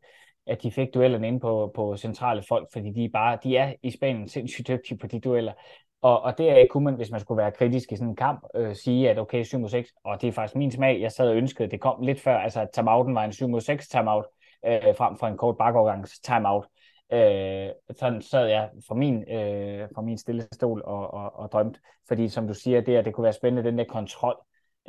at 0.47 0.63
de 0.63 0.71
fik 0.71 0.93
duellerne 0.93 1.27
inde 1.27 1.39
på, 1.39 1.71
på 1.75 1.97
centrale 1.97 2.43
folk, 2.47 2.67
fordi 2.73 2.91
de, 2.91 3.09
bare, 3.09 3.37
de 3.43 3.57
er 3.57 3.73
i 3.83 3.91
Spanien 3.91 4.27
sindssygt 4.27 4.67
dygtige 4.67 4.97
på 4.97 5.07
de 5.07 5.19
dueller. 5.19 5.53
Og, 6.01 6.21
og 6.21 6.37
det 6.37 6.67
kunne 6.69 6.83
man, 6.83 6.95
hvis 6.95 7.11
man 7.11 7.19
skulle 7.19 7.37
være 7.37 7.51
kritisk 7.51 7.91
i 7.91 7.95
sådan 7.95 8.09
en 8.09 8.15
kamp, 8.15 8.47
øh, 8.55 8.75
sige, 8.75 9.09
at 9.09 9.19
okay, 9.19 9.43
7 9.43 9.59
mod 9.59 9.69
6, 9.69 9.89
og 10.03 10.21
det 10.21 10.27
er 10.27 10.31
faktisk 10.31 10.55
min 10.55 10.71
smag, 10.71 11.01
jeg 11.01 11.11
sad 11.11 11.29
og 11.29 11.35
ønskede, 11.35 11.71
det 11.71 11.81
kom 11.81 12.01
lidt 12.01 12.21
før, 12.21 12.37
altså 12.37 12.61
at 12.61 12.69
timeouten 12.73 13.15
var 13.15 13.23
en 13.23 13.33
7 13.33 13.59
6 13.59 13.87
timeout, 13.87 14.25
øh, 14.65 14.95
frem 14.97 15.17
for 15.17 15.27
en 15.27 15.37
kort 15.37 15.57
bakovergangs 15.57 16.19
timeout. 16.19 16.65
Øh, 17.13 17.69
sådan 17.99 18.21
sad 18.21 18.47
jeg 18.47 18.69
fra 18.87 18.95
min, 18.95 19.23
øh, 19.31 19.87
fra 19.95 20.01
min 20.01 20.17
stille 20.17 20.47
stol 20.53 20.81
og, 20.85 21.13
og, 21.13 21.39
og 21.39 21.51
drømte, 21.51 21.79
fordi 22.07 22.29
som 22.29 22.47
du 22.47 22.53
siger, 22.53 22.81
det, 22.81 22.95
at 22.95 23.05
det 23.05 23.13
kunne 23.13 23.23
være 23.23 23.33
spændende, 23.33 23.69
den 23.69 23.77
der 23.77 23.85
kontrol, 23.85 24.35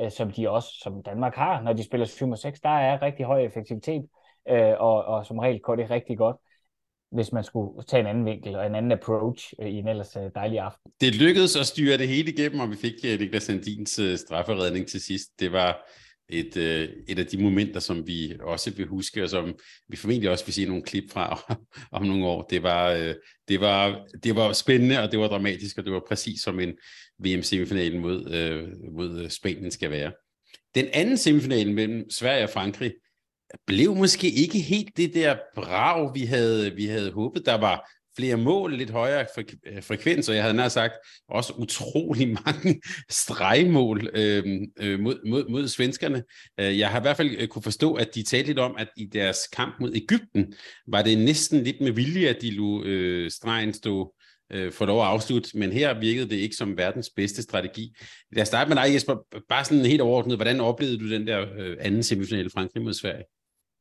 øh, 0.00 0.10
som 0.10 0.30
de 0.30 0.50
også, 0.50 0.68
som 0.82 1.02
Danmark 1.02 1.34
har, 1.34 1.60
når 1.60 1.72
de 1.72 1.84
spiller 1.84 2.06
7 2.06 2.26
mod 2.26 2.36
6, 2.36 2.60
der 2.60 2.68
er 2.68 3.02
rigtig 3.02 3.26
høj 3.26 3.40
effektivitet, 3.40 4.08
øh, 4.48 4.74
og, 4.78 5.04
og 5.04 5.26
som 5.26 5.38
regel 5.38 5.60
går 5.60 5.76
det 5.76 5.90
rigtig 5.90 6.18
godt 6.18 6.36
hvis 7.12 7.32
man 7.32 7.44
skulle 7.44 7.84
tage 7.88 8.00
en 8.00 8.06
anden 8.06 8.24
vinkel 8.24 8.56
og 8.56 8.66
en 8.66 8.74
anden 8.74 8.92
approach 8.92 9.52
øh, 9.60 9.68
i 9.68 9.74
en 9.74 9.88
ellers 9.88 10.16
øh, 10.16 10.22
dejlig 10.34 10.58
aften. 10.58 10.92
Det 11.00 11.14
lykkedes 11.14 11.56
at 11.56 11.66
styre 11.66 11.98
det 11.98 12.08
hele 12.08 12.32
igennem, 12.32 12.60
og 12.60 12.70
vi 12.70 12.76
fik 12.76 12.94
øh, 13.04 13.20
Niklas 13.20 13.42
Sandins 13.42 13.98
øh, 13.98 14.18
strafferedning 14.18 14.86
til 14.86 15.00
sidst. 15.00 15.28
Det 15.40 15.52
var 15.52 15.86
et, 16.28 16.56
øh, 16.56 16.88
et 17.08 17.18
af 17.18 17.26
de 17.26 17.42
momenter, 17.42 17.80
som 17.80 18.06
vi 18.06 18.36
også 18.40 18.70
vil 18.70 18.86
huske, 18.86 19.22
og 19.22 19.30
som 19.30 19.54
vi 19.88 19.96
formentlig 19.96 20.30
også 20.30 20.44
vil 20.44 20.54
se 20.54 20.64
nogle 20.64 20.82
klip 20.82 21.10
fra 21.10 21.56
om 21.98 22.02
nogle 22.02 22.26
år. 22.26 22.42
Det 22.42 22.62
var, 22.62 22.90
øh, 22.90 23.14
det, 23.48 23.60
var, 23.60 24.06
det 24.24 24.36
var 24.36 24.52
spændende, 24.52 25.00
og 25.00 25.10
det 25.10 25.18
var 25.18 25.28
dramatisk, 25.28 25.78
og 25.78 25.84
det 25.84 25.92
var 25.92 26.02
præcis 26.08 26.40
som 26.40 26.60
en 26.60 26.72
VM-semifinalen 27.24 28.00
mod, 28.00 28.30
øh, 28.30 28.68
mod 28.94 29.28
Spanien 29.30 29.70
skal 29.70 29.90
være. 29.90 30.12
Den 30.74 30.86
anden 30.92 31.16
semifinal 31.16 31.72
mellem 31.72 32.10
Sverige 32.10 32.44
og 32.44 32.50
Frankrig 32.50 32.92
blev 33.66 33.96
måske 33.96 34.30
ikke 34.30 34.58
helt 34.58 34.96
det 34.96 35.14
der 35.14 35.36
brag, 35.54 36.14
vi 36.14 36.20
havde, 36.20 36.74
vi 36.74 36.86
havde 36.86 37.12
håbet. 37.12 37.46
Der 37.46 37.54
var 37.54 37.90
flere 38.16 38.36
mål, 38.36 38.76
lidt 38.76 38.90
højere 38.90 39.26
fre- 39.38 39.60
øh, 39.66 39.82
frekvens, 39.82 40.28
og 40.28 40.34
jeg 40.34 40.42
havde 40.42 40.56
nær 40.56 40.68
sagt 40.68 40.94
også 41.28 41.52
utrolig 41.52 42.28
mange 42.46 42.80
stregmål 43.10 44.10
øhm, 44.14 44.66
øh, 44.80 45.00
mod, 45.00 45.28
mod, 45.28 45.48
mod 45.48 45.68
svenskerne. 45.68 46.22
Øh, 46.60 46.78
jeg 46.78 46.90
har 46.90 47.00
i 47.00 47.02
hvert 47.02 47.16
fald 47.16 47.36
øh, 47.38 47.48
kunne 47.48 47.62
forstå, 47.62 47.94
at 47.94 48.14
de 48.14 48.22
talte 48.22 48.46
lidt 48.46 48.58
om, 48.58 48.74
at 48.78 48.88
i 48.96 49.06
deres 49.06 49.38
kamp 49.52 49.74
mod 49.80 49.94
Ægypten, 49.94 50.54
var 50.88 51.02
det 51.02 51.18
næsten 51.18 51.64
lidt 51.64 51.80
med 51.80 51.92
vilje, 51.92 52.28
at 52.28 52.42
de 52.42 52.50
lå 52.50 52.84
øh, 52.84 53.30
stregen 53.30 53.74
stå 53.74 54.14
øh, 54.52 54.72
for 54.72 54.86
lov 54.86 55.00
at 55.00 55.06
afslutte, 55.06 55.58
men 55.58 55.72
her 55.72 56.00
virkede 56.00 56.30
det 56.30 56.36
ikke 56.36 56.56
som 56.56 56.76
verdens 56.76 57.10
bedste 57.16 57.42
strategi. 57.42 57.96
Lad 58.32 58.42
os 58.42 58.48
starte 58.48 58.68
med 58.68 58.76
dig, 58.76 58.94
Jesper. 58.94 59.16
Bare 59.48 59.64
sådan 59.64 59.84
helt 59.84 60.00
overordnet, 60.00 60.38
hvordan 60.38 60.60
oplevede 60.60 60.98
du 60.98 61.10
den 61.10 61.26
der 61.26 61.46
øh, 61.58 61.76
anden 61.80 62.02
semifinale 62.02 62.50
Frankrig 62.50 62.82
mod 62.82 62.94
Sverige? 62.94 63.24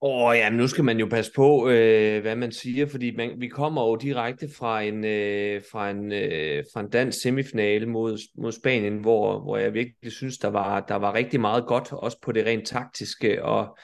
Åh, 0.01 0.29
oh, 0.29 0.37
ja, 0.37 0.49
nu 0.49 0.67
skal 0.67 0.83
man 0.83 0.99
jo 0.99 1.05
passe 1.05 1.31
på, 1.35 1.69
øh, 1.69 2.21
hvad 2.21 2.35
man 2.35 2.51
siger, 2.51 2.85
fordi 2.85 3.15
man, 3.15 3.41
vi 3.41 3.47
kommer 3.47 3.81
jo 3.81 3.95
direkte 3.95 4.49
fra 4.57 4.81
en, 4.81 5.05
øh, 5.05 5.61
fra 5.71 5.89
en, 5.89 6.11
øh, 6.11 6.63
fra 6.73 6.79
en 6.79 6.89
dansk 6.89 7.21
semifinale 7.21 7.85
mod, 7.85 8.17
mod 8.37 8.51
Spanien, 8.51 8.97
hvor, 8.97 9.39
hvor 9.39 9.57
jeg 9.57 9.73
virkelig 9.73 10.11
synes, 10.11 10.37
der 10.37 10.47
var, 10.47 10.79
der 10.79 10.95
var 10.95 11.13
rigtig 11.13 11.41
meget 11.41 11.65
godt, 11.67 11.91
også 11.91 12.17
på 12.21 12.31
det 12.31 12.45
rent 12.45 12.67
taktiske, 12.67 13.43
og 13.43 13.77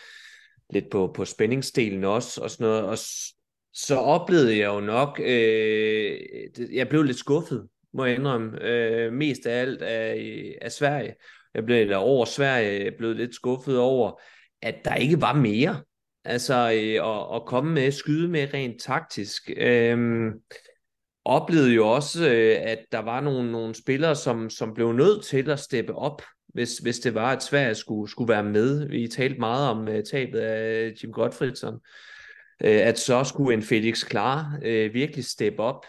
lidt 0.69 0.85
på, 0.91 1.11
på 1.15 1.25
spændingsdelen 1.25 2.03
også, 2.03 2.41
og 2.41 2.49
sådan 2.49 2.67
noget. 2.67 2.83
Og 2.83 2.97
så 3.73 3.95
oplevede 3.95 4.57
jeg 4.57 4.67
jo 4.67 4.79
nok, 4.79 5.19
øh, 5.23 6.19
jeg 6.73 6.89
blev 6.89 7.03
lidt 7.03 7.17
skuffet, 7.17 7.67
må 7.93 8.05
jeg 8.05 8.15
indrømme, 8.15 8.61
øh, 8.61 9.13
mest 9.13 9.45
af 9.45 9.61
alt 9.61 9.81
af, 9.81 10.55
af 10.61 10.71
Sverige. 10.71 11.15
Jeg 11.55 11.65
blev 11.65 11.81
eller 11.81 11.97
over 11.97 12.25
Sverige, 12.25 12.83
jeg 12.83 12.93
blev 12.97 13.13
lidt 13.13 13.35
skuffet 13.35 13.79
over, 13.79 14.21
at 14.61 14.75
der 14.85 14.95
ikke 14.95 15.21
var 15.21 15.33
mere. 15.33 15.81
Altså 16.25 16.53
øh, 16.53 17.09
at, 17.09 17.35
at 17.35 17.45
komme 17.45 17.73
med, 17.73 17.91
skyde 17.91 18.27
med 18.27 18.53
rent 18.53 18.81
taktisk. 18.81 19.51
Øhm, 19.57 20.31
oplevede 21.25 21.73
jo 21.73 21.87
også, 21.87 22.29
øh, 22.29 22.57
at 22.61 22.79
der 22.91 22.99
var 22.99 23.21
nogle, 23.21 23.51
nogle 23.51 23.75
spillere, 23.75 24.15
som, 24.15 24.49
som 24.49 24.73
blev 24.73 24.93
nødt 24.93 25.25
til 25.25 25.49
at 25.49 25.59
steppe 25.59 25.95
op, 25.95 26.21
hvis, 26.47 26.77
hvis 26.77 26.99
det 26.99 27.13
var, 27.13 27.31
at 27.31 27.43
Sverige 27.43 27.75
skulle, 27.75 28.11
skulle 28.11 28.33
være 28.33 28.43
med. 28.43 28.87
Vi 28.89 29.07
talte 29.07 29.39
meget 29.39 29.69
om 29.69 29.87
øh, 29.87 30.03
tabet 30.03 30.39
af 30.39 30.93
Jim 31.03 31.11
Gottfriedson. 31.11 31.73
øh, 32.63 32.87
at 32.87 32.99
så 32.99 33.23
skulle 33.23 33.53
en 33.53 33.63
Felix 33.63 34.05
Klar 34.05 34.59
øh, 34.63 34.93
virkelig 34.93 35.25
steppe 35.25 35.59
op. 35.59 35.85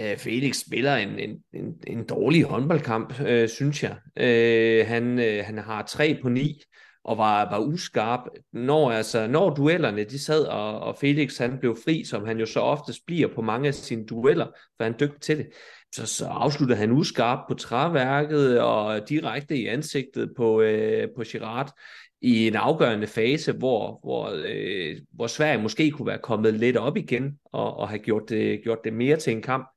Uh, 0.00 0.16
Felix 0.16 0.56
spiller 0.56 0.96
en, 0.96 1.18
en, 1.18 1.36
en, 1.52 1.74
en 1.86 2.04
dårlig 2.04 2.44
håndboldkamp, 2.44 3.20
øh, 3.20 3.48
synes 3.48 3.82
jeg. 3.82 3.96
Øh, 4.16 4.86
han, 4.86 5.18
øh, 5.18 5.44
han 5.44 5.58
har 5.58 5.82
3 5.82 6.18
på 6.22 6.28
9 6.28 6.60
og 7.06 7.18
var, 7.18 7.50
var 7.50 7.58
uskarp, 7.58 8.20
når, 8.52 8.90
altså, 8.90 9.26
når 9.26 9.54
duellerne 9.54 10.04
de 10.04 10.18
sad, 10.18 10.44
og, 10.44 10.80
og 10.80 10.96
Felix 11.00 11.38
han 11.38 11.58
blev 11.60 11.76
fri, 11.84 12.04
som 12.04 12.26
han 12.26 12.38
jo 12.38 12.46
så 12.46 12.60
oftest 12.60 13.06
bliver 13.06 13.28
på 13.28 13.42
mange 13.42 13.68
af 13.68 13.74
sine 13.74 14.06
dueller, 14.06 14.46
for 14.76 14.84
han 14.84 14.92
er 14.92 14.96
dygtig 14.96 15.20
til 15.20 15.36
det, 15.36 15.46
så, 15.94 16.06
så 16.06 16.26
afsluttede 16.26 16.78
han 16.78 16.92
uskarp 16.92 17.38
på 17.48 17.54
træværket 17.54 18.60
og 18.60 19.08
direkte 19.08 19.56
i 19.56 19.66
ansigtet 19.66 20.32
på, 20.36 20.60
øh, 20.60 21.08
på 21.16 21.22
Girard 21.22 21.72
i 22.20 22.46
en 22.46 22.56
afgørende 22.56 23.06
fase, 23.06 23.52
hvor, 23.52 23.98
hvor, 24.02 24.32
øh, 24.46 24.96
hvor 25.12 25.26
Sverige 25.26 25.62
måske 25.62 25.90
kunne 25.90 26.06
være 26.06 26.18
kommet 26.22 26.54
lidt 26.54 26.76
op 26.76 26.96
igen 26.96 27.38
og, 27.44 27.76
og 27.76 27.88
have 27.88 27.98
gjort 27.98 28.28
det, 28.28 28.62
gjort 28.62 28.84
det 28.84 28.92
mere 28.92 29.16
til 29.16 29.32
en 29.32 29.42
kamp, 29.42 29.68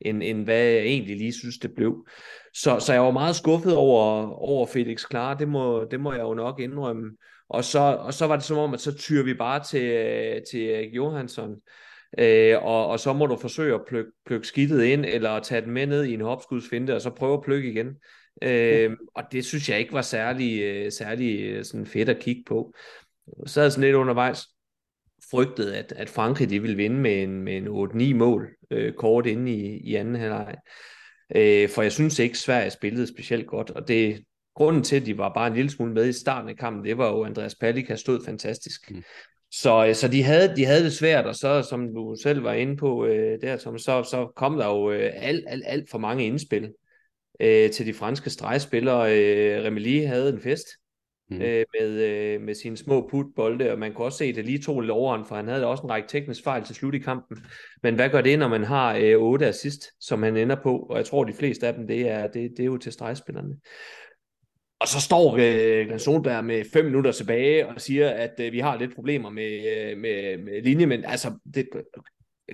end, 0.00 0.22
end 0.22 0.44
hvad 0.44 0.64
jeg 0.64 0.82
egentlig 0.82 1.16
lige 1.16 1.32
synes, 1.32 1.58
det 1.58 1.74
blev. 1.76 2.06
Så, 2.62 2.80
så 2.80 2.92
jeg 2.92 3.02
var 3.02 3.10
meget 3.10 3.36
skuffet 3.36 3.76
over, 3.76 4.30
over 4.30 4.66
Felix 4.66 5.04
Klar, 5.04 5.34
det 5.34 5.48
må, 5.48 5.84
det 5.84 6.00
må 6.00 6.12
jeg 6.12 6.22
jo 6.22 6.34
nok 6.34 6.60
indrømme. 6.60 7.10
Og 7.48 7.64
så, 7.64 7.78
og 7.78 8.14
så 8.14 8.26
var 8.26 8.36
det 8.36 8.44
som 8.44 8.58
om, 8.58 8.74
at 8.74 8.80
så 8.80 8.94
tyrer 8.94 9.24
vi 9.24 9.34
bare 9.34 9.64
til, 9.64 10.42
til 10.50 10.90
Johansson, 10.92 11.56
øh, 12.18 12.62
og, 12.62 12.86
og 12.86 13.00
så 13.00 13.12
må 13.12 13.26
du 13.26 13.36
forsøge 13.36 13.74
at 13.74 13.80
plukke, 13.88 14.10
plukke 14.26 14.46
skidtet 14.46 14.82
ind, 14.82 15.04
eller 15.04 15.40
tage 15.40 15.60
den 15.60 15.70
med 15.70 15.86
ned 15.86 16.04
i 16.04 16.14
en 16.14 16.20
hopskudsfinte, 16.20 16.94
og 16.94 17.00
så 17.00 17.10
prøve 17.10 17.34
at 17.34 17.42
plukke 17.42 17.70
igen. 17.70 17.86
Øh, 18.42 18.96
og 19.14 19.22
det 19.32 19.44
synes 19.44 19.68
jeg 19.68 19.78
ikke 19.78 19.92
var 19.92 20.02
særlig, 20.02 20.62
øh, 20.62 20.92
særlig 20.92 21.40
øh, 21.40 21.64
sådan 21.64 21.86
fedt 21.86 22.08
at 22.08 22.18
kigge 22.18 22.42
på. 22.46 22.74
Så 23.46 23.52
sad 23.52 23.70
sådan 23.70 23.84
lidt 23.84 23.96
undervejs, 23.96 24.46
frygtet, 25.30 25.72
at, 25.72 25.92
at 25.96 26.08
Frankrig 26.08 26.50
de 26.50 26.62
ville 26.62 26.76
vinde 26.76 26.96
med 26.96 27.22
en, 27.22 27.42
med 27.42 27.56
en 27.56 27.68
8-9 28.12 28.14
mål 28.14 28.48
øh, 28.70 28.92
kort 28.92 29.26
inde 29.26 29.52
i, 29.52 29.78
i 29.78 29.94
anden 29.94 30.14
halvleg. 30.14 30.54
Øh, 31.36 31.68
for 31.68 31.82
jeg 31.82 31.92
synes 31.92 32.18
ikke, 32.18 32.38
Sverige 32.38 32.70
spillede 32.70 33.06
specielt 33.06 33.46
godt, 33.46 33.70
og 33.70 33.88
det 33.88 34.24
grunden 34.54 34.82
til, 34.82 34.96
at 34.96 35.06
de 35.06 35.18
var 35.18 35.32
bare 35.34 35.46
en 35.46 35.54
lille 35.54 35.70
smule 35.70 35.92
med 35.92 36.08
i 36.08 36.12
starten 36.12 36.50
af 36.50 36.56
kampen, 36.56 36.84
det 36.84 36.98
var 36.98 37.08
jo, 37.08 37.22
at 37.22 37.26
Andreas 37.26 37.54
Palika 37.54 37.96
stod 37.96 38.24
fantastisk. 38.24 38.90
Mm. 38.90 39.02
Så, 39.52 39.86
øh, 39.86 39.94
så 39.94 40.08
de, 40.08 40.22
havde, 40.22 40.56
de 40.56 40.64
havde 40.64 40.84
det 40.84 40.92
svært, 40.92 41.26
og 41.26 41.34
så, 41.34 41.62
som 41.62 41.94
du 41.94 42.16
selv 42.22 42.44
var 42.44 42.52
inde 42.52 42.76
på 42.76 43.06
øh, 43.06 43.40
der, 43.40 43.56
Tom, 43.56 43.78
så, 43.78 44.02
så 44.02 44.32
kom 44.36 44.56
der 44.56 44.66
jo 44.66 44.90
øh, 44.90 45.10
alt, 45.14 45.44
alt, 45.48 45.64
alt 45.66 45.90
for 45.90 45.98
mange 45.98 46.26
indspil 46.26 46.72
øh, 47.40 47.70
til 47.70 47.86
de 47.86 47.94
franske 47.94 48.30
stregspillere. 48.30 49.18
Øh, 49.18 49.64
Remeli 49.64 49.98
havde 49.98 50.28
en 50.28 50.40
fest 50.40 50.66
mm. 51.30 51.40
øh, 51.40 51.64
med, 51.80 51.90
øh, 51.90 52.40
med 52.40 52.54
sine 52.54 52.76
små 52.76 53.08
putbolde, 53.10 53.72
og 53.72 53.78
man 53.78 53.92
kunne 53.92 54.04
også 54.04 54.18
se, 54.18 54.24
at 54.24 54.34
det 54.34 54.44
lige 54.44 54.62
tog 54.62 54.80
lidt 54.80 54.90
overhånd, 54.90 55.26
for 55.26 55.34
han 55.34 55.48
havde 55.48 55.66
også 55.66 55.82
en 55.82 55.90
række 55.90 56.08
teknisk 56.08 56.44
fejl 56.44 56.64
til 56.64 56.74
slut 56.74 56.94
i 56.94 56.98
kampen. 56.98 57.38
Men 57.82 57.94
hvad 57.94 58.10
gør 58.10 58.20
det, 58.20 58.38
når 58.38 58.48
man 58.48 58.64
har 58.64 58.96
øh, 58.96 59.18
8 59.18 59.46
assist, 59.46 59.84
som 60.00 60.22
han 60.22 60.36
ender 60.36 60.56
på? 60.62 60.78
Og 60.78 60.96
jeg 60.96 61.06
tror, 61.06 61.24
de 61.24 61.32
fleste 61.32 61.66
af 61.66 61.74
dem, 61.74 61.86
det 61.86 62.08
er, 62.08 62.26
det, 62.26 62.50
det 62.50 62.60
er 62.60 62.66
jo 62.66 62.78
til 62.78 62.92
stregspillerne. 62.92 63.54
Og 64.80 64.88
så 64.88 65.00
står 65.00 65.34
øh, 65.34 65.86
Glenn 65.86 65.98
Solberg 65.98 66.44
med 66.44 66.64
fem 66.72 66.84
minutter 66.84 67.12
tilbage 67.12 67.68
og 67.68 67.80
siger, 67.80 68.10
at 68.10 68.40
øh, 68.40 68.52
vi 68.52 68.58
har 68.58 68.78
lidt 68.78 68.94
problemer 68.94 69.30
med, 69.30 69.76
øh, 69.76 69.98
med, 69.98 70.38
med 70.38 70.62
linje, 70.62 70.86
men 70.86 71.04
altså, 71.04 71.38
det, 71.54 71.68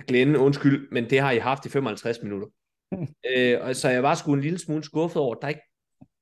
Glenn, 0.07 0.35
undskyld, 0.35 0.87
men 0.91 1.09
det 1.09 1.19
har 1.19 1.31
I 1.31 1.37
haft 1.37 1.65
i 1.65 1.69
55 1.69 2.23
minutter. 2.23 2.47
øh, 3.35 3.57
og 3.61 3.75
så 3.75 3.89
jeg 3.89 4.03
var 4.03 4.15
sgu 4.15 4.33
en 4.33 4.41
lille 4.41 4.59
smule 4.59 4.83
skuffet 4.83 5.21
over, 5.21 5.35
at 5.35 5.41
der 5.41 5.47
ikke 5.47 5.61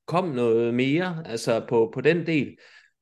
kom 0.06 0.28
noget 0.28 0.74
mere 0.74 1.22
altså 1.26 1.64
på, 1.68 1.90
på 1.94 2.00
den 2.00 2.26
del. 2.26 2.56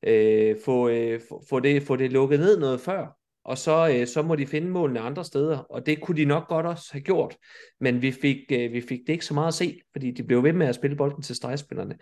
Øh, 0.07 0.55
få, 0.65 0.89
øh, 0.89 1.21
få, 1.29 1.43
få, 1.49 1.59
det, 1.59 1.83
få 1.83 1.95
det 1.95 2.11
lukket 2.11 2.39
ned 2.39 2.59
noget 2.59 2.79
før, 2.79 3.17
og 3.45 3.57
så, 3.57 3.89
øh, 3.95 4.07
så 4.07 4.21
må 4.21 4.35
de 4.35 4.47
finde 4.47 4.67
målene 4.67 4.99
andre 4.99 5.25
steder, 5.25 5.57
og 5.57 5.85
det 5.85 6.01
kunne 6.01 6.17
de 6.17 6.25
nok 6.25 6.47
godt 6.47 6.65
også 6.65 6.89
have 6.91 7.01
gjort, 7.01 7.37
men 7.79 8.01
vi 8.01 8.11
fik, 8.11 8.37
øh, 8.51 8.73
vi 8.73 8.81
fik 8.81 8.99
det 9.07 9.13
ikke 9.13 9.25
så 9.25 9.33
meget 9.33 9.47
at 9.47 9.53
se, 9.53 9.79
fordi 9.91 10.11
de 10.11 10.23
blev 10.23 10.43
ved 10.43 10.53
med 10.53 10.67
at 10.67 10.75
spille 10.75 10.97
bolden 10.97 11.23
til 11.23 11.35
stregspillerne. 11.35 11.95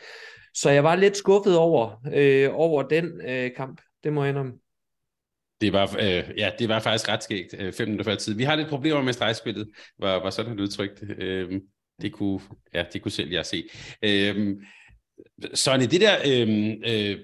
Så 0.53 0.69
jeg 0.69 0.83
var 0.83 0.95
lidt 0.95 1.17
skuffet 1.17 1.57
over, 1.57 2.07
øh, 2.13 2.49
over 2.53 2.83
den 2.83 3.21
øh, 3.27 3.51
kamp, 3.55 3.81
det 4.03 4.13
må 4.13 4.23
jeg 4.23 4.29
indrømme. 4.29 4.53
Det 5.61 5.73
var, 5.73 5.95
øh, 5.99 6.37
ja, 6.37 6.51
det 6.59 6.69
var 6.69 6.79
faktisk 6.79 7.09
ret 7.09 7.23
skægt, 7.23 7.55
øh, 7.59 7.73
fem 7.73 7.87
minutter 7.87 8.11
før 8.11 8.15
tid. 8.15 8.33
Vi 8.33 8.43
har 8.43 8.55
lidt 8.55 8.69
problemer 8.69 9.01
med 9.01 9.13
stregspillet, 9.13 9.69
var, 9.99 10.23
var 10.23 10.29
sådan 10.29 10.53
et 10.53 10.59
udtrykt. 10.59 11.03
Øh, 11.17 11.61
det 12.01 12.13
kunne, 12.13 12.39
ja, 12.73 12.85
det 12.93 13.01
kunne 13.01 13.11
selv 13.11 13.31
jeg 13.31 13.45
se. 13.45 13.63
Øh, 14.03 14.57
Sonny, 15.53 15.85
det 15.91 16.01
der, 16.01 16.17
øh, 16.25 16.73
øh, 16.85 17.19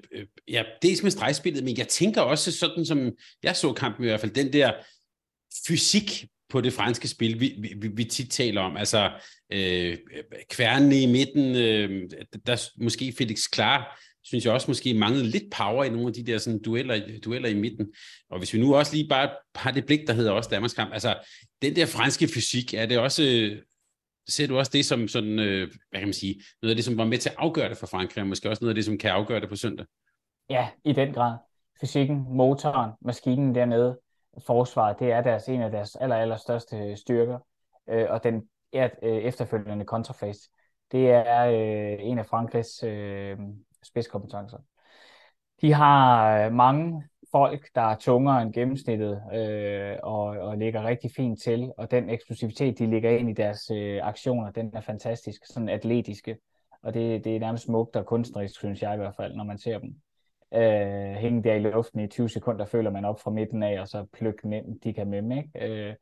ja, 0.47 0.63
dels 0.81 1.03
med 1.03 1.11
stregspillet, 1.11 1.63
men 1.63 1.77
jeg 1.77 1.87
tænker 1.87 2.21
også 2.21 2.51
sådan, 2.51 2.85
som 2.85 3.11
jeg 3.43 3.55
så 3.55 3.73
kampen 3.73 4.03
i 4.03 4.07
hvert 4.07 4.19
fald, 4.19 4.31
den 4.31 4.53
der 4.53 4.71
fysik 5.67 6.25
på 6.49 6.61
det 6.61 6.73
franske 6.73 7.07
spil, 7.07 7.39
vi, 7.39 7.55
vi, 7.77 7.87
vi 7.87 8.03
tit 8.03 8.31
taler 8.31 8.61
om. 8.61 8.77
Altså, 8.77 9.11
øh, 9.51 9.97
kværnene 10.49 11.01
i 11.01 11.05
midten, 11.05 11.55
øh, 11.55 12.09
der 12.45 12.69
måske 12.83 13.13
Felix 13.17 13.39
Klar, 13.51 13.99
synes 14.23 14.45
jeg 14.45 14.53
også 14.53 14.67
måske 14.67 14.93
manglede 14.93 15.27
lidt 15.27 15.51
power 15.51 15.83
i 15.83 15.89
nogle 15.89 16.07
af 16.07 16.13
de 16.13 16.23
der 16.23 16.37
sådan, 16.37 16.61
dueller, 16.61 17.19
dueller 17.25 17.49
i 17.49 17.53
midten. 17.53 17.87
Og 18.29 18.37
hvis 18.37 18.53
vi 18.53 18.59
nu 18.59 18.75
også 18.75 18.95
lige 18.95 19.07
bare 19.07 19.29
har 19.55 19.71
det 19.71 19.85
blik, 19.85 20.07
der 20.07 20.13
hedder 20.13 20.31
også 20.31 20.49
Danmarks 20.49 20.73
kamp, 20.73 20.93
altså 20.93 21.15
den 21.61 21.75
der 21.75 21.85
franske 21.85 22.27
fysik, 22.27 22.73
er 22.73 22.85
det 22.85 22.99
også 22.99 23.51
ser 24.29 24.47
du 24.47 24.57
også 24.57 24.71
det 24.73 24.85
som 24.85 25.07
sådan, 25.07 25.39
øh, 25.39 25.67
hvad 25.89 25.99
kan 25.99 26.07
man 26.07 26.13
sige, 26.13 26.41
noget 26.61 26.71
af 26.71 26.75
det, 26.75 26.85
som 26.85 26.97
var 26.97 27.05
med 27.05 27.17
til 27.17 27.29
at 27.29 27.35
afgøre 27.37 27.69
det 27.69 27.77
for 27.77 27.87
Frankrig, 27.87 28.21
og 28.21 28.27
måske 28.27 28.49
også 28.49 28.63
noget 28.63 28.71
af 28.71 28.75
det, 28.75 28.85
som 28.85 28.97
kan 28.97 29.11
afgøre 29.11 29.39
det 29.39 29.49
på 29.49 29.55
søndag? 29.55 29.85
Ja, 30.49 30.69
i 30.83 30.93
den 30.93 31.13
grad. 31.13 31.37
Fysikken, 31.79 32.25
motoren, 32.29 32.91
maskinen 33.01 33.55
dernede, 33.55 33.99
forsvaret, 34.45 34.99
det 34.99 35.11
er 35.11 35.21
deres, 35.21 35.47
en 35.47 35.61
af 35.61 35.71
deres 35.71 35.95
aller, 35.95 36.15
aller 36.15 36.37
største 36.37 36.95
styrker. 36.95 37.39
Øh, 37.89 38.05
og 38.09 38.23
den 38.23 38.43
er, 38.73 38.89
øh, 39.03 39.17
efterfølgende 39.17 39.85
kontrafase, 39.85 40.49
det 40.91 41.09
er 41.09 41.45
øh, 41.45 41.97
en 42.01 42.19
af 42.19 42.25
Frankrigs 42.25 42.83
øh, 42.83 43.37
spidskompetencer. 43.83 44.57
De 45.61 45.73
har 45.73 46.31
øh, 46.37 46.53
mange 46.53 47.03
folk, 47.31 47.69
der 47.75 47.81
er 47.81 47.95
tungere 47.95 48.41
end 48.41 48.53
gennemsnittet 48.53 49.21
øh, 49.33 49.95
og, 50.03 50.25
og 50.25 50.57
ligger 50.57 50.83
rigtig 50.83 51.11
fint 51.15 51.41
til, 51.41 51.71
og 51.77 51.91
den 51.91 52.09
eksplosivitet, 52.09 52.79
de 52.79 52.89
ligger 52.89 53.09
ind 53.09 53.29
i 53.29 53.33
deres 53.33 53.71
øh, 53.71 53.99
aktioner, 54.03 54.51
den 54.51 54.71
er 54.73 54.81
fantastisk, 54.81 55.41
sådan 55.45 55.69
atletiske, 55.69 56.37
og 56.83 56.93
det, 56.93 57.23
det 57.23 57.35
er 57.35 57.39
nærmest 57.39 57.63
smukt 57.63 57.95
og 57.95 58.05
kunstnerisk, 58.05 58.59
synes 58.59 58.81
jeg 58.81 58.93
i 58.93 58.97
hvert 58.97 59.15
fald, 59.15 59.35
når 59.35 59.43
man 59.43 59.57
ser 59.57 59.79
dem. 59.79 59.95
Øh, 60.53 61.15
hænge 61.15 61.43
der 61.43 61.53
i 61.53 61.59
luften 61.59 61.99
i 61.99 62.07
20 62.07 62.29
sekunder, 62.29 62.65
føler 62.65 62.89
man 62.89 63.05
op 63.05 63.19
fra 63.19 63.31
midten 63.31 63.63
af, 63.63 63.81
og 63.81 63.87
så 63.87 64.05
plukke 64.13 64.39
den 64.43 64.53
ind, 64.53 64.79
de 64.79 64.93
kan 64.93 65.07
med 65.07 65.21
dem, 65.21 65.31
ikke? 65.31 65.49
Øh, 65.61 65.95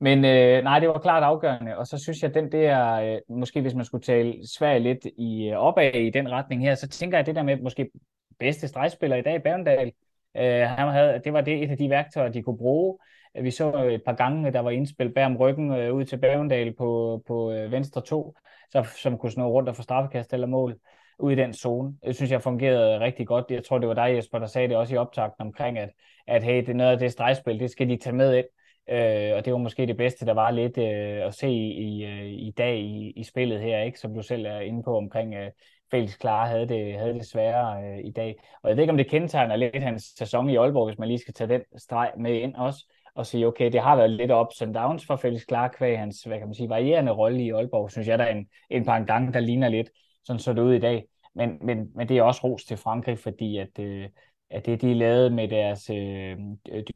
men 0.00 0.24
øh, 0.24 0.62
nej, 0.64 0.78
det 0.78 0.88
var 0.88 0.98
klart 0.98 1.22
afgørende, 1.22 1.78
og 1.78 1.86
så 1.86 1.98
synes 1.98 2.22
jeg, 2.22 2.28
at 2.28 2.34
den 2.34 2.52
der, 2.52 2.92
øh, 2.92 3.18
måske 3.28 3.60
hvis 3.60 3.74
man 3.74 3.84
skulle 3.84 4.02
tale 4.02 4.34
Sverige 4.46 4.80
lidt 4.80 5.06
i, 5.16 5.48
øh, 5.48 5.56
opad 5.56 5.94
i 5.94 6.10
den 6.10 6.30
retning 6.30 6.62
her, 6.62 6.74
så 6.74 6.88
tænker 6.88 7.18
jeg, 7.18 7.20
at 7.20 7.26
det 7.26 7.34
der 7.34 7.42
med 7.42 7.60
måske 7.60 7.90
bedste 8.38 8.68
stregspiller 8.68 9.16
i 9.16 9.22
dag, 9.22 9.42
Berndal, 9.42 9.92
Øh, 10.36 10.60
han 10.60 10.88
havde, 10.88 11.20
det 11.24 11.32
var 11.32 11.40
det 11.40 11.62
et 11.62 11.70
af 11.70 11.76
de 11.76 11.90
værktøjer, 11.90 12.28
de 12.28 12.42
kunne 12.42 12.58
bruge. 12.58 12.98
Vi 13.42 13.50
så 13.50 13.84
et 13.84 14.02
par 14.04 14.12
gange, 14.12 14.52
der 14.52 14.60
var 14.60 14.70
indspil 14.70 15.12
bag 15.12 15.24
om 15.24 15.36
ryggen 15.36 15.72
øh, 15.72 15.94
ud 15.94 16.04
til 16.04 16.16
Bavendal 16.16 16.74
på, 16.74 17.22
på 17.26 17.52
øh, 17.52 17.72
venstre 17.72 18.00
to, 18.00 18.34
så, 18.70 18.86
som 18.96 19.18
kunne 19.18 19.32
snå 19.32 19.50
rundt 19.50 19.68
og 19.68 19.76
få 19.76 19.82
straffekast 19.82 20.32
eller 20.32 20.46
mål 20.46 20.76
ud 21.18 21.32
i 21.32 21.34
den 21.34 21.52
zone. 21.52 21.94
Det 22.06 22.16
synes 22.16 22.30
jeg 22.30 22.42
fungerede 22.42 23.00
rigtig 23.00 23.26
godt. 23.26 23.44
Jeg 23.50 23.64
tror, 23.64 23.78
det 23.78 23.88
var 23.88 23.94
dig, 23.94 24.14
Jesper, 24.16 24.38
der 24.38 24.46
sagde 24.46 24.68
det 24.68 24.76
også 24.76 24.94
i 24.94 24.98
optakten 24.98 25.46
omkring, 25.46 25.78
at, 25.78 25.90
at 26.26 26.42
hey, 26.42 26.56
det 26.56 26.68
er 26.68 26.74
noget 26.74 26.92
af 26.92 26.98
det 26.98 27.12
stregspil, 27.12 27.60
det 27.60 27.70
skal 27.70 27.88
de 27.88 27.96
tage 27.96 28.16
med 28.16 28.36
ind. 28.36 28.46
Øh, 28.90 29.36
og 29.36 29.44
det 29.44 29.52
var 29.52 29.58
måske 29.58 29.86
det 29.86 29.96
bedste, 29.96 30.26
der 30.26 30.34
var 30.34 30.50
lidt 30.50 30.78
øh, 30.78 31.26
at 31.26 31.34
se 31.34 31.48
i, 31.48 32.04
i, 32.04 32.48
i 32.48 32.50
dag 32.50 32.78
i, 32.78 33.12
i 33.16 33.24
spillet 33.24 33.60
her, 33.60 33.82
ikke 33.82 34.00
som 34.00 34.14
du 34.14 34.22
selv 34.22 34.46
er 34.46 34.60
inde 34.60 34.82
på 34.82 34.96
omkring 34.96 35.34
øh, 35.34 35.50
Felix 35.90 36.18
Klar 36.18 36.46
havde 36.46 36.68
det, 36.68 36.98
havde 36.98 37.14
det 37.14 37.26
sværere 37.26 37.84
øh, 37.84 38.04
i 38.04 38.10
dag. 38.10 38.36
Og 38.62 38.68
jeg 38.68 38.76
ved 38.76 38.82
ikke, 38.82 38.90
om 38.90 38.96
det 38.96 39.10
kendetegner 39.10 39.56
lidt 39.56 39.82
hans 39.82 40.04
sæson 40.18 40.50
i 40.50 40.56
Aalborg, 40.56 40.86
hvis 40.88 40.98
man 40.98 41.08
lige 41.08 41.18
skal 41.18 41.34
tage 41.34 41.48
den 41.48 41.62
streg 41.76 42.12
med 42.18 42.34
ind 42.34 42.54
også, 42.54 42.92
og 43.14 43.26
sige, 43.26 43.46
okay, 43.46 43.72
det 43.72 43.80
har 43.80 43.96
været 43.96 44.10
lidt 44.10 44.32
ups 44.32 44.62
and 44.62 44.74
downs 44.74 45.06
for 45.06 45.16
Felix 45.16 45.46
Klar, 45.46 45.68
kvæg 45.68 45.98
hans, 45.98 46.22
hvad 46.22 46.38
kan 46.38 46.46
man 46.46 46.54
sige, 46.54 46.68
varierende 46.68 47.12
rolle 47.12 47.42
i 47.42 47.50
Aalborg, 47.50 47.90
synes 47.90 48.08
jeg, 48.08 48.18
der 48.18 48.24
er 48.24 48.34
en, 48.34 48.48
en 48.70 48.84
par 48.84 49.00
gange, 49.00 49.32
der 49.32 49.40
ligner 49.40 49.68
lidt, 49.68 49.90
sådan 50.24 50.40
så 50.40 50.52
det 50.52 50.62
ud 50.62 50.74
i 50.74 50.78
dag. 50.78 51.04
Men, 51.34 51.58
men, 51.60 51.90
men 51.94 52.08
det 52.08 52.18
er 52.18 52.22
også 52.22 52.40
ros 52.44 52.64
til 52.64 52.76
Frankrig, 52.76 53.18
fordi 53.18 53.58
at, 53.58 53.78
øh, 53.80 54.08
at 54.50 54.66
det, 54.66 54.82
de 54.82 54.94
lavede 54.94 55.30
med 55.30 55.48
deres 55.48 55.90
øh, 55.90 56.36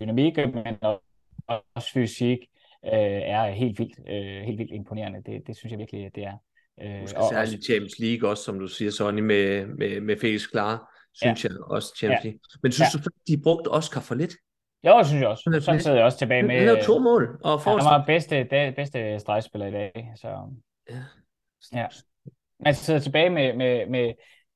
dynamik, 0.00 0.36
men 0.36 0.76
også 1.74 1.92
fysik, 1.92 2.38
øh, 2.84 2.90
er 2.92 3.50
helt 3.50 3.78
vildt, 3.78 3.98
øh, 4.08 4.42
helt 4.42 4.58
vildt 4.58 4.72
imponerende. 4.72 5.22
Det, 5.26 5.46
det 5.46 5.56
synes 5.56 5.70
jeg 5.70 5.78
virkelig, 5.78 6.14
det 6.14 6.24
er. 6.24 6.36
Øh, 6.82 7.00
Måske 7.00 7.18
og, 7.18 7.28
særligt 7.28 7.64
Champions 7.64 7.98
League 7.98 8.30
også, 8.30 8.42
som 8.42 8.58
du 8.58 8.66
siger, 8.66 8.90
Sonny, 8.90 9.20
med, 9.20 9.66
med, 9.66 10.00
med 10.00 10.16
Felix 10.20 10.50
Klar, 10.50 10.92
synes 11.14 11.44
ja. 11.44 11.48
jeg 11.48 11.58
også 11.60 11.92
Champions 11.96 12.24
ja. 12.24 12.28
League. 12.28 12.40
Men 12.62 12.72
synes 12.72 12.94
ja. 12.94 12.98
du, 12.98 13.10
de 13.28 13.42
brugte 13.42 13.68
Oscar 13.68 14.00
for 14.00 14.14
lidt? 14.14 14.34
Jo, 14.86 15.02
synes 15.04 15.20
jeg 15.20 15.28
også. 15.28 15.60
Så 15.60 15.78
sidder 15.78 15.96
jeg 15.96 16.04
også 16.04 16.18
tilbage 16.18 16.42
med... 16.42 16.56
Han 16.56 16.64
lavede 16.64 16.84
to 16.84 16.98
mål. 16.98 17.40
Og 17.44 17.60
ja, 17.66 17.70
han 17.70 17.84
var 17.84 18.04
bedste, 18.06 18.46
bedste 18.76 19.18
stregspiller 19.18 19.66
i 19.66 19.70
dag. 19.70 20.12
Så, 20.16 20.28
ja. 20.90 21.02
ja. 21.72 21.86
Man 22.60 22.74
sidder 22.74 23.00
tilbage 23.00 23.30
med, 23.30 23.56
med, 23.56 23.86
med, 23.86 24.12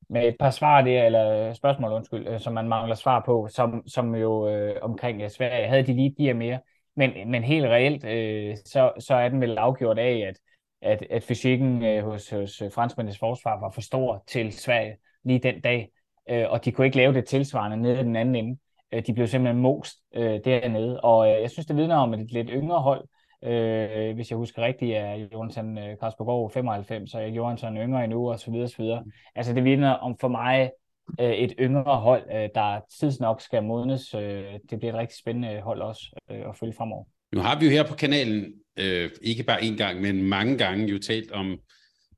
med 0.09 0.27
et 0.27 0.35
par 0.39 0.49
svar 0.49 0.81
der, 0.81 1.03
eller 1.03 1.53
spørgsmål, 1.53 1.91
undskyld, 1.91 2.27
øh, 2.27 2.39
som 2.39 2.53
man 2.53 2.67
mangler 2.67 2.95
svar 2.95 3.23
på, 3.25 3.47
som, 3.51 3.87
som 3.87 4.15
jo 4.15 4.49
øh, 4.49 4.75
omkring 4.81 5.31
Sverige, 5.31 5.67
havde 5.67 5.87
de 5.87 5.93
lige 5.93 6.15
de 6.17 6.33
mere. 6.33 6.59
Men, 6.95 7.31
men 7.31 7.43
helt 7.43 7.65
reelt, 7.65 8.05
øh, 8.05 8.57
så, 8.65 8.91
så 8.99 9.15
er 9.15 9.29
den 9.29 9.41
vel 9.41 9.57
afgjort 9.57 9.99
af, 9.99 10.25
at 10.27 10.35
at, 10.81 11.03
at 11.09 11.23
fysikken 11.23 11.83
øh, 11.83 12.03
hos, 12.03 12.29
hos 12.29 12.61
øh, 12.61 12.71
franskmændenes 12.71 13.19
forsvar 13.19 13.59
var 13.59 13.69
for 13.69 13.81
stor 13.81 14.23
til 14.27 14.53
Sverige 14.53 14.97
lige 15.23 15.39
den 15.39 15.61
dag, 15.61 15.89
øh, 16.29 16.45
og 16.49 16.65
de 16.65 16.71
kunne 16.71 16.87
ikke 16.87 16.97
lave 16.97 17.13
det 17.13 17.25
tilsvarende 17.25 17.77
nede 17.77 17.99
i 17.99 18.03
den 18.03 18.15
anden 18.15 18.35
ende. 18.35 18.57
Øh, 18.91 19.05
de 19.07 19.13
blev 19.13 19.27
simpelthen 19.27 19.61
most 19.61 19.97
øh, 20.15 20.39
dernede, 20.45 21.01
og 21.01 21.27
øh, 21.27 21.41
jeg 21.41 21.51
synes, 21.51 21.65
det 21.65 21.75
vidner 21.75 21.95
om 21.95 22.13
et 22.13 22.31
lidt 22.31 22.49
yngre 22.49 22.81
hold. 22.81 23.07
Øh, 23.43 24.15
hvis 24.15 24.29
jeg 24.29 24.37
husker 24.37 24.61
rigtigt, 24.61 24.95
er 24.95 25.27
Jonathan 25.33 25.77
øh, 25.77 25.97
Kaspergaard 25.99 26.51
95, 26.51 27.11
så 27.11 27.19
er 27.19 27.27
Johansson 27.27 27.77
yngre 27.77 28.03
endnu, 28.03 28.31
og 28.31 28.39
så 28.39 28.51
videre, 28.51 28.67
så 28.67 28.81
videre. 28.81 29.03
Altså 29.35 29.53
det 29.53 29.63
vidner 29.63 29.91
om 29.91 30.17
for 30.17 30.27
mig 30.27 30.71
øh, 31.19 31.31
et 31.31 31.53
yngre 31.59 31.95
hold, 31.97 32.23
øh, 32.31 32.49
der 32.55 32.79
tidsnok 32.99 33.41
skal 33.41 33.63
modnes. 33.63 34.13
Øh, 34.13 34.53
det 34.69 34.79
bliver 34.79 34.93
et 34.93 34.99
rigtig 34.99 35.17
spændende 35.19 35.61
hold 35.61 35.81
også 35.81 36.19
øh, 36.29 36.49
at 36.49 36.55
følge 36.55 36.73
fremover. 36.73 37.03
Nu 37.33 37.41
har 37.41 37.59
vi 37.59 37.65
jo 37.65 37.71
her 37.71 37.83
på 37.83 37.95
kanalen, 37.95 38.53
øh, 38.79 39.09
ikke 39.21 39.43
bare 39.43 39.63
en 39.63 39.77
gang, 39.77 40.01
men 40.01 40.23
mange 40.23 40.57
gange 40.57 40.87
jo 40.87 40.99
talt 40.99 41.31
om 41.31 41.59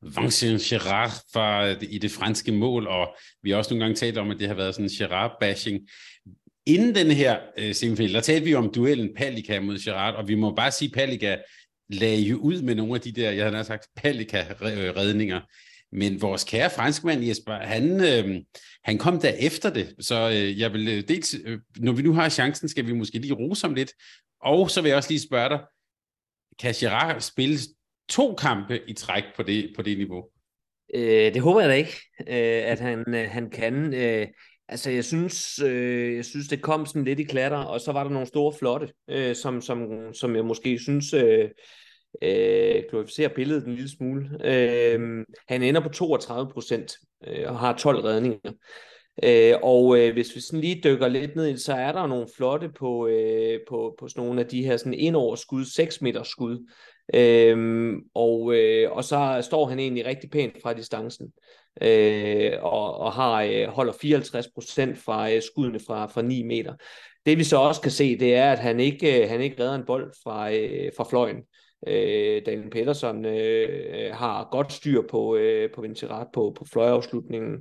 Vincent 0.02 0.62
Gerard 0.62 1.12
fra, 1.34 1.70
øh, 1.70 1.78
i 1.90 1.98
det 1.98 2.12
franske 2.12 2.52
mål, 2.52 2.88
og 2.88 3.16
vi 3.44 3.50
har 3.50 3.58
også 3.58 3.74
nogle 3.74 3.86
gange 3.86 3.96
talt 3.96 4.18
om, 4.18 4.32
at 4.32 4.40
det 4.40 4.48
har 4.48 4.56
været 4.56 4.76
sådan 4.76 4.86
en 4.86 4.92
Gerard-bashing. 4.92 5.90
Inden 6.66 6.96
den 6.96 7.12
her 7.12 7.40
øh, 7.58 7.76
semifinal, 7.76 8.14
der 8.14 8.22
talte 8.22 8.46
vi 8.46 8.56
om 8.56 8.72
duellen 8.72 9.10
Palika 9.18 9.60
mod 9.60 9.84
Gerard, 9.86 10.16
og 10.16 10.28
vi 10.28 10.36
må 10.36 10.56
bare 10.56 10.72
sige, 10.72 10.92
Palika 10.92 11.38
lagde 11.90 12.22
jo 12.22 12.38
ud 12.38 12.62
med 12.62 12.76
nogle 12.76 12.96
af 12.96 13.02
de 13.02 13.12
der, 13.12 13.32
jeg 13.32 13.52
havde 13.52 13.64
sagt, 13.64 13.88
Palika-redninger. 13.96 15.42
Men 15.92 16.22
vores 16.22 16.44
kære 16.44 16.70
franskmand 16.70 17.24
Jesper, 17.24 17.54
han, 17.54 18.02
øh, 18.02 18.42
han 18.84 18.98
kom 18.98 19.20
der 19.20 19.30
efter 19.30 19.70
det, 19.70 19.96
så 20.00 20.30
øh, 20.30 20.60
jeg 20.60 20.74
vil 20.74 20.88
øh, 20.88 21.04
dels, 21.08 21.36
øh, 21.46 21.60
når 21.78 21.92
vi 21.92 22.02
nu 22.02 22.14
har 22.14 22.30
chancen, 22.30 22.70
skal 22.70 22.88
vi 22.88 22.94
måske 22.94 23.20
lige 23.20 23.34
rose 23.34 23.68
ham 23.68 23.74
lidt, 23.74 23.92
og 24.42 24.70
så 24.70 24.82
vil 24.82 24.90
jeg 24.90 24.98
også 24.98 25.10
lige 25.10 25.28
spørge 25.28 25.50
dig, 25.50 25.60
kan 26.60 26.74
Girard 26.74 27.20
spille 27.20 27.58
to 28.10 28.36
kampe 28.36 28.82
i 28.88 28.94
træk 28.94 29.24
på 29.36 29.44
det, 29.44 29.74
på 29.76 29.82
det 29.82 29.98
niveau? 29.98 30.26
Øh, 30.94 31.34
det 31.34 31.42
håber 31.42 31.60
jeg 31.60 31.70
da 31.70 31.76
ikke, 31.76 32.02
øh, 32.20 32.72
at 32.72 32.80
han, 32.80 33.16
øh, 33.16 33.30
han 33.30 33.50
kan. 33.50 33.94
Øh, 33.94 34.28
altså, 34.68 34.90
jeg 34.90 35.06
synes, 35.06 35.60
øh, 35.60 36.16
jeg 36.16 36.26
synes, 36.26 36.48
det 36.48 36.62
kom 36.62 36.86
sådan 36.86 37.04
lidt 37.04 37.20
i 37.20 37.24
klatter, 37.24 37.58
og 37.58 37.82
så 37.82 37.92
var 37.92 38.04
der 38.04 38.12
nogle 38.12 38.28
store 38.28 38.54
flotte, 38.60 38.94
øh, 39.10 39.36
som, 39.36 39.62
som, 39.62 39.90
som 40.14 40.36
jeg 40.36 40.46
måske 40.46 40.80
synes 40.80 41.14
øh, 41.14 41.50
øh, 42.22 42.84
glorificerer 42.90 43.30
billedet 43.36 43.66
en 43.66 43.76
lille 43.76 43.90
smule. 43.90 44.30
Øh, 44.44 45.26
han 45.48 45.64
ender 45.64 45.82
på 45.82 45.90
32 45.90 46.52
procent 46.52 46.94
øh, 47.28 47.52
og 47.52 47.60
har 47.60 47.78
12 47.78 48.04
redninger. 48.04 48.52
Øh, 49.24 49.56
og 49.64 50.00
øh, 50.00 50.14
hvis 50.14 50.36
vi 50.36 50.42
sådan 50.42 50.60
lige 50.60 50.82
dykker 50.84 51.08
lidt 51.08 51.36
ned 51.36 51.50
i 51.50 51.58
så 51.58 51.74
er 51.74 51.92
der 51.92 52.08
nogle 52.08 52.28
flotte 52.38 52.70
på, 52.70 53.08
øh, 53.08 53.60
på, 53.70 53.96
på 54.00 54.08
sådan 54.08 54.24
nogle 54.24 54.42
af 54.42 54.48
de 54.48 54.66
her 54.66 54.78
sådan 54.78 54.94
indover 54.94 55.36
skud, 55.36 55.66
6 55.66 56.02
meter 56.02 56.24
skud. 56.24 56.68
Øh, 57.14 57.94
og, 58.14 58.56
øh, 58.56 58.92
og 58.92 59.04
så 59.04 59.40
står 59.42 59.66
han 59.66 59.80
egentlig 59.80 60.06
rigtig 60.06 60.30
pænt 60.30 60.62
fra 60.64 60.74
distancen. 60.74 61.34
Øh, 61.82 62.52
og, 62.62 62.98
og 62.98 63.12
har 63.12 63.44
øh, 63.44 63.68
holder 63.68 63.94
54% 63.94 65.04
fra 65.06 65.32
øh, 65.32 65.42
skuddene 65.42 65.80
fra, 65.88 66.06
fra 66.06 66.22
9 66.22 66.44
meter. 66.44 66.74
Det 67.26 67.38
vi 67.38 67.44
så 67.44 67.58
også 67.58 67.82
kan 67.82 67.92
se, 67.92 68.20
det 68.20 68.36
er, 68.36 68.52
at 68.52 68.60
han 68.60 68.80
ikke, 68.80 69.24
øh, 69.24 69.30
han 69.30 69.42
ikke 69.42 69.64
redder 69.64 69.76
en 69.76 69.86
bold 69.86 70.14
fra, 70.24 70.54
øh, 70.54 70.92
fra 70.98 71.04
fløjen. 71.10 71.38
Øh, 71.88 72.46
Daniel 72.46 72.70
Pedersen 72.70 73.26
øh, 73.26 74.16
har 74.16 74.48
godt 74.52 74.74
styr 74.74 75.02
på, 75.10 75.36
øh, 75.36 75.70
på 75.76 75.82
Vincerat 75.82 76.28
på, 76.34 76.56
på 76.58 76.66
fløjeafslutningen, 76.74 77.58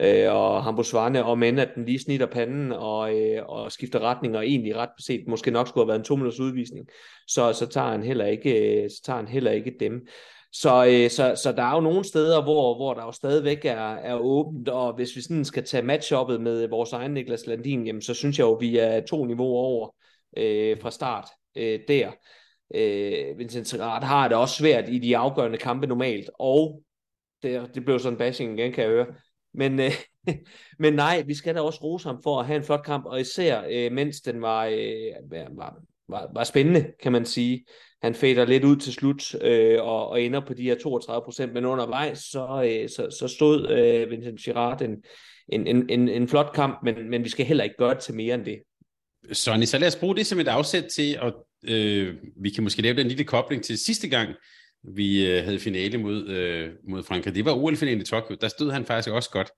øh, 0.00 0.34
og 0.34 0.64
Hambosvane, 0.64 1.24
om 1.24 1.42
end 1.42 1.60
at 1.60 1.70
den 1.74 1.84
lige 1.84 1.98
snitter 1.98 2.26
panden 2.26 2.72
og, 2.72 3.20
øh, 3.20 3.42
og 3.46 3.72
skifter 3.72 4.00
retning, 4.00 4.36
og 4.36 4.46
egentlig 4.46 4.76
ret 4.76 4.90
beset 4.96 5.24
måske 5.28 5.50
nok 5.50 5.68
skulle 5.68 5.84
have 5.84 5.88
været 5.88 5.98
en 5.98 6.04
to 6.04 6.16
minutters 6.16 6.40
udvisning, 6.40 6.86
så, 7.26 7.52
så, 7.52 7.66
tager 7.66 7.90
han 7.90 8.02
heller 8.02 8.26
ikke, 8.26 8.82
øh, 8.82 8.90
så 8.90 9.02
tager 9.04 9.16
han 9.16 9.28
heller 9.28 9.50
ikke 9.50 9.74
dem. 9.80 10.06
Så, 10.52 10.86
øh, 10.86 11.10
så, 11.10 11.40
så 11.42 11.52
der 11.52 11.62
er 11.62 11.74
jo 11.74 11.80
nogle 11.80 12.04
steder, 12.04 12.42
hvor, 12.42 12.76
hvor 12.76 12.94
der 12.94 13.04
jo 13.04 13.12
stadigvæk 13.12 13.64
er, 13.64 13.94
er 13.94 14.14
åbent, 14.14 14.68
og 14.68 14.94
hvis 14.94 15.16
vi 15.16 15.20
sådan 15.20 15.44
skal 15.44 15.64
tage 15.64 15.82
matchuppet 15.82 16.40
med 16.40 16.68
vores 16.68 16.92
egen 16.92 17.10
Niklas 17.10 17.46
Landin, 17.46 17.86
jamen, 17.86 18.02
så 18.02 18.14
synes 18.14 18.38
jeg 18.38 18.44
jo, 18.44 18.52
vi 18.52 18.78
er 18.78 19.00
to 19.00 19.24
niveauer 19.24 19.62
over 19.62 19.94
øh, 20.36 20.80
fra 20.80 20.90
start 20.90 21.28
øh, 21.56 21.80
der. 21.88 22.10
Øh, 22.74 23.38
Vincent 23.38 23.68
Serrat 23.68 24.04
har 24.04 24.28
det 24.28 24.36
også 24.36 24.54
svært 24.54 24.88
i 24.88 24.98
de 24.98 25.16
afgørende 25.16 25.58
kampe 25.58 25.86
normalt, 25.86 26.30
og 26.38 26.82
det, 27.42 27.70
det 27.74 27.84
blev 27.84 27.98
sådan 27.98 28.14
en 28.14 28.18
bashing 28.18 28.58
igen, 28.58 28.72
kan 28.72 28.84
jeg 28.84 28.90
høre. 28.90 29.06
Men, 29.54 29.80
øh, 29.80 29.92
men 30.78 30.92
nej, 30.92 31.22
vi 31.26 31.34
skal 31.34 31.54
da 31.54 31.60
også 31.60 31.80
rose 31.82 32.08
ham 32.08 32.20
for 32.22 32.40
at 32.40 32.46
have 32.46 32.56
en 32.56 32.64
flot 32.64 32.84
kamp, 32.84 33.06
og 33.06 33.20
især 33.20 33.62
øh, 33.70 33.92
mens 33.92 34.20
den 34.20 34.42
var, 34.42 34.66
øh, 34.66 35.38
var, 35.56 35.76
var, 36.08 36.30
var 36.34 36.44
spændende, 36.44 36.92
kan 37.02 37.12
man 37.12 37.24
sige. 37.24 37.64
Han 38.02 38.14
fader 38.14 38.44
lidt 38.44 38.64
ud 38.64 38.76
til 38.76 38.92
slut 38.92 39.34
øh, 39.42 39.82
og, 39.82 40.08
og 40.08 40.22
ender 40.22 40.40
på 40.46 40.54
de 40.54 40.62
her 40.62 40.78
32 40.78 41.24
procent, 41.24 41.52
men 41.52 41.64
undervejs 41.64 42.18
så, 42.18 42.62
øh, 42.66 42.88
så, 42.88 43.16
så 43.20 43.28
stod 43.28 43.70
øh, 43.70 44.10
Vincent 44.10 44.40
Girard 44.40 44.82
en, 44.82 44.96
en, 45.48 45.66
en, 45.66 45.90
en, 45.90 46.08
en 46.08 46.28
flot 46.28 46.52
kamp, 46.54 46.78
men, 46.84 47.10
men 47.10 47.24
vi 47.24 47.28
skal 47.28 47.46
heller 47.46 47.64
ikke 47.64 47.76
gøre 47.78 47.94
det 47.94 48.02
til 48.02 48.14
mere 48.14 48.34
end 48.34 48.44
det. 48.44 48.58
Sonny, 49.32 49.64
så 49.64 49.78
lad 49.78 49.88
os 49.88 49.96
bruge 49.96 50.16
det 50.16 50.26
som 50.26 50.40
et 50.40 50.48
afsæt 50.48 50.84
til, 50.84 51.18
at 51.22 51.34
øh, 51.64 52.14
vi 52.42 52.50
kan 52.50 52.62
måske 52.62 52.82
lave 52.82 52.96
den 52.96 53.08
lille 53.08 53.24
kobling 53.24 53.62
til 53.62 53.78
sidste 53.78 54.08
gang, 54.08 54.28
vi 54.84 55.26
øh, 55.26 55.44
havde 55.44 55.58
finale 55.58 55.98
mod, 55.98 56.28
øh, 56.28 56.70
mod 56.88 57.02
Frankrig. 57.02 57.34
Det 57.34 57.44
var 57.44 57.52
OL-finalen 57.52 58.00
i 58.00 58.04
Tokyo. 58.04 58.36
Der 58.40 58.48
stod 58.48 58.72
han 58.72 58.84
faktisk 58.84 59.14
også 59.14 59.30
godt. 59.30 59.50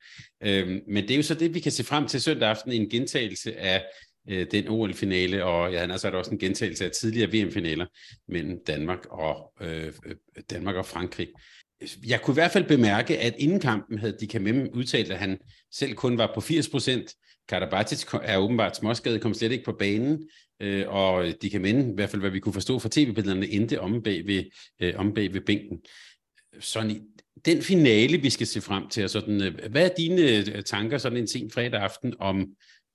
Øhm, 0.42 0.80
men 0.88 1.02
det 1.02 1.10
er 1.10 1.16
jo 1.16 1.22
så 1.22 1.34
det, 1.34 1.54
vi 1.54 1.60
kan 1.60 1.72
se 1.72 1.84
frem 1.84 2.06
til 2.06 2.22
søndag 2.22 2.48
aften, 2.48 2.72
en 2.72 2.90
gentagelse 2.90 3.56
af 3.56 3.84
øh, 4.30 4.46
den 4.50 4.68
OL-finale, 4.68 5.44
og 5.44 5.72
ja, 5.72 5.80
han 5.80 5.90
har 5.90 5.96
så 5.96 6.10
også 6.10 6.30
en 6.30 6.38
gentagelse 6.38 6.84
af 6.84 6.90
tidligere 6.90 7.32
VM-finaler 7.32 7.86
mellem 8.28 8.58
Danmark 8.66 9.06
og, 9.10 9.52
øh, 9.60 9.92
øh, 10.06 10.14
Danmark 10.50 10.76
og 10.76 10.86
Frankrig. 10.86 11.28
Jeg 12.06 12.22
kunne 12.22 12.32
i 12.32 12.40
hvert 12.40 12.50
fald 12.50 12.64
bemærke, 12.64 13.18
at 13.18 13.34
inden 13.38 13.60
kampen 13.60 13.98
havde 13.98 14.16
de 14.20 14.38
Mem 14.38 14.70
udtalt, 14.74 15.10
at 15.10 15.18
han 15.18 15.38
selv 15.72 15.94
kun 15.94 16.18
var 16.18 16.30
på 16.34 16.40
80 16.40 16.68
procent. 16.68 17.14
Karabatic 17.48 18.04
er 18.22 18.36
åbenbart 18.36 18.76
småskadet, 18.76 19.20
kom 19.20 19.34
slet 19.34 19.52
ikke 19.52 19.64
på 19.64 19.72
banen, 19.72 20.28
øh, 20.61 20.84
og 20.88 21.24
de 21.42 21.50
kan 21.50 21.62
minde, 21.62 21.90
i 21.90 21.94
hvert 21.94 22.11
fald 22.11 22.22
hvad 22.22 22.30
vi 22.30 22.40
kunne 22.40 22.52
forstå 22.52 22.78
fra 22.78 22.88
tv-billederne, 22.92 23.46
endte 23.46 23.80
om 23.80 24.02
bag 24.02 24.26
ved, 24.26 24.44
øh, 24.80 24.94
om 24.96 25.14
bag 25.14 25.34
ved 25.34 25.40
bænken. 25.40 25.80
Sådan, 26.61 27.06
den 27.44 27.62
finale, 27.62 28.18
vi 28.18 28.30
skal 28.30 28.46
se 28.46 28.61
frem 28.61 28.88
til, 28.88 29.08
sådan, 29.08 29.42
øh, 29.42 29.70
hvad 29.70 29.84
er 29.90 29.94
dine 29.96 30.22
øh, 30.22 30.62
tanker 30.62 30.98
sådan 30.98 31.18
en 31.18 31.26
sen 31.26 31.50
fredag 31.50 31.80
aften 31.80 32.14
om 32.18 32.46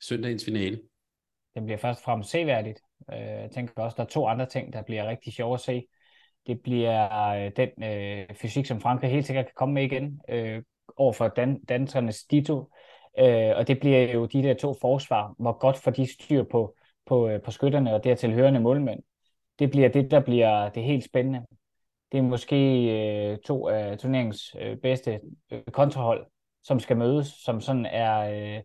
søndagens 0.01 0.45
finale? 0.45 0.79
Den 1.55 1.65
bliver 1.65 1.77
først 1.77 1.99
og 1.99 2.03
fremmest 2.03 2.29
seværdigt. 2.29 2.79
Øh, 3.13 3.19
jeg 3.19 3.49
tænker 3.53 3.81
også, 3.81 3.95
der 3.97 4.03
er 4.03 4.07
to 4.07 4.27
andre 4.27 4.45
ting, 4.45 4.73
der 4.73 4.81
bliver 4.81 5.09
rigtig 5.09 5.33
sjove 5.33 5.53
at 5.53 5.61
se. 5.61 5.85
Det 6.47 6.59
bliver 6.63 7.29
øh, 7.29 7.51
den 7.55 7.83
øh, 7.83 8.35
fysik, 8.35 8.65
som 8.65 8.81
Frankrig 8.81 9.11
helt 9.11 9.25
sikkert 9.25 9.45
kan 9.45 9.53
komme 9.55 9.73
med 9.73 9.83
igen 9.83 10.21
øh, 10.29 10.63
over 10.95 11.13
for 11.13 11.27
dan 11.27 11.63
danskernes 11.63 12.23
dito. 12.23 12.71
Øh, 13.19 13.51
og 13.55 13.67
det 13.67 13.79
bliver 13.79 14.13
jo 14.13 14.25
de 14.25 14.43
der 14.43 14.53
to 14.53 14.75
forsvar, 14.81 15.35
hvor 15.39 15.59
godt 15.59 15.77
for 15.77 15.91
de 15.91 16.13
styr 16.13 16.43
på, 16.43 16.75
på, 17.05 17.27
øh, 17.27 17.41
på 17.41 17.51
skytterne 17.51 17.93
og 17.93 18.03
dertil 18.03 18.33
hørende 18.33 18.59
målmænd. 18.59 18.99
Det 19.59 19.71
bliver 19.71 19.89
det, 19.89 20.11
der 20.11 20.19
bliver 20.19 20.69
det 20.69 20.83
helt 20.83 21.03
spændende. 21.03 21.45
Det 22.11 22.17
er 22.17 22.21
måske 22.21 22.55
øh, 22.97 23.37
to 23.37 23.67
af 23.67 23.97
turneringens 23.97 24.55
øh, 24.61 24.77
bedste 24.77 25.19
øh, 25.51 25.61
kontrahold, 25.71 26.25
som 26.63 26.79
skal 26.79 26.97
mødes, 26.97 27.27
som 27.27 27.61
sådan 27.61 27.85
er... 27.85 28.19
Øh, 28.19 28.61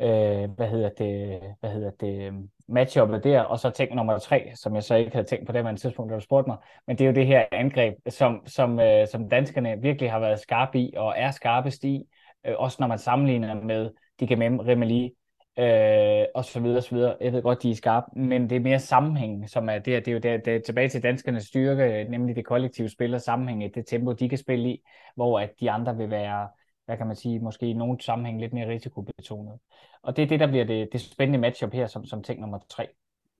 øh, 0.00 0.50
hvad 0.50 0.68
hedder 0.68 0.88
det, 0.88 1.40
hvad 1.60 1.70
hedder 1.70 1.90
det, 1.90 2.26
øh, 2.26 2.32
matchuppet 2.68 3.24
der, 3.24 3.40
og 3.40 3.58
så 3.58 3.70
ting 3.70 3.94
nummer 3.94 4.18
tre, 4.18 4.52
som 4.54 4.74
jeg 4.74 4.82
så 4.82 4.94
ikke 4.94 5.12
havde 5.12 5.26
tænkt 5.26 5.46
på 5.46 5.52
det 5.52 5.64
man 5.64 5.76
tidspunkt, 5.76 6.10
da 6.10 6.14
du 6.14 6.20
spurgte 6.20 6.48
mig, 6.50 6.56
men 6.86 6.98
det 6.98 7.04
er 7.04 7.08
jo 7.08 7.14
det 7.14 7.26
her 7.26 7.44
angreb, 7.52 7.94
som, 8.08 8.42
som, 8.46 8.80
øh, 8.80 9.08
som 9.08 9.28
danskerne 9.28 9.82
virkelig 9.82 10.10
har 10.10 10.18
været 10.20 10.40
skarpe 10.40 10.80
i, 10.80 10.94
og 10.96 11.14
er 11.16 11.30
skarpest 11.30 11.84
i, 11.84 12.04
øh, 12.46 12.54
også 12.58 12.76
når 12.80 12.86
man 12.86 12.98
sammenligner 12.98 13.54
med 13.54 13.90
de 14.20 14.26
kan 14.26 14.60
Remeli, 14.60 15.14
øh, 15.60 16.26
og 16.34 16.44
så 16.44 16.60
videre, 16.60 16.82
så 16.82 16.94
videre. 16.94 17.16
Jeg 17.20 17.32
ved 17.32 17.42
godt, 17.42 17.62
de 17.62 17.70
er 17.70 17.74
skarpe, 17.74 18.20
men 18.20 18.50
det 18.50 18.56
er 18.56 18.60
mere 18.60 18.80
sammenhæng, 18.80 19.50
som 19.50 19.68
er 19.68 19.78
det, 19.78 19.86
det 20.06 20.08
er 20.08 20.12
jo 20.12 20.18
det, 20.18 20.44
det 20.44 20.54
er 20.54 20.60
tilbage 20.60 20.88
til 20.88 21.02
danskernes 21.02 21.44
styrke, 21.44 22.06
nemlig 22.10 22.36
det 22.36 22.44
kollektive 22.44 22.88
spil 22.88 23.14
og 23.14 23.20
sammenhæng, 23.20 23.74
det 23.74 23.86
tempo, 23.86 24.12
de 24.12 24.28
kan 24.28 24.38
spille 24.38 24.70
i, 24.70 24.82
hvor 25.14 25.40
at 25.40 25.50
de 25.60 25.70
andre 25.70 25.96
vil 25.96 26.10
være, 26.10 26.48
hvad 26.86 26.96
kan 26.96 27.06
man 27.06 27.16
sige, 27.16 27.38
måske 27.38 27.66
i 27.66 27.72
nogen 27.72 28.00
sammenhæng 28.00 28.40
lidt 28.40 28.52
mere 28.52 28.68
risikobetonet. 28.68 29.58
Og 30.02 30.16
det 30.16 30.22
er 30.22 30.26
det, 30.26 30.40
der 30.40 30.46
bliver 30.46 30.64
det, 30.64 30.88
det 30.92 31.00
spændende 31.00 31.38
matchup 31.38 31.72
her 31.72 31.86
som, 31.86 32.04
som 32.04 32.22
ting 32.22 32.40
nummer 32.40 32.58
tre. 32.70 32.88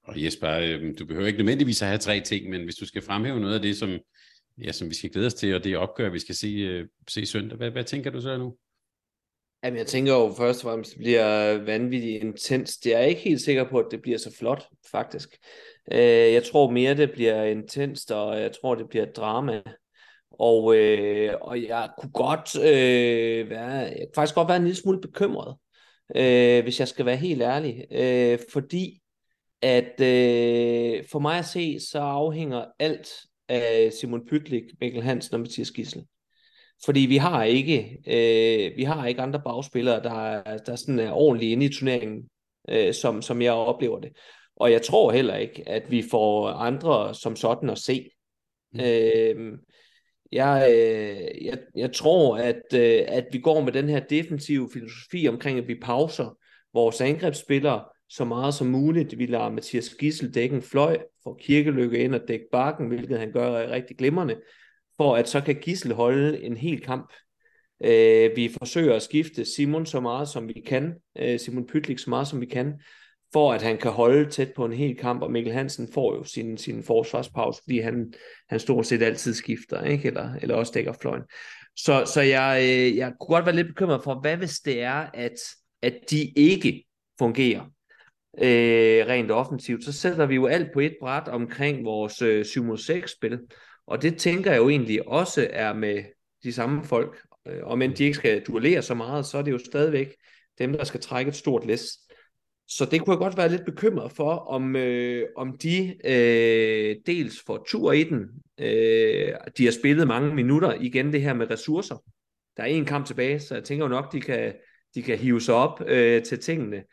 Og 0.03 0.25
Jesper, 0.25 0.51
øh, 0.51 0.99
du 0.99 1.07
behøver 1.07 1.27
ikke 1.27 1.39
nødvendigvis 1.39 1.83
at 1.83 1.89
have 1.89 1.99
tre 1.99 2.21
ting, 2.21 2.51
men 2.51 2.65
hvis 2.65 2.75
du 2.75 2.87
skal 2.87 3.03
fremhæve 3.03 3.41
noget 3.41 3.55
af 3.55 3.63
det, 3.63 3.77
som, 3.77 3.99
ja, 4.65 4.73
som 4.73 4.89
vi 4.89 4.95
skal 4.95 5.11
glæde 5.11 5.27
os 5.27 5.35
til, 5.35 5.55
og 5.55 5.65
det 5.65 5.77
opgør, 5.77 6.11
vi 6.11 6.19
skal 6.19 6.35
se, 6.35 6.47
øh, 6.47 6.89
se 7.09 7.27
søndag, 7.27 7.57
hvad, 7.57 7.71
hvad 7.71 7.85
tænker 7.85 8.11
du 8.11 8.21
så 8.21 8.39
nu? 8.39 8.57
Jamen, 9.65 9.79
jeg 9.79 9.87
tænker 9.87 10.13
jo 10.13 10.35
først 10.37 10.65
og 10.65 10.71
fremmest, 10.71 10.91
det 10.91 10.99
bliver 10.99 11.59
vanvittigt 11.65 12.25
intens. 12.25 12.79
Jeg 12.87 12.93
er 12.93 13.05
ikke 13.05 13.21
helt 13.21 13.41
sikker 13.41 13.71
på, 13.71 13.79
at 13.79 13.87
det 13.91 14.03
bliver 14.03 14.19
så 14.19 14.37
flot, 14.39 14.67
faktisk. 14.91 15.29
Øh, 15.93 16.33
jeg 16.33 16.45
tror 16.45 16.71
mere, 16.71 16.97
det 16.97 17.13
bliver 17.13 17.45
intenst, 17.45 18.11
og 18.13 18.41
jeg 18.41 18.53
tror, 18.53 18.75
det 18.75 18.89
bliver 18.89 19.05
drama. 19.05 19.63
Og, 20.31 20.77
øh, 20.77 21.35
og 21.41 21.63
jeg 21.63 21.91
kunne 21.99 22.13
godt 22.13 22.59
øh, 22.59 23.51
være, 23.51 23.71
jeg 23.71 23.97
kunne 24.01 24.15
faktisk 24.15 24.35
godt 24.35 24.49
være 24.49 24.57
en 24.57 24.65
lille 24.65 24.77
smule 24.77 25.01
bekymret, 25.01 25.57
øh, 26.17 26.63
hvis 26.63 26.81
jeg 26.81 26.89
skal 26.89 27.07
være 27.07 27.17
helt 27.17 27.43
ærlig. 27.43 27.85
Øh, 27.91 28.39
fordi 28.53 29.01
at 29.63 30.01
øh, 30.01 31.05
for 31.11 31.19
mig 31.19 31.39
at 31.39 31.45
se, 31.45 31.81
så 31.91 31.99
afhænger 31.99 32.65
alt 32.79 33.09
af 33.49 33.93
Simon 34.01 34.27
Pytlik, 34.27 34.65
Mikkel 34.81 35.03
Hansen 35.03 35.35
og 35.35 35.41
Mathias 35.41 35.71
Gissel. 35.71 36.05
Fordi 36.85 37.01
vi 37.01 37.17
har 37.17 37.45
ikke, 37.45 37.99
øh, 38.07 38.77
vi 38.77 38.83
har 38.83 39.07
ikke 39.07 39.23
andre 39.23 39.41
bagspillere, 39.45 40.03
der, 40.03 40.43
der 40.67 40.77
sådan 40.77 40.99
er 40.99 41.13
ordentligt 41.13 41.53
inde 41.53 41.67
i 41.67 41.73
turneringen, 41.73 42.29
øh, 42.69 42.95
som, 42.95 43.23
som 43.23 43.43
jeg 43.43 43.53
oplever 43.53 44.01
det. 44.01 44.13
Og 44.57 44.73
jeg 44.73 44.83
tror 44.83 45.13
heller 45.13 45.37
ikke, 45.37 45.69
at 45.69 45.91
vi 45.91 46.05
får 46.11 46.49
andre 46.49 47.15
som 47.15 47.37
sådan 47.37 47.71
at 47.71 47.79
se. 47.79 48.11
Mm. 48.73 48.81
Øh, 48.81 49.59
jeg, 50.33 50.69
øh, 50.75 51.45
jeg, 51.45 51.59
jeg 51.77 51.93
tror, 51.93 52.37
at, 52.37 52.63
øh, 52.75 53.03
at 53.09 53.27
vi 53.33 53.39
går 53.39 53.61
med 53.61 53.73
den 53.73 53.89
her 53.89 54.01
defensive 54.01 54.71
filosofi 54.73 55.29
omkring, 55.29 55.59
at 55.59 55.69
vi 55.69 55.75
pauser 55.83 56.37
vores 56.75 57.01
angrebsspillere 57.01 57.85
så 58.09 58.25
meget 58.25 58.55
som 58.55 58.67
muligt. 58.67 59.19
Vi 59.19 59.27
lader 59.27 59.51
Mathias 59.51 59.95
Gissel 59.95 60.35
dække 60.35 60.57
en 60.57 60.63
fløj, 60.63 60.99
for 61.23 61.35
Kirkelykke 61.35 61.99
ind 61.99 62.15
og 62.15 62.21
dække 62.29 62.47
bakken, 62.53 62.89
hvilket 62.89 63.19
han 63.19 63.33
gør 63.33 63.71
rigtig 63.71 63.97
glimrende, 63.97 64.37
for 65.01 65.17
at 65.17 65.29
så 65.29 65.41
kan 65.41 65.57
Gissel 65.63 65.95
holde 65.95 66.43
en 66.43 66.57
hel 66.57 66.81
kamp. 66.81 67.13
Øh, 67.85 68.37
vi 68.37 68.51
forsøger 68.59 68.95
at 68.95 69.03
skifte 69.03 69.45
Simon 69.45 69.87
så 69.87 70.01
meget 70.01 70.29
som 70.29 70.49
vi 70.49 70.63
kan, 70.67 70.95
øh, 71.19 71.39
Simon 71.39 71.67
Pytlik 71.67 71.99
så 71.99 72.11
meget 72.11 72.29
som 72.29 72.41
vi 72.41 72.47
kan, 72.47 72.75
for 73.33 73.53
at 73.53 73.63
han 73.63 73.79
kan 73.79 73.91
holde 73.91 74.31
tæt 74.31 74.53
på 74.57 74.65
en 74.65 74.73
hel 74.73 74.97
kamp, 74.97 75.23
og 75.23 75.33
Mikkel 75.33 75.53
Hansen 75.53 75.89
får 75.95 76.17
jo 76.17 76.25
sin, 76.25 76.59
sin 76.59 76.83
forsvarspause, 76.83 77.61
fordi 77.65 77.79
han, 77.79 78.13
han 78.49 78.61
stort 78.61 78.87
set 78.87 79.03
altid 79.03 79.35
skifter, 79.35 79.85
ikke? 79.85 80.09
Eller, 80.09 80.35
eller 80.43 80.55
også 80.55 80.73
dækker 80.75 80.93
fløjen. 80.93 81.23
Så, 81.77 82.13
så 82.15 82.21
jeg, 82.21 82.61
øh, 82.63 82.97
jeg 82.97 83.13
kunne 83.21 83.35
godt 83.35 83.47
være 83.47 83.57
lidt 83.57 83.69
bekymret 83.69 84.05
for, 84.05 84.21
hvad 84.21 84.37
hvis 84.37 84.59
det 84.59 84.83
er, 84.83 85.07
at, 85.15 85.37
at 85.83 85.95
de 86.11 86.33
ikke 86.37 86.85
fungerer 87.19 87.61
øh, 88.39 89.07
rent 89.07 89.31
offensivt, 89.31 89.85
så 89.85 89.93
sætter 89.93 90.27
vi 90.27 90.35
jo 90.35 90.47
alt 90.47 90.73
på 90.73 90.81
et 90.81 90.97
bræt 91.01 91.29
omkring 91.29 91.85
vores 91.85 92.23
øh, 92.23 92.45
7-6-spil, 92.45 93.39
og 93.91 94.03
det 94.03 94.19
tænker 94.19 94.51
jeg 94.51 94.59
jo 94.59 94.69
egentlig 94.69 95.09
også 95.09 95.49
er 95.51 95.73
med 95.73 96.05
de 96.43 96.53
samme 96.53 96.85
folk, 96.85 97.23
øh, 97.49 97.59
og 97.63 97.79
men 97.79 97.97
de 97.97 98.05
ikke 98.05 98.17
skal 98.17 98.43
duellere 98.43 98.83
så 98.83 98.95
meget, 98.95 99.27
så 99.27 99.39
er 99.39 99.43
det 99.43 99.53
jo 99.53 99.59
stadigvæk 99.59 100.15
dem, 100.59 100.73
der 100.73 100.85
skal 100.85 101.01
trække 101.01 101.29
et 101.29 101.37
stort 101.37 101.67
læs. 101.67 101.83
Så 102.69 102.85
det 102.91 103.01
kunne 103.01 103.13
jeg 103.13 103.19
godt 103.19 103.37
være 103.37 103.49
lidt 103.49 103.65
bekymret 103.65 104.13
for, 104.13 104.35
om, 104.35 104.77
øh, 104.77 105.27
om 105.37 105.59
de 105.59 105.97
øh, 106.05 106.97
dels 107.07 107.43
får 107.47 107.65
tur 107.69 107.93
i 107.93 108.05
den. 108.05 108.21
Øh, 108.61 109.35
de 109.59 109.65
har 109.65 109.73
spillet 109.73 110.09
mange 110.09 110.35
minutter. 110.35 110.75
Igen 110.81 111.13
det 111.13 111.23
her 111.23 111.35
med 111.35 111.51
ressourcer. 111.51 111.97
Der 112.57 112.63
er 112.63 112.67
en 112.67 112.85
kamp 112.85 113.07
tilbage, 113.07 113.41
så 113.41 113.55
jeg 113.55 113.65
tænker 113.65 113.85
jo 113.85 113.89
nok, 113.89 114.13
de 114.13 114.21
kan, 114.21 114.55
de 114.95 115.03
kan 115.03 115.19
hive 115.19 115.41
sig 115.41 115.55
op 115.55 115.83
øh, 115.87 116.23
til 116.23 116.39
tingene. 116.39 116.85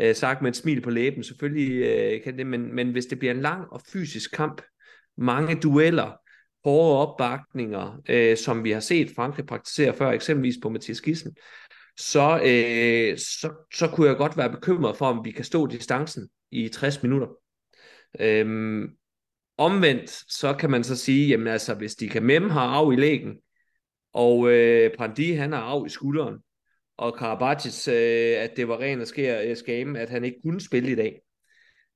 Øh, 0.00 0.14
sagt 0.14 0.42
med 0.42 0.50
et 0.50 0.56
smil 0.56 0.80
på 0.80 0.90
læben, 0.90 1.24
selvfølgelig 1.24 1.86
øh, 1.86 2.22
kan 2.22 2.38
det, 2.38 2.46
men, 2.46 2.74
men 2.74 2.90
hvis 2.90 3.06
det 3.06 3.18
bliver 3.18 3.34
en 3.34 3.40
lang 3.40 3.72
og 3.72 3.80
fysisk 3.92 4.32
kamp, 4.32 4.62
mange 5.16 5.54
dueller, 5.54 6.25
hårde 6.66 7.06
opbakninger, 7.06 8.00
øh, 8.08 8.36
som 8.36 8.64
vi 8.64 8.70
har 8.70 8.80
set 8.80 9.10
Frankrig 9.16 9.46
praktisere 9.46 9.94
før, 9.94 10.10
eksempelvis 10.10 10.56
på 10.62 10.68
Mathias 10.68 11.00
Gissen, 11.00 11.36
så, 11.98 12.40
øh, 12.44 13.18
så, 13.18 13.66
så 13.74 13.88
kunne 13.88 14.08
jeg 14.08 14.16
godt 14.16 14.36
være 14.36 14.50
bekymret 14.50 14.96
for, 14.96 15.06
om 15.06 15.24
vi 15.24 15.30
kan 15.30 15.44
stå 15.44 15.66
distancen 15.66 16.28
i 16.50 16.68
60 16.68 17.02
minutter. 17.02 17.28
Øhm, 18.20 18.88
Omvendt, 19.58 20.10
så 20.10 20.54
kan 20.54 20.70
man 20.70 20.84
så 20.84 20.96
sige, 20.96 21.28
jamen 21.28 21.46
altså, 21.46 21.74
hvis 21.74 21.94
de 21.94 22.08
kan 22.08 22.22
memme 22.22 22.52
har 22.52 22.68
af 22.68 22.92
i 22.92 22.96
lægen, 22.96 23.36
og 24.12 24.50
øh, 24.52 24.90
Brandi 24.96 25.32
han 25.32 25.52
har 25.52 25.62
af 25.62 25.86
i 25.86 25.88
skulderen, 25.88 26.34
og 26.98 27.16
Karabatic, 27.16 27.88
øh, 27.88 28.42
at 28.42 28.56
det 28.56 28.68
var 28.68 28.80
ren 28.80 29.00
og 29.00 29.06
skær 29.06 29.42
øh, 29.42 29.56
skame, 29.56 29.98
at 29.98 30.10
han 30.10 30.24
ikke 30.24 30.38
kunne 30.44 30.60
spille 30.60 30.90
i 30.90 30.94
dag, 30.94 31.20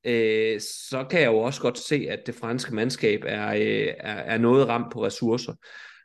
øh, 0.04 0.60
så 0.60 1.06
kan 1.10 1.20
jeg 1.20 1.26
jo 1.26 1.38
også 1.38 1.60
godt 1.60 1.78
se, 1.78 2.06
at 2.10 2.20
det 2.26 2.34
franske 2.34 2.74
mandskab 2.74 3.22
er, 3.26 3.48
øh, 3.48 3.94
er, 3.98 4.14
er 4.14 4.38
noget 4.38 4.68
ramt 4.68 4.92
på 4.92 5.04
ressourcer 5.06 5.52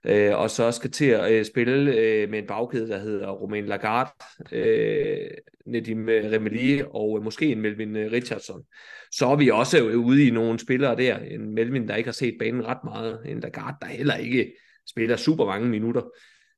øh, 0.05 0.35
og 0.35 0.49
så 0.49 0.71
skal 0.71 0.91
til 0.91 1.05
at 1.05 1.31
øh, 1.31 1.45
spille 1.45 1.93
øh, 1.93 2.29
med 2.29 2.39
en 2.39 2.47
bagkæde, 2.47 2.87
der 2.87 2.97
hedder 2.97 3.29
Romain 3.29 3.65
Lagarde, 3.65 4.11
øh, 4.51 5.27
Nedim 5.65 6.09
øh, 6.09 6.31
Remeli 6.31 6.83
og 6.89 7.17
øh, 7.17 7.23
måske 7.23 7.51
en 7.51 7.61
Melvin 7.61 7.95
øh, 7.95 8.11
Richardson. 8.11 8.63
Så 9.11 9.27
er 9.27 9.35
vi 9.35 9.49
også 9.49 9.85
øh, 9.85 9.99
ude 9.99 10.27
i 10.27 10.31
nogle 10.31 10.59
spillere 10.59 10.95
der, 10.95 11.17
en 11.17 11.55
Melvin, 11.55 11.87
der 11.87 11.95
ikke 11.95 12.07
har 12.07 12.13
set 12.13 12.35
banen 12.39 12.65
ret 12.65 12.83
meget, 12.83 13.19
en 13.25 13.39
Lagarde, 13.39 13.77
der 13.81 13.87
heller 13.87 14.15
ikke 14.15 14.53
spiller 14.89 15.15
super 15.15 15.45
mange 15.45 15.67
minutter, 15.67 16.01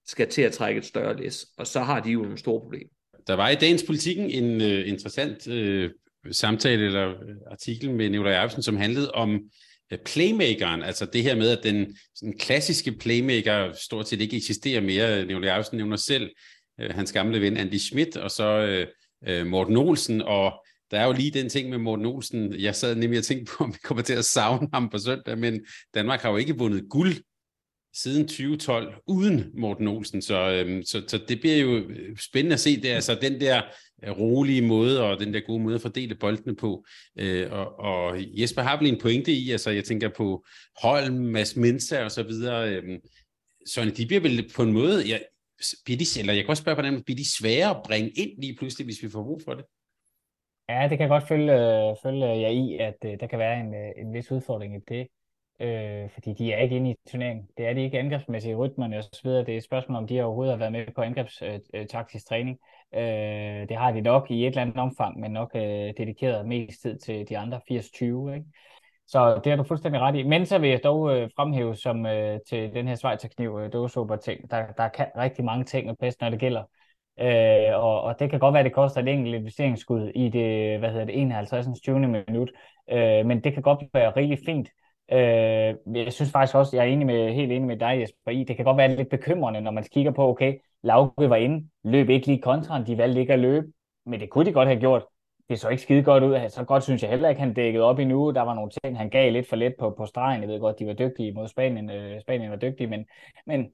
skal 0.05 0.27
til 0.27 0.41
at 0.41 0.53
trække 0.53 0.77
et 0.77 0.85
større 0.85 1.17
læs, 1.17 1.45
og 1.57 1.67
så 1.67 1.79
har 1.79 1.99
de 1.99 2.11
jo 2.11 2.21
nogle 2.21 2.38
store 2.38 2.61
problemer. 2.61 2.89
Der 3.27 3.33
var 3.33 3.49
i 3.49 3.55
dagens 3.55 3.83
politikken 3.83 4.29
en 4.29 4.61
uh, 4.61 4.89
interessant 4.89 5.47
uh, 5.47 5.89
samtale 6.32 6.86
eller 6.86 7.09
øh, 7.09 7.36
artikel 7.51 7.91
med 7.91 8.09
Nicolai 8.09 8.34
Jacobsen, 8.34 8.63
som 8.63 8.78
handlede 8.78 9.11
om 9.11 9.39
øh, 9.93 9.99
playmakeren, 10.05 10.84
altså 10.84 11.05
det 11.05 11.23
her 11.23 11.36
med, 11.36 11.49
at 11.49 11.63
den 11.63 11.97
sådan 12.15 12.38
klassiske 12.39 12.91
playmaker 12.91 13.73
stort 13.73 14.07
set 14.07 14.21
ikke 14.21 14.38
eksisterer 14.38 14.82
mere. 14.82 15.25
Nicolai 15.25 15.49
Jacobsen 15.49 15.78
nævner 15.78 15.97
selv 15.97 16.30
øh, 16.82 16.95
hans 16.95 17.11
gamle 17.11 17.41
ven 17.41 17.57
Andy 17.57 17.78
Schmidt, 17.78 18.17
og 18.17 18.32
så 18.32 18.43
øh, 18.43 18.88
øh, 19.28 19.47
Morten 19.47 19.78
Olsen, 19.78 20.21
og 20.21 20.65
der 20.91 20.99
er 20.99 21.05
jo 21.05 21.11
lige 21.11 21.32
den 21.32 21.49
ting 21.49 21.69
med 21.69 21.78
Morten 21.78 22.05
Olsen, 22.05 22.59
jeg 22.59 22.75
sad 22.75 22.95
nemlig 22.95 23.19
og 23.19 23.25
tænkte 23.25 23.53
på, 23.57 23.63
om 23.63 23.73
vi 23.73 23.78
kommer 23.84 24.03
til 24.03 24.13
at 24.13 24.25
savne 24.25 24.69
ham 24.73 24.89
på 24.89 24.97
søndag, 24.97 25.38
men 25.38 25.65
Danmark 25.93 26.21
har 26.21 26.30
jo 26.30 26.38
ikke 26.38 26.57
vundet 26.57 26.84
guld 26.89 27.15
siden 28.03 28.27
2012 28.27 28.93
uden 29.07 29.51
Morten 29.53 29.87
Olsen, 29.87 30.21
så, 30.21 30.51
øhm, 30.51 30.83
så, 30.83 31.03
så 31.07 31.17
det 31.27 31.39
bliver 31.39 31.57
jo 31.57 31.77
øh, 31.77 32.17
spændende 32.17 32.53
at 32.53 32.59
se, 32.59 32.81
det 32.81 32.91
er 32.91 32.95
altså 32.95 33.17
den 33.21 33.41
der 33.41 33.61
øh, 34.03 34.19
rolige 34.19 34.61
måde 34.61 35.03
og 35.03 35.19
den 35.19 35.33
der 35.33 35.39
gode 35.39 35.63
måde 35.63 35.75
at 35.75 35.81
fordele 35.81 36.15
boldene 36.15 36.55
på. 36.55 36.85
Øh, 37.19 37.51
og, 37.51 37.79
og 37.79 38.17
Jesper 38.19 38.61
har 38.61 38.77
vel 38.79 38.87
en 38.87 39.01
pointe 39.01 39.31
i, 39.31 39.51
altså 39.51 39.71
jeg 39.71 39.83
tænker 39.83 40.09
på 40.17 40.45
Holm, 40.81 41.15
Mads 41.15 41.55
Mensa 41.55 42.03
og 42.03 42.11
så 42.11 42.23
videre. 42.23 42.69
Øhm, 42.69 42.99
så 43.65 43.93
de 43.97 44.05
bliver 44.05 44.21
vel 44.21 44.51
på 44.55 44.63
en 44.63 44.73
måde, 44.73 45.07
ja, 45.07 45.17
bliver 45.85 45.97
de, 45.97 46.19
eller 46.19 46.33
jeg 46.33 46.43
kan 46.43 46.49
også 46.49 46.61
spørge 46.61 46.75
på 46.75 46.81
den 46.81 47.03
bliver 47.03 47.17
de 47.17 47.37
svære 47.39 47.69
at 47.69 47.83
bringe 47.85 48.09
ind 48.09 48.41
lige 48.41 48.55
pludselig, 48.55 48.85
hvis 48.85 49.03
vi 49.03 49.09
får 49.09 49.23
brug 49.23 49.41
for 49.45 49.53
det? 49.53 49.65
Ja, 50.69 50.81
det 50.89 50.97
kan 50.97 50.99
jeg 50.99 51.09
godt 51.09 51.27
følge, 51.27 51.53
øh, 51.53 51.95
følge 52.03 52.25
jer 52.25 52.49
i, 52.49 52.77
at 52.79 53.19
der 53.19 53.27
kan 53.27 53.39
være 53.39 53.59
en, 53.59 53.73
en 54.05 54.13
vis 54.13 54.31
udfordring 54.31 54.75
i 54.75 54.79
det 54.87 55.07
øh, 55.59 56.09
fordi 56.09 56.33
de 56.33 56.53
er 56.53 56.59
ikke 56.61 56.75
inde 56.75 56.91
i 56.91 56.95
turneringen. 57.11 57.47
Det 57.57 57.67
er 57.67 57.73
de 57.73 57.83
ikke 57.83 57.99
angrebsmæssige 57.99 58.55
rytmerne 58.55 58.97
og 58.97 59.03
så 59.03 59.21
videre. 59.23 59.45
Det 59.45 59.53
er 59.53 59.57
et 59.57 59.63
spørgsmål, 59.63 59.97
om 59.97 60.07
de 60.07 60.21
overhovedet 60.21 60.53
har 60.53 60.57
været 60.59 60.71
med 60.71 60.85
på 60.95 61.01
angrebstaktisk 61.01 62.15
øh, 62.15 62.37
øh 62.37 62.37
træning. 62.37 62.59
Øh, 62.95 63.69
det 63.69 63.77
har 63.77 63.91
de 63.91 64.01
nok 64.01 64.31
i 64.31 64.41
et 64.41 64.47
eller 64.47 64.61
andet 64.61 64.77
omfang, 64.77 65.19
men 65.19 65.31
nok 65.31 65.51
øh, 65.55 65.93
dedikeret 65.97 66.47
mest 66.47 66.81
tid 66.81 66.99
til 66.99 67.29
de 67.29 67.37
andre 67.37 67.59
80-20. 67.71 68.03
Ikke? 68.33 68.45
Så 69.07 69.41
det 69.43 69.51
har 69.51 69.57
du 69.57 69.63
fuldstændig 69.63 70.01
ret 70.01 70.15
i. 70.15 70.23
Men 70.23 70.45
så 70.45 70.57
vil 70.57 70.69
jeg 70.69 70.83
dog 70.83 71.17
øh, 71.17 71.29
fremhæve 71.35 71.75
som 71.75 72.05
øh, 72.05 72.39
til 72.49 72.73
den 72.73 72.87
her 72.87 72.95
Schweizerkniv 72.95 73.59
øh, 73.61 73.73
dåseoper 73.73 74.15
ting. 74.15 74.51
Der, 74.51 74.65
der 74.77 74.87
kan 74.87 75.07
rigtig 75.17 75.45
mange 75.45 75.65
ting 75.65 75.89
og 75.89 75.97
bedst, 75.97 76.21
når 76.21 76.29
det 76.29 76.39
gælder. 76.39 76.63
Øh, 77.19 77.83
og, 77.83 78.01
og 78.01 78.19
det 78.19 78.29
kan 78.29 78.39
godt 78.39 78.53
være, 78.53 78.59
at 78.59 78.65
det 78.65 78.73
koster 78.73 79.01
et 79.01 79.07
enkelt 79.07 79.35
investeringsskud 79.35 80.11
i 80.15 80.29
det, 80.29 80.79
hvad 80.79 80.89
hedder 80.89 81.05
det, 81.05 81.21
51. 81.21 81.67
20. 81.83 81.99
minut. 81.99 82.51
Øh, 82.91 83.25
men 83.25 83.43
det 83.43 83.53
kan 83.53 83.63
godt 83.63 83.83
være 83.93 84.09
rigtig 84.15 84.39
fint 84.45 84.69
Øh, 85.11 85.95
jeg 85.95 86.13
synes 86.13 86.31
faktisk 86.31 86.55
også, 86.55 86.77
jeg 86.77 86.87
er 86.87 86.93
enig 86.93 87.07
med, 87.07 87.33
helt 87.33 87.51
enig 87.51 87.67
med 87.67 87.77
dig, 87.77 87.99
Jesper, 88.01 88.31
i, 88.31 88.43
det 88.43 88.55
kan 88.55 88.65
godt 88.65 88.77
være 88.77 88.95
lidt 88.95 89.09
bekymrende, 89.09 89.61
når 89.61 89.71
man 89.71 89.83
kigger 89.83 90.11
på, 90.11 90.29
okay, 90.29 90.57
Lauke 90.83 91.29
var 91.29 91.35
inde, 91.35 91.69
løb 91.83 92.09
ikke 92.09 92.27
lige 92.27 92.41
kontra, 92.41 92.83
de 92.83 92.97
valgte 92.97 93.21
ikke 93.21 93.33
at 93.33 93.39
løbe, 93.39 93.67
men 94.05 94.19
det 94.19 94.29
kunne 94.29 94.45
de 94.45 94.53
godt 94.53 94.67
have 94.67 94.79
gjort. 94.79 95.05
Det 95.49 95.59
så 95.59 95.69
ikke 95.69 95.83
skide 95.83 96.03
godt 96.03 96.23
ud. 96.23 96.49
Så 96.49 96.63
godt 96.63 96.83
synes 96.83 97.01
jeg 97.01 97.09
heller 97.09 97.29
ikke, 97.29 97.41
han 97.41 97.53
dækkede 97.53 97.83
op 97.83 97.99
endnu. 97.99 98.31
Der 98.31 98.41
var 98.41 98.53
nogle 98.53 98.71
ting, 98.83 98.97
han 98.97 99.09
gav 99.09 99.31
lidt 99.31 99.49
for 99.49 99.55
let 99.55 99.75
på, 99.79 99.89
på 99.97 100.05
stregen. 100.05 100.41
Jeg 100.41 100.49
ved 100.49 100.59
godt, 100.59 100.79
de 100.79 100.87
var 100.87 100.93
dygtige 100.93 101.31
mod 101.33 101.47
Spanien. 101.47 101.89
Øh, 101.89 102.21
Spanien 102.21 102.51
var 102.51 102.57
dygtige, 102.57 102.87
men, 102.87 103.05
men 103.45 103.71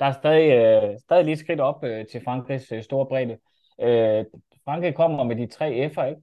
der 0.00 0.06
er 0.06 0.12
stadig, 0.12 0.50
øh, 0.50 0.98
stadig 0.98 1.24
lige 1.24 1.36
skridt 1.36 1.60
op 1.60 1.84
øh, 1.84 2.06
til 2.06 2.24
Frankrigs 2.24 2.72
øh, 2.72 2.82
store 2.82 3.06
bredde. 3.06 3.38
Øh, 3.80 4.24
Frankrig 4.64 4.94
kommer 4.94 5.24
med 5.24 5.36
de 5.36 5.46
tre 5.46 5.90
F'er, 5.96 6.04
ikke? 6.04 6.22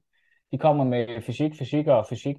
De 0.51 0.57
kommer 0.57 0.83
med 0.83 1.21
fysik, 1.21 1.51
fysik 1.59 1.87
og 1.87 2.05
fysik. 2.09 2.35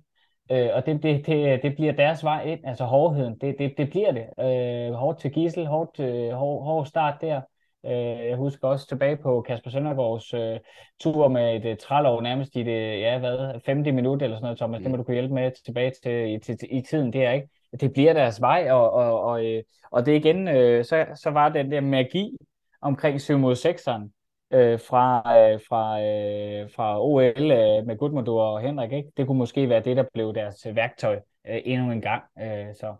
Øh, 0.53 0.68
og 0.74 0.86
det, 0.86 1.03
det, 1.03 1.26
det, 1.26 1.62
det 1.62 1.74
bliver 1.74 1.92
deres 1.92 2.24
vej 2.24 2.42
ind, 2.42 2.61
altså 2.64 2.84
hårdheden, 2.84 3.38
det, 3.40 3.57
det, 3.59 3.74
det 3.78 3.90
bliver 3.90 4.12
det. 4.12 4.26
Øh, 4.40 4.92
hårdt 4.92 5.18
til 5.18 5.30
Gissel, 5.30 5.66
hårdt 5.66 5.94
til, 5.97 6.32
hård, 6.32 6.64
hård 6.64 6.86
start 6.86 7.20
der. 7.20 7.40
Øh, 7.86 8.26
jeg 8.28 8.36
husker 8.36 8.68
også 8.68 8.88
tilbage 8.88 9.16
på 9.16 9.40
Kasper 9.40 9.70
Søndergaards 9.70 10.34
øh, 10.34 10.59
tur 11.01 11.28
med 11.28 11.64
et 11.64 11.78
trælov 11.78 12.22
nærmest 12.22 12.57
i 12.57 12.62
det, 12.62 13.01
ja 13.01 13.18
hvad, 13.18 13.51
50 13.66 13.94
minut 13.94 14.22
eller 14.22 14.36
sådan 14.36 14.44
noget, 14.44 14.59
Thomas, 14.59 14.78
mm. 14.78 14.82
det 14.82 14.90
må 14.90 14.97
du 14.97 15.03
kunne 15.03 15.14
hjælpe 15.14 15.34
med 15.34 15.51
tilbage 15.64 15.92
til, 16.03 16.40
til, 16.40 16.59
til, 16.59 16.68
i 16.70 16.80
tiden 16.80 17.12
der, 17.12 17.32
ikke? 17.32 17.49
Det 17.80 17.92
bliver 17.92 18.12
deres 18.12 18.40
vej, 18.40 18.70
og, 18.70 18.90
og, 18.92 19.20
og, 19.20 19.44
øh, 19.44 19.62
og 19.90 20.07
det 20.07 20.14
igen, 20.14 20.49
øh, 20.49 20.84
så, 20.84 21.07
så 21.14 21.30
var 21.30 21.49
den 21.49 21.70
der 21.70 21.80
magi 21.80 22.36
omkring 22.80 23.20
7 23.20 23.38
mod 23.38 23.55
6'eren, 23.57 24.16
øh, 24.53 24.80
fra, 24.80 25.18
øh, 25.38 25.61
fra, 25.68 26.03
øh, 26.03 26.70
fra 26.70 27.03
OL 27.05 27.51
øh, 27.51 27.86
med 27.86 27.97
Gudmundur 27.99 28.42
og 28.42 28.61
Henrik. 28.61 28.92
Ikke? 28.92 29.09
Det 29.16 29.26
kunne 29.26 29.38
måske 29.38 29.68
være 29.68 29.82
det, 29.82 29.97
der 29.97 30.05
blev 30.14 30.34
deres 30.34 30.66
øh, 30.66 30.76
værktøj 30.76 31.16
øh, 31.49 31.61
endnu 31.64 31.92
en 31.92 32.01
gang. 32.01 32.22
Øh, 32.38 32.74
så 32.80 32.94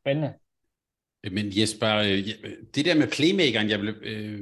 spændende. 0.00 0.32
Øh, 1.24 1.32
men 1.32 1.44
Jesper, 1.46 1.96
øh, 1.96 2.18
det 2.74 2.84
der 2.84 2.94
med 2.94 3.06
playmakeren, 3.06 3.70
jeg 3.70 3.78
blev, 3.78 3.94
øh, 4.02 4.40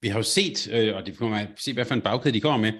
vi 0.00 0.08
har 0.08 0.18
jo 0.18 0.22
set, 0.22 0.72
øh, 0.72 0.96
og 0.96 1.06
det 1.06 1.16
får 1.16 1.28
man 1.28 1.46
se, 1.56 1.72
hvad 1.72 1.84
for 1.84 1.94
en 1.94 2.02
bagkæde 2.02 2.34
de 2.34 2.40
kommer 2.40 2.70
med. 2.70 2.72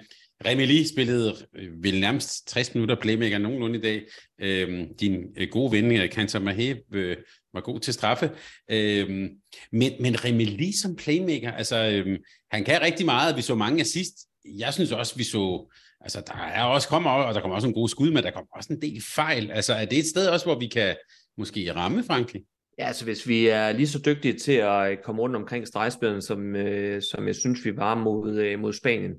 Remi 0.45 0.87
spillede 0.87 1.33
øh, 1.55 1.83
vel 1.83 1.99
nærmest 1.99 2.47
60 2.47 2.75
minutter 2.75 2.95
playmaker 2.95 3.37
nogenlunde 3.37 3.79
i 3.79 3.81
dag. 3.81 4.05
Øh, 4.39 4.87
din 4.99 5.33
øh, 5.37 5.47
gode 5.51 5.71
ven, 5.71 5.91
øh, 5.91 6.09
Kanter 6.09 6.39
Mahe, 6.39 6.81
øh, 6.93 7.17
var 7.55 7.61
god 7.61 7.79
til 7.79 7.93
straffe. 7.93 8.31
Øhm, 8.71 9.29
men, 9.71 9.91
men 9.99 10.25
Remeli 10.25 10.71
som 10.81 10.95
playmaker, 10.95 11.51
altså, 11.51 11.75
øhm, 11.77 12.17
han 12.51 12.63
kan 12.63 12.81
rigtig 12.81 13.05
meget. 13.05 13.35
Vi 13.35 13.41
så 13.41 13.55
mange 13.55 13.81
assist. 13.81 14.15
Jeg 14.45 14.73
synes 14.73 14.91
også, 14.91 15.15
vi 15.15 15.23
så... 15.23 15.71
Altså, 16.01 16.23
der 16.27 16.33
er 16.33 16.63
også 16.63 16.87
kommer, 16.87 17.11
og 17.11 17.33
der 17.33 17.41
kommer 17.41 17.55
også 17.55 17.67
en 17.67 17.73
god 17.73 17.89
skud, 17.89 18.11
men 18.11 18.23
der 18.23 18.31
kommer 18.31 18.49
også 18.55 18.73
en 18.73 18.81
del 18.81 19.03
fejl. 19.15 19.51
Altså, 19.51 19.73
er 19.73 19.85
det 19.85 19.99
et 19.99 20.05
sted 20.05 20.27
også, 20.27 20.45
hvor 20.45 20.59
vi 20.59 20.67
kan 20.67 20.95
måske 21.37 21.73
ramme 21.75 22.03
Frankrig? 22.03 22.41
Ja, 22.77 22.87
altså 22.87 23.05
hvis 23.05 23.27
vi 23.27 23.47
er 23.47 23.71
lige 23.71 23.87
så 23.87 24.01
dygtige 24.05 24.33
til 24.33 24.51
at 24.51 24.91
øh, 24.91 24.97
komme 24.97 25.21
rundt 25.21 25.35
omkring 25.35 25.67
stregspillen, 25.67 26.21
som, 26.21 26.55
øh, 26.55 27.01
som 27.01 27.27
jeg 27.27 27.35
synes, 27.35 27.65
vi 27.65 27.77
var 27.77 27.95
mod, 27.95 28.37
øh, 28.37 28.59
mod 28.59 28.73
Spanien, 28.73 29.13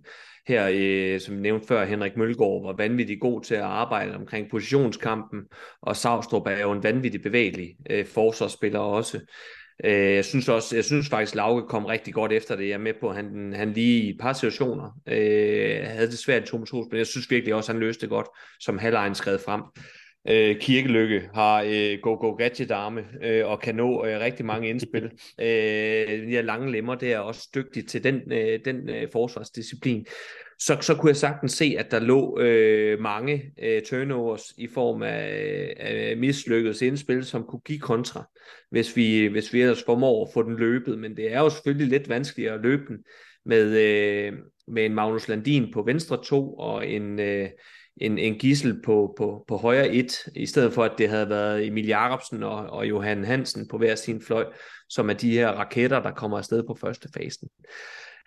her, 0.48 0.68
øh, 0.72 1.20
som 1.20 1.34
nævnte 1.34 1.66
før, 1.66 1.84
Henrik 1.84 2.16
Mølgaard 2.16 2.62
var 2.62 2.76
vanvittigt 2.76 3.20
god 3.20 3.42
til 3.42 3.54
at 3.54 3.60
arbejde 3.60 4.14
omkring 4.14 4.50
positionskampen, 4.50 5.40
og 5.82 5.96
Savstrup 5.96 6.46
er 6.46 6.60
jo 6.60 6.72
en 6.72 6.82
vanvittig 6.82 7.22
bevægelig 7.22 7.76
øh, 7.90 8.06
forsvarsspiller 8.06 8.78
også. 8.78 9.20
Øh, 9.84 10.14
jeg 10.14 10.24
synes 10.24 10.48
også, 10.48 10.76
jeg 10.76 10.84
synes 10.84 11.08
faktisk, 11.08 11.34
Lauke 11.34 11.68
kom 11.68 11.84
rigtig 11.84 12.14
godt 12.14 12.32
efter 12.32 12.56
det. 12.56 12.68
Jeg 12.68 12.74
er 12.74 12.78
med 12.78 12.94
på, 13.00 13.08
at 13.08 13.16
han, 13.16 13.52
han 13.56 13.72
lige 13.72 14.02
i 14.02 14.10
et 14.10 14.16
par 14.20 14.32
situationer 14.32 15.00
øh, 15.08 15.78
havde 15.84 16.10
det 16.10 16.18
svært 16.18 16.42
i 16.42 16.46
2 16.46 16.58
men 16.58 16.98
jeg 16.98 17.06
synes 17.06 17.30
virkelig 17.30 17.54
også, 17.54 17.72
at 17.72 17.74
han 17.74 17.80
løste 17.80 18.00
det 18.00 18.10
godt, 18.10 18.26
som 18.60 18.78
halvlejen 18.78 19.14
skrev 19.14 19.38
frem. 19.38 19.62
Øh, 20.28 20.60
Kirkelykke 20.60 21.28
har 21.34 21.62
øh, 21.62 21.98
go-go 22.02 22.30
gadget 22.30 22.70
arme 22.70 23.04
øh, 23.22 23.46
og 23.46 23.60
kan 23.60 23.74
nå 23.74 24.06
øh, 24.06 24.20
rigtig 24.20 24.46
mange 24.46 24.68
indspil. 24.68 25.04
øh, 25.40 25.46
de 26.26 26.30
her 26.30 26.42
lange 26.42 26.72
lemmer, 26.72 26.94
det 26.94 27.12
er 27.12 27.18
også 27.18 27.48
dygtigt 27.54 27.88
til 27.88 28.04
den, 28.04 28.32
øh, 28.32 28.60
den 28.64 28.88
øh, 28.88 29.08
forsvarsdisciplin. 29.12 30.06
Så, 30.58 30.78
så 30.80 30.94
kunne 30.94 31.08
jeg 31.08 31.16
sagtens 31.16 31.52
se, 31.52 31.76
at 31.78 31.90
der 31.90 32.00
lå 32.00 32.40
øh, 32.40 33.00
mange 33.00 33.52
øh, 33.62 33.82
turnovers 33.82 34.52
i 34.58 34.66
form 34.66 35.02
af, 35.02 35.74
af 35.76 36.16
mislykket 36.16 36.82
indspil, 36.82 37.24
som 37.24 37.44
kunne 37.44 37.60
give 37.60 37.78
kontra, 37.78 38.28
hvis 38.70 38.96
vi, 38.96 39.26
hvis 39.26 39.52
vi 39.52 39.62
ellers 39.62 39.84
formår 39.84 40.26
at 40.26 40.30
få 40.34 40.42
den 40.42 40.56
løbet. 40.56 40.98
Men 40.98 41.16
det 41.16 41.32
er 41.32 41.40
jo 41.40 41.50
selvfølgelig 41.50 41.88
lidt 41.88 42.08
vanskeligere 42.08 42.54
at 42.54 42.60
løbe 42.60 42.82
den 42.88 42.98
med, 43.46 43.78
øh, 43.78 44.32
med 44.68 44.86
en 44.86 44.94
Magnus 44.94 45.28
Landin 45.28 45.72
på 45.72 45.82
venstre 45.82 46.22
to 46.24 46.54
og 46.54 46.88
en... 46.88 47.20
Øh, 47.20 47.48
en, 48.00 48.18
en 48.18 48.38
gissel 48.38 48.82
på, 48.82 49.14
på, 49.18 49.44
på 49.48 49.56
højre 49.56 49.88
et, 49.88 50.12
i 50.34 50.46
stedet 50.46 50.72
for 50.72 50.84
at 50.84 50.92
det 50.98 51.08
havde 51.08 51.28
været 51.28 51.66
Emil 51.66 51.86
Jacobsen 51.86 52.42
og, 52.42 52.56
og 52.56 52.88
Johan 52.88 53.24
Hansen 53.24 53.68
på 53.68 53.78
hver 53.78 53.94
sin 53.94 54.22
fløj, 54.22 54.44
som 54.88 55.10
er 55.10 55.14
de 55.14 55.30
her 55.30 55.48
raketter, 55.48 56.02
der 56.02 56.10
kommer 56.10 56.38
afsted 56.38 56.62
på 56.66 56.76
første 56.80 57.08
fasen. 57.16 57.48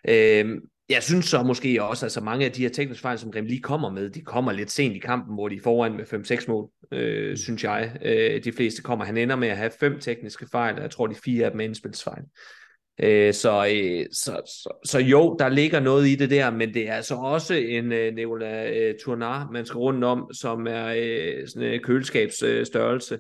Øh, 0.08 0.62
jeg 0.90 1.04
synes 1.04 1.26
så 1.26 1.44
måske 1.44 1.84
også, 1.84 2.06
at 2.06 2.06
altså 2.06 2.22
mange 2.22 2.46
af 2.46 2.52
de 2.52 2.62
her 2.62 2.70
tekniske 2.70 3.02
fejl, 3.02 3.20
som 3.20 3.30
Rem 3.30 3.46
lige 3.46 3.62
kommer 3.62 3.90
med, 3.90 4.10
de 4.10 4.22
kommer 4.22 4.52
lidt 4.52 4.72
sent 4.72 4.96
i 4.96 5.00
kampen, 5.00 5.36
hvor 5.36 5.50
de 5.50 5.56
er 5.56 5.62
foran 5.64 5.98
med 5.98 6.14
5-6 6.42 6.46
mål, 6.48 6.70
øh, 6.92 7.30
mm. 7.30 7.36
synes 7.36 7.64
jeg. 7.64 7.98
Øh, 8.06 8.44
de 8.44 8.52
fleste 8.52 8.82
kommer. 8.82 9.06
Han 9.06 9.18
ender 9.18 9.36
med 9.36 9.48
at 9.48 9.58
have 9.58 9.72
fem 9.80 10.00
tekniske 10.00 10.48
fejl, 10.52 10.76
og 10.76 10.82
jeg 10.82 10.92
tror, 10.92 11.08
de 11.08 11.16
fire 11.16 11.46
af 11.46 11.52
dem 11.52 11.60
er 11.60 11.66
indspilsfejl. 11.66 12.24
Øh, 13.04 13.34
så, 13.34 13.68
øh, 13.74 14.06
så, 14.12 14.42
så, 14.46 14.80
så 14.86 15.00
jo, 15.00 15.36
der 15.40 15.50
ligger 15.50 15.80
noget 15.80 16.08
i 16.08 16.16
det 16.16 16.30
der, 16.30 16.52
men 16.52 16.74
det 16.74 16.90
er 16.90 16.94
altså 16.94 17.16
også 17.16 17.54
en 17.54 17.92
øh, 17.92 18.14
Neola 18.14 18.72
øh, 18.72 18.96
Tournar, 19.04 19.50
man 19.52 19.66
skal 19.66 19.78
rundt 19.78 20.04
om, 20.04 20.34
som 20.34 20.68
er 20.68 20.94
øh, 20.98 21.48
sådan 21.48 21.74
en 21.74 21.84
køleskabsstørrelse 21.84 23.20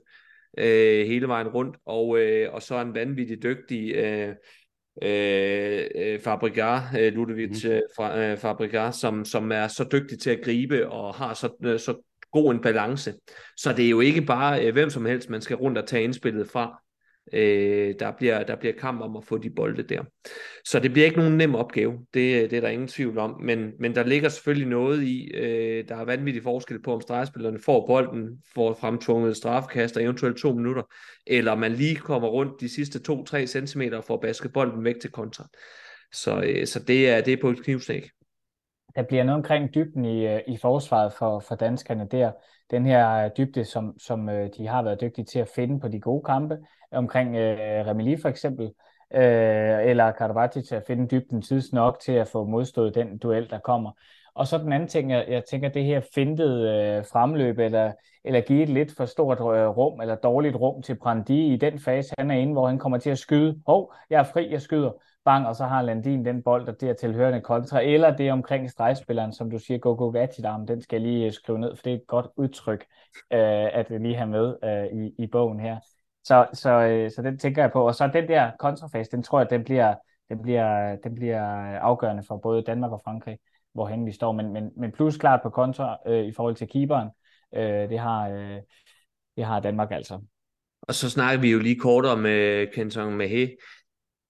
øh, 0.57 1.07
hele 1.07 1.27
vejen 1.27 1.47
rundt, 1.47 1.77
og, 1.85 2.19
øh, 2.19 2.53
og 2.53 2.61
så 2.61 2.81
en 2.81 2.93
vanvittig 2.93 3.43
dygtig 3.43 3.95
øh, 3.95 4.35
øh, 5.01 6.19
Fabrigar, 6.19 6.95
øh, 6.99 7.13
Ludovic 7.13 7.65
mm. 7.65 7.81
fra, 7.95 8.19
øh, 8.19 8.37
Fabrigar, 8.37 8.91
som, 8.91 9.25
som 9.25 9.51
er 9.51 9.67
så 9.67 9.85
dygtig 9.91 10.19
til 10.19 10.29
at 10.29 10.41
gribe 10.43 10.89
og 10.89 11.13
har 11.13 11.33
så, 11.33 11.49
øh, 11.63 11.79
så 11.79 11.95
god 12.31 12.53
en 12.53 12.61
balance. 12.61 13.13
Så 13.57 13.73
det 13.73 13.85
er 13.85 13.89
jo 13.89 13.99
ikke 13.99 14.21
bare 14.21 14.65
øh, 14.65 14.73
hvem 14.73 14.89
som 14.89 15.05
helst, 15.05 15.29
man 15.29 15.41
skal 15.41 15.55
rundt 15.55 15.77
og 15.77 15.87
tage 15.87 16.03
indspillet 16.03 16.49
fra. 16.49 16.81
Øh, 17.33 17.95
der, 17.99 18.11
bliver, 18.11 18.43
der 18.43 18.55
bliver 18.55 18.73
kamp 18.79 19.01
om 19.01 19.15
at 19.15 19.23
få 19.23 19.37
de 19.37 19.49
bolde 19.49 19.83
der. 19.83 20.03
Så 20.65 20.79
det 20.79 20.91
bliver 20.91 21.05
ikke 21.05 21.19
nogen 21.19 21.37
nem 21.37 21.55
opgave, 21.55 21.93
det, 21.93 22.51
det 22.51 22.57
er 22.57 22.61
der 22.61 22.67
ingen 22.67 22.87
tvivl 22.87 23.17
om, 23.17 23.41
men, 23.41 23.71
men 23.79 23.95
der 23.95 24.03
ligger 24.03 24.29
selvfølgelig 24.29 24.67
noget 24.67 25.03
i, 25.03 25.31
øh, 25.33 25.87
der 25.87 25.95
er 25.95 26.05
vanvittig 26.05 26.43
forskel 26.43 26.81
på, 26.81 26.93
om 26.93 27.01
stregspillerne 27.01 27.59
får 27.65 27.87
bolden, 27.87 28.43
får 28.53 28.73
fremtvunget 28.73 29.37
strafkast 29.37 29.97
og 29.97 30.03
eventuelt 30.03 30.37
to 30.37 30.53
minutter, 30.53 30.83
eller 31.27 31.55
man 31.55 31.71
lige 31.71 31.95
kommer 31.95 32.27
rundt 32.27 32.61
de 32.61 32.69
sidste 32.69 32.99
2-3 33.13 33.45
cm 33.45 33.81
og 33.93 34.03
får 34.03 34.17
basket 34.17 34.53
bolden 34.53 34.83
væk 34.83 34.99
til 35.01 35.11
kontra. 35.11 35.47
Så, 36.13 36.41
øh, 36.41 36.67
så 36.67 36.83
det, 36.83 37.09
er, 37.09 37.21
det 37.21 37.33
er 37.33 37.41
på 37.41 37.49
et 37.49 37.63
knivsnæk 37.63 38.09
der 38.95 39.03
bliver 39.03 39.23
noget 39.23 39.37
omkring 39.37 39.73
dybden 39.73 40.05
i, 40.05 40.27
øh, 40.27 40.41
i 40.47 40.57
forsvaret 40.57 41.13
for, 41.13 41.39
for 41.39 41.55
danskerne 41.55 42.07
der. 42.11 42.31
Den 42.71 42.85
her 42.85 43.25
øh, 43.25 43.31
dybde, 43.37 43.65
som, 43.65 43.99
som 43.99 44.29
øh, 44.29 44.49
de 44.57 44.67
har 44.67 44.83
været 44.83 45.01
dygtige 45.01 45.25
til 45.25 45.39
at 45.39 45.49
finde 45.55 45.79
på 45.79 45.87
de 45.87 45.99
gode 45.99 46.23
kampe, 46.25 46.57
omkring 46.91 47.35
øh, 47.35 47.87
Remili 47.87 48.21
for 48.21 48.29
eksempel, 48.29 48.65
øh, 49.13 49.89
eller 49.89 50.11
Karabati 50.11 50.61
til 50.61 50.75
at 50.75 50.83
finde 50.87 51.07
dybden 51.07 51.41
tids 51.41 51.73
nok 51.73 51.99
til 51.99 52.11
at 52.11 52.27
få 52.27 52.43
modstået 52.45 52.95
den 52.95 53.17
duel, 53.17 53.49
der 53.49 53.59
kommer. 53.59 53.91
Og 54.33 54.47
så 54.47 54.57
den 54.57 54.73
anden 54.73 54.89
ting, 54.89 55.11
jeg, 55.11 55.25
jeg 55.29 55.43
tænker, 55.45 55.69
det 55.69 55.85
her 55.85 56.01
fintede 56.15 56.69
øh, 56.69 57.05
fremløb, 57.11 57.59
eller, 57.59 57.91
eller 58.23 58.41
give 58.41 58.63
et 58.63 58.69
lidt 58.69 58.95
for 58.97 59.05
stort 59.05 59.39
øh, 59.39 59.67
rum, 59.67 60.01
eller 60.01 60.15
dårligt 60.15 60.55
rum 60.55 60.81
til 60.81 60.95
Brandi 60.95 61.53
i 61.53 61.57
den 61.57 61.79
fase, 61.79 62.13
han 62.17 62.31
er 62.31 62.35
inde, 62.35 62.53
hvor 62.53 62.67
han 62.67 62.79
kommer 62.79 62.97
til 62.97 63.09
at 63.09 63.17
skyde. 63.17 63.61
Hov, 63.65 63.93
jeg 64.09 64.19
er 64.19 64.23
fri, 64.23 64.51
jeg 64.51 64.61
skyder 64.61 64.91
bang, 65.25 65.47
og 65.47 65.55
så 65.55 65.65
har 65.65 65.81
Landin 65.81 66.25
den 66.25 66.43
bold, 66.43 66.67
og 66.67 66.81
det 66.81 66.89
er 66.89 66.93
tilhørende 66.93 67.41
kontra, 67.41 67.81
eller 67.81 68.15
det 68.15 68.27
er 68.27 68.33
omkring 68.33 68.71
stregspilleren, 68.71 69.33
som 69.33 69.51
du 69.51 69.59
siger, 69.59 69.77
Gogo 69.77 70.07
Vatidam, 70.07 70.67
den 70.67 70.81
skal 70.81 71.01
jeg 71.01 71.11
lige 71.11 71.25
øh, 71.25 71.31
skrive 71.31 71.59
ned, 71.59 71.75
for 71.75 71.83
det 71.83 71.93
er 71.93 71.97
et 71.97 72.07
godt 72.07 72.27
udtryk, 72.35 72.85
øh, 73.33 73.77
at 73.79 73.89
vi 73.89 73.97
lige 73.97 74.15
have 74.15 74.29
med 74.29 74.55
øh, 74.63 74.99
i, 74.99 75.23
i 75.23 75.27
bogen 75.27 75.59
her. 75.59 75.77
Så, 76.23 76.47
så, 76.53 76.69
øh, 76.69 77.11
så 77.11 77.21
den 77.21 77.37
tænker 77.37 77.61
jeg 77.61 77.71
på, 77.71 77.87
og 77.87 77.95
så 77.95 78.09
den 78.13 78.27
der 78.27 78.51
kontrafase, 78.59 79.11
den 79.11 79.23
tror 79.23 79.39
jeg, 79.39 79.49
den 79.49 79.63
bliver, 79.63 79.95
den 80.29 80.41
bliver, 80.41 80.95
den 80.95 81.15
bliver 81.15 81.41
afgørende 81.79 82.23
for 82.27 82.37
både 82.37 82.63
Danmark 82.63 82.91
og 82.91 83.01
Frankrig, 83.03 83.37
hvorhen 83.73 84.05
vi 84.05 84.11
står, 84.11 84.31
men, 84.31 84.53
men, 84.53 84.71
men 84.77 84.91
plus 84.91 85.17
klart 85.17 85.39
på 85.43 85.49
kontra 85.49 85.97
øh, 86.07 86.25
i 86.25 86.33
forhold 86.33 86.55
til 86.55 86.67
keeperen, 86.67 87.09
øh, 87.55 87.89
det, 87.89 87.99
har, 87.99 88.29
øh, 88.29 88.57
det 89.35 89.45
har 89.45 89.59
Danmark 89.59 89.91
altså. 89.91 90.21
Og 90.81 90.93
så 90.93 91.09
snakker 91.09 91.41
vi 91.41 91.51
jo 91.51 91.59
lige 91.59 91.79
kort 91.79 92.05
om 92.05 92.25
øh, 92.25 92.67
Kenton 92.73 93.21
Mahé 93.21 93.55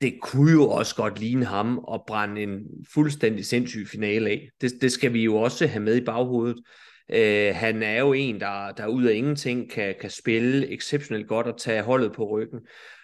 det 0.01 0.19
kunne 0.21 0.51
jo 0.51 0.69
også 0.69 0.95
godt 0.95 1.19
ligne 1.19 1.45
ham 1.45 1.85
at 1.93 2.01
brænde 2.07 2.43
en 2.43 2.63
fuldstændig 2.93 3.45
sindssyg 3.45 3.87
finale 3.87 4.29
af. 4.29 4.49
Det, 4.61 4.71
det 4.81 4.91
skal 4.91 5.13
vi 5.13 5.23
jo 5.23 5.35
også 5.35 5.67
have 5.67 5.83
med 5.83 5.95
i 5.95 6.05
baghovedet. 6.05 6.63
Uh, 7.13 7.55
han 7.55 7.83
er 7.83 7.99
jo 7.99 8.13
en, 8.13 8.39
der, 8.39 8.71
der 8.71 8.87
ud 8.87 9.03
af 9.03 9.13
ingenting 9.13 9.71
kan, 9.71 9.95
kan 10.01 10.09
spille 10.09 10.73
exceptionelt 10.73 11.27
godt 11.27 11.47
og 11.47 11.57
tage 11.57 11.81
holdet 11.81 12.11
på 12.11 12.29
ryggen. 12.29 12.59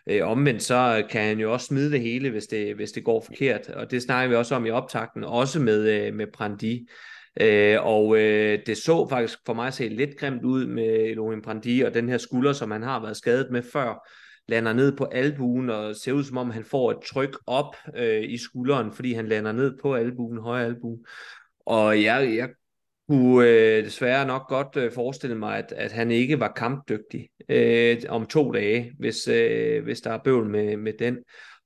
Øh, 0.10 0.28
omvendt 0.28 0.64
så 0.64 1.06
kan 1.10 1.22
han 1.22 1.40
jo 1.40 1.54
også 1.54 1.66
smide 1.66 1.92
det 1.92 2.02
hele, 2.02 2.30
hvis 2.30 2.48
det, 2.48 2.76
hvis 2.76 2.92
det 2.92 3.04
går 3.04 3.22
forkert. 3.22 3.70
Og 3.70 3.92
det 3.92 4.02
snakker 4.02 4.30
vi 4.30 4.36
også 4.36 4.56
om 4.56 4.66
i 4.66 4.70
optakten, 4.70 5.24
også 5.24 5.60
med, 5.60 6.08
øh, 6.08 6.14
med 6.14 6.28
Brandi. 6.34 6.88
Øh, 7.42 7.78
og 7.86 8.18
øh, 8.18 8.60
det 8.66 8.78
så 8.78 9.08
faktisk 9.10 9.40
for 9.46 9.54
mig 9.54 9.68
at 9.68 9.74
se 9.74 9.88
lidt 9.88 10.18
grimt 10.18 10.44
ud 10.44 10.66
med 10.68 10.86
Elohim 10.86 11.42
Brandi 11.42 11.82
og 11.82 11.94
den 11.94 12.10
her 12.10 12.18
skulder, 12.18 12.54
som 12.54 12.72
han 12.72 12.84
har 12.84 13.02
været 13.02 13.18
skadet 13.18 13.52
med 13.52 13.64
før 13.74 14.10
lander 14.48 14.74
ned 14.74 14.98
på 14.98 15.04
albuen 15.06 15.70
og 15.70 15.96
ser 15.96 16.12
ud 16.12 16.24
som 16.24 16.38
om 16.38 16.50
han 16.50 16.64
får 16.64 16.92
et 16.92 16.98
tryk 17.08 17.38
op 17.48 17.76
øh, 17.96 18.24
i 18.24 18.38
skulderen, 18.38 18.92
fordi 18.92 19.14
han 19.14 19.28
lander 19.28 19.52
ned 19.52 19.78
på 19.82 19.96
albuen, 19.96 20.38
højre 20.38 20.66
albue. 20.66 21.00
Og 21.66 22.04
jeg, 22.04 22.36
jeg 22.36 22.50
kunne 23.10 23.48
øh, 23.48 23.86
desværre 23.86 24.28
nok 24.28 24.48
godt 24.48 24.78
øh, 24.78 24.92
forestille 24.92 25.36
mig, 25.36 25.58
at, 25.58 25.74
at 25.78 25.92
han 25.92 26.12
ikke 26.12 26.40
var 26.40 26.54
kampdygtig 26.56 27.30
øh, 27.50 27.98
om 28.10 28.26
to 28.26 28.52
dage, 28.52 28.92
hvis, 29.00 29.28
øh, 29.28 29.84
hvis 29.84 30.02
der 30.02 30.12
er 30.12 30.24
bøvl 30.24 30.50
med, 30.50 30.78
med 30.78 30.94
den. 31.00 31.18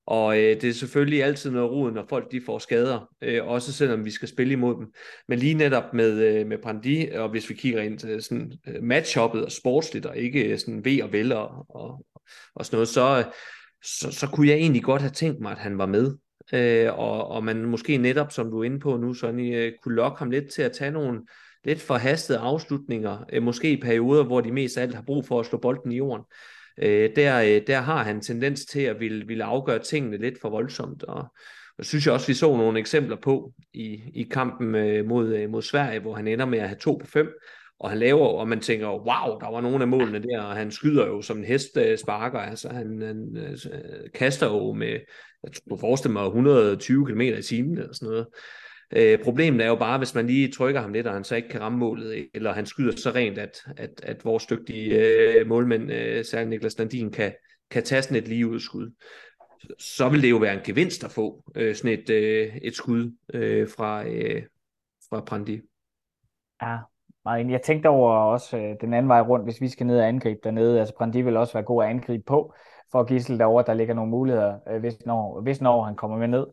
Og 0.10 0.38
øh, 0.38 0.62
det 0.62 0.64
er 0.64 0.74
selvfølgelig 0.74 1.24
altid 1.24 1.52
noget 1.52 1.72
rod, 1.72 1.92
når 1.92 2.06
folk 2.10 2.32
de 2.32 2.42
får 2.46 2.60
skader, 2.60 3.10
øh, 3.22 3.48
også 3.48 3.74
selvom 3.74 4.06
vi 4.06 4.12
skal 4.12 4.28
spille 4.28 4.54
imod 4.54 4.76
dem. 4.76 4.94
Men 5.28 5.40
lige 5.40 5.54
netop 5.54 5.94
med, 5.94 6.12
øh, 6.12 6.48
med 6.48 6.58
Brandi, 6.58 7.10
og 7.14 7.30
hvis 7.30 7.50
vi 7.50 7.56
kigger 7.56 7.82
ind 7.82 8.00
til 8.00 8.24
sådan 8.24 8.54
øh, 8.68 8.84
matchuppet 8.84 9.46
og 9.46 9.52
sportsligt, 9.52 10.06
og 10.06 10.18
ikke 10.18 10.44
øh, 10.44 10.60
sådan 10.60 10.86
ved 10.86 11.02
og 11.02 11.12
vel 11.12 11.32
og, 11.32 11.66
og, 11.70 12.06
og 12.56 12.66
sådan 12.66 12.76
noget, 12.76 12.88
så, 12.88 13.18
øh, 13.18 13.34
så, 13.84 14.12
så 14.12 14.28
kunne 14.28 14.48
jeg 14.48 14.58
egentlig 14.58 14.84
godt 14.84 15.02
have 15.02 15.12
tænkt 15.12 15.40
mig, 15.40 15.52
at 15.52 15.58
han 15.58 15.78
var 15.78 15.86
med. 15.86 16.16
Øh, 16.54 17.00
og, 17.00 17.28
og 17.28 17.44
man 17.44 17.66
måske 17.66 17.98
netop, 17.98 18.32
som 18.32 18.52
du 18.52 18.60
er 18.60 18.64
inde 18.64 18.80
på 18.80 18.98
nu, 18.98 19.14
Sonny, 19.14 19.56
øh, 19.56 19.74
kunne 19.84 19.96
lokke 19.96 20.20
ham 20.20 20.32
lidt 20.32 20.50
til 20.50 20.62
at 20.62 20.72
tage 20.72 20.92
nogle 20.92 21.22
lidt 21.64 21.82
forhastede 21.82 22.40
afslutninger, 22.40 23.26
øh, 23.34 23.44
måske 23.44 23.72
i 23.72 23.82
perioder, 23.82 24.24
hvor 24.24 24.42
de 24.42 24.52
mest 24.52 24.78
af 24.78 24.82
alt 24.82 24.96
har 24.96 25.02
brug 25.02 25.26
for 25.26 25.40
at 25.40 25.46
slå 25.46 25.60
bolden 25.60 25.92
i 25.92 25.98
jorden. 25.98 26.26
Øh, 26.78 27.10
der, 27.16 27.42
øh, 27.42 27.62
der 27.68 27.80
har 27.80 28.04
han 28.04 28.22
tendens 28.22 28.66
til 28.66 28.82
at 28.82 29.00
ville, 29.00 29.28
ville 29.28 29.44
afgøre 29.44 29.80
tingene 29.80 30.18
lidt 30.18 30.42
for 30.42 30.50
voldsomt, 30.50 31.04
og, 31.04 31.26
og 31.78 31.86
synes 31.86 32.06
jeg 32.06 32.14
også, 32.14 32.28
vi 32.28 32.34
så 32.34 32.58
nogle 32.58 32.80
eksempler 32.80 33.16
på 33.16 33.54
i, 33.74 34.02
i 34.14 34.24
kampen 34.32 34.76
øh, 34.76 35.06
mod, 35.06 35.36
øh, 35.36 35.50
mod 35.50 35.62
Sverige, 35.62 36.00
hvor 36.00 36.14
han 36.14 36.28
ender 36.28 36.46
med 36.46 36.60
at 36.60 36.68
have 36.68 36.80
to 36.80 36.96
på 37.02 37.08
fem, 37.08 37.28
og 37.80 37.90
han 37.90 38.00
laver, 38.00 38.28
og 38.28 38.48
man 38.48 38.60
tænker, 38.60 38.88
wow, 38.88 39.40
der 39.40 39.52
var 39.52 39.62
nogle 39.62 39.82
af 39.82 39.88
målene 39.88 40.24
der, 40.24 40.42
og 40.42 40.56
han 40.56 40.72
skyder 40.72 41.08
jo 41.08 41.22
som 41.22 41.38
en 41.38 41.44
hest 41.44 41.78
øh, 41.78 41.98
sparker, 41.98 42.40
altså 42.40 42.70
han, 42.70 43.02
han 43.02 43.38
øh, 43.38 43.58
kaster 44.14 44.48
jo 44.48 44.74
med, 44.74 45.00
jeg 45.44 45.52
tror, 45.54 45.78
forestille 45.78 46.14
mig 46.14 46.26
120 46.26 47.06
km 47.06 47.22
i 47.22 47.42
timen 47.42 47.78
eller 47.78 47.94
sådan 47.94 48.10
noget. 48.10 48.28
Øh, 48.94 49.24
problemet 49.24 49.62
er 49.62 49.68
jo 49.68 49.76
bare, 49.76 49.98
hvis 49.98 50.16
man 50.16 50.28
lige 50.28 50.52
trykker 50.52 50.82
ham 50.82 50.94
lidt, 50.94 51.08
og 51.08 51.14
han 51.14 51.24
så 51.24 51.36
ikke 51.36 51.50
kan 51.50 51.62
ramme 51.62 51.78
målet, 51.78 52.28
eller 52.34 52.54
han 52.54 52.66
skyder 52.66 52.96
så 52.96 53.12
rent, 53.12 53.38
at, 53.38 53.58
at, 53.78 54.02
at 54.04 54.26
vores 54.26 54.46
dygtige 54.46 55.00
øh, 55.00 55.48
målmænd, 55.48 55.92
øh, 55.92 56.26
særligt 56.26 56.50
Niklas 56.50 56.78
Landin, 56.78 57.12
kan, 57.12 57.34
kan 57.72 57.84
tage 57.84 58.02
sådan 58.02 58.18
et 58.18 58.28
lige 58.28 58.48
ud 58.48 58.60
skud. 58.60 58.92
Så 59.80 60.10
vil 60.10 60.22
det 60.22 60.30
jo 60.30 60.38
være 60.38 60.54
en 60.54 60.64
gevinst 60.66 61.04
at 61.04 61.12
få 61.12 61.52
øh, 61.56 61.76
sådan 61.76 62.00
et, 62.00 62.10
øh, 62.10 62.58
et 62.62 62.76
skud 62.76 63.16
øh, 63.34 63.68
fra, 63.70 64.08
øh, 64.08 64.44
fra 65.10 65.22
Prandi. 65.22 65.62
Ja, 66.62 66.78
meget 67.30 67.52
Jeg 67.52 67.62
tænkte 67.62 67.88
over 67.88 68.14
også 68.14 68.58
øh, 68.58 68.76
den 68.82 68.94
anden 68.94 69.10
vej 69.10 69.22
rundt, 69.22 69.46
hvis 69.46 69.62
vi 69.62 69.68
skal 69.68 69.86
ned 69.86 70.00
og 70.00 70.08
angribe 70.08 70.40
dernede. 70.44 70.80
Altså 70.80 70.94
Brandi 70.98 71.22
vil 71.22 71.38
også 71.38 71.54
være 71.54 71.64
god 71.64 71.84
at 71.84 71.90
angribe 71.90 72.24
på, 72.28 72.54
for 72.92 73.04
Gissel 73.04 73.40
derovre, 73.40 73.64
der 73.68 73.74
ligger 73.74 73.94
nogle 73.94 74.12
muligheder, 74.12 74.60
øh, 74.70 74.80
hvis, 74.80 75.06
når, 75.06 75.42
hvis 75.42 75.62
når 75.62 75.84
han 75.84 75.96
kommer 75.96 76.18
med 76.18 76.28
ned. 76.28 76.48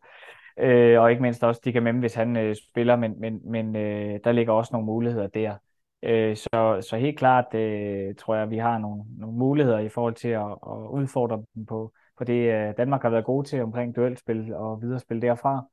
Øh, 0.59 1.01
og 1.01 1.11
ikke 1.11 1.23
mindst 1.23 1.45
også 1.45 1.61
Dika 1.65 1.81
hvis 1.81 2.15
han 2.15 2.37
øh, 2.37 2.57
spiller, 2.71 2.97
men, 2.97 3.21
men, 3.21 3.41
men 3.45 3.77
øh, 3.77 4.21
der 4.25 4.33
ligger 4.33 4.53
også 4.53 4.71
nogle 4.73 4.87
muligheder 4.87 5.27
der. 5.27 5.55
Øh, 6.03 6.37
så, 6.37 6.87
så 6.91 6.97
helt 6.97 7.19
klart 7.19 7.55
øh, 7.55 8.15
tror 8.15 8.35
jeg, 8.35 8.43
at 8.43 8.51
vi 8.51 8.59
har 8.59 8.79
nogle, 8.79 9.03
nogle 9.19 9.39
muligheder 9.39 9.79
i 9.79 9.89
forhold 9.89 10.15
til 10.15 10.29
at, 10.29 10.51
at 10.51 10.89
udfordre 10.91 11.43
dem 11.55 11.67
på, 11.67 11.93
på 12.19 12.25
det, 12.25 12.53
øh, 12.53 12.75
Danmark 12.77 13.03
har 13.03 13.11
været 13.11 13.25
gode 13.25 13.47
til 13.47 13.63
omkring 13.63 13.97
duelspil 13.97 14.55
og 14.55 14.83
viderespil 14.83 15.23
derfra 15.23 15.65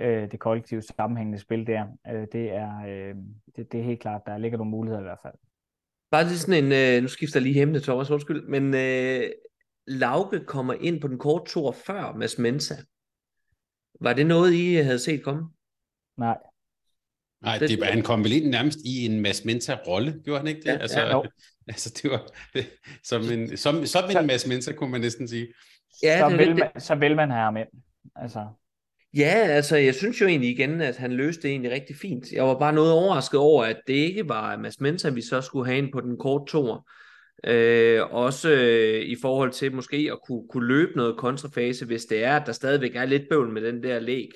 øh, 0.00 0.30
det 0.30 0.40
kollektive 0.40 0.82
sammenhængende 0.82 1.38
spil 1.38 1.66
der. 1.66 1.86
Øh, 2.12 2.26
det, 2.32 2.52
er, 2.52 2.78
øh, 2.88 3.14
det, 3.56 3.72
det 3.72 3.80
er 3.80 3.84
helt 3.84 4.00
klart, 4.00 4.22
der 4.26 4.38
ligger 4.38 4.58
nogle 4.58 4.70
muligheder 4.70 5.00
i 5.00 5.04
hvert 5.04 5.18
fald. 5.22 5.34
Bare 6.10 6.24
lige 6.24 6.38
sådan 6.38 6.64
en, 6.64 6.72
øh, 6.72 7.02
nu 7.02 7.08
skifter 7.08 7.40
jeg 7.40 7.42
lige 7.42 7.62
emne, 7.62 7.80
Thomas, 7.80 8.10
undskyld, 8.10 8.48
men 8.48 8.74
øh, 8.74 9.30
Lauke 9.86 10.40
kommer 10.46 10.74
ind 10.74 11.00
på 11.00 11.08
den 11.08 11.18
korte 11.18 11.52
tur 11.52 11.72
før 11.72 12.12
Mads 12.12 12.38
Mensa. 12.38 12.74
Var 14.00 14.12
det 14.12 14.26
noget, 14.26 14.52
I 14.52 14.74
havde 14.74 14.98
set 14.98 15.22
komme? 15.22 15.48
Nej. 16.18 16.38
Nej, 17.42 17.58
det, 17.58 17.70
det, 17.70 17.86
han 17.86 18.02
kom 18.02 18.24
vel 18.24 18.32
ind 18.32 18.46
nærmest 18.46 18.78
i 18.84 19.06
en 19.06 19.20
Mads 19.20 19.44
Mensa-rolle, 19.44 20.20
gjorde 20.24 20.38
han 20.38 20.46
ikke 20.46 20.60
det? 20.60 20.66
Ja, 20.66 20.76
altså, 20.76 21.00
ja, 21.00 21.20
altså 21.68 22.00
det 22.02 22.10
var 22.10 22.26
det, 22.54 22.66
som 23.02 23.22
en, 23.22 23.56
som, 23.56 23.86
som 23.86 24.04
en 24.10 24.26
Mads 24.26 24.46
Mensa, 24.46 24.72
kunne 24.72 24.90
man 24.90 25.00
næsten 25.00 25.28
sige. 25.28 25.48
Ja, 26.02 26.18
så, 26.18 26.28
det, 26.28 26.38
vil 26.38 26.56
man, 26.56 26.80
så 26.80 26.94
vil 26.94 27.16
man 27.16 27.30
have 27.30 27.44
ham 27.44 27.56
ind. 27.56 27.68
Altså. 28.16 28.46
Ja, 29.16 29.46
altså 29.48 29.76
jeg 29.76 29.94
synes 29.94 30.20
jo 30.20 30.26
egentlig 30.26 30.50
igen, 30.50 30.80
at 30.80 30.96
han 30.96 31.12
løste 31.12 31.42
det 31.42 31.50
egentlig 31.50 31.72
rigtig 31.72 31.96
fint. 31.96 32.32
Jeg 32.32 32.44
var 32.44 32.58
bare 32.58 32.72
noget 32.72 32.92
overrasket 32.92 33.40
over, 33.40 33.64
at 33.64 33.80
det 33.86 33.94
ikke 33.94 34.28
var 34.28 34.56
Mads 34.56 34.80
Mensa, 34.80 35.10
vi 35.10 35.22
så 35.22 35.40
skulle 35.40 35.66
have 35.66 35.78
ind 35.78 35.92
på 35.92 36.00
den 36.00 36.18
korte 36.18 36.52
tor. 36.52 36.88
Øh, 37.46 38.00
også 38.10 38.50
øh, 38.50 39.00
i 39.00 39.16
forhold 39.22 39.50
til 39.50 39.74
måske 39.74 40.08
at 40.12 40.18
kunne, 40.26 40.48
kunne 40.50 40.66
løbe 40.66 40.92
noget 40.96 41.16
kontrafase, 41.16 41.86
hvis 41.86 42.04
det 42.04 42.24
er, 42.24 42.36
at 42.36 42.46
der 42.46 42.52
stadigvæk 42.52 42.96
er 42.96 43.04
lidt 43.04 43.22
bøvl 43.30 43.52
med 43.52 43.62
den 43.62 43.82
der 43.82 43.98
læg, 43.98 44.28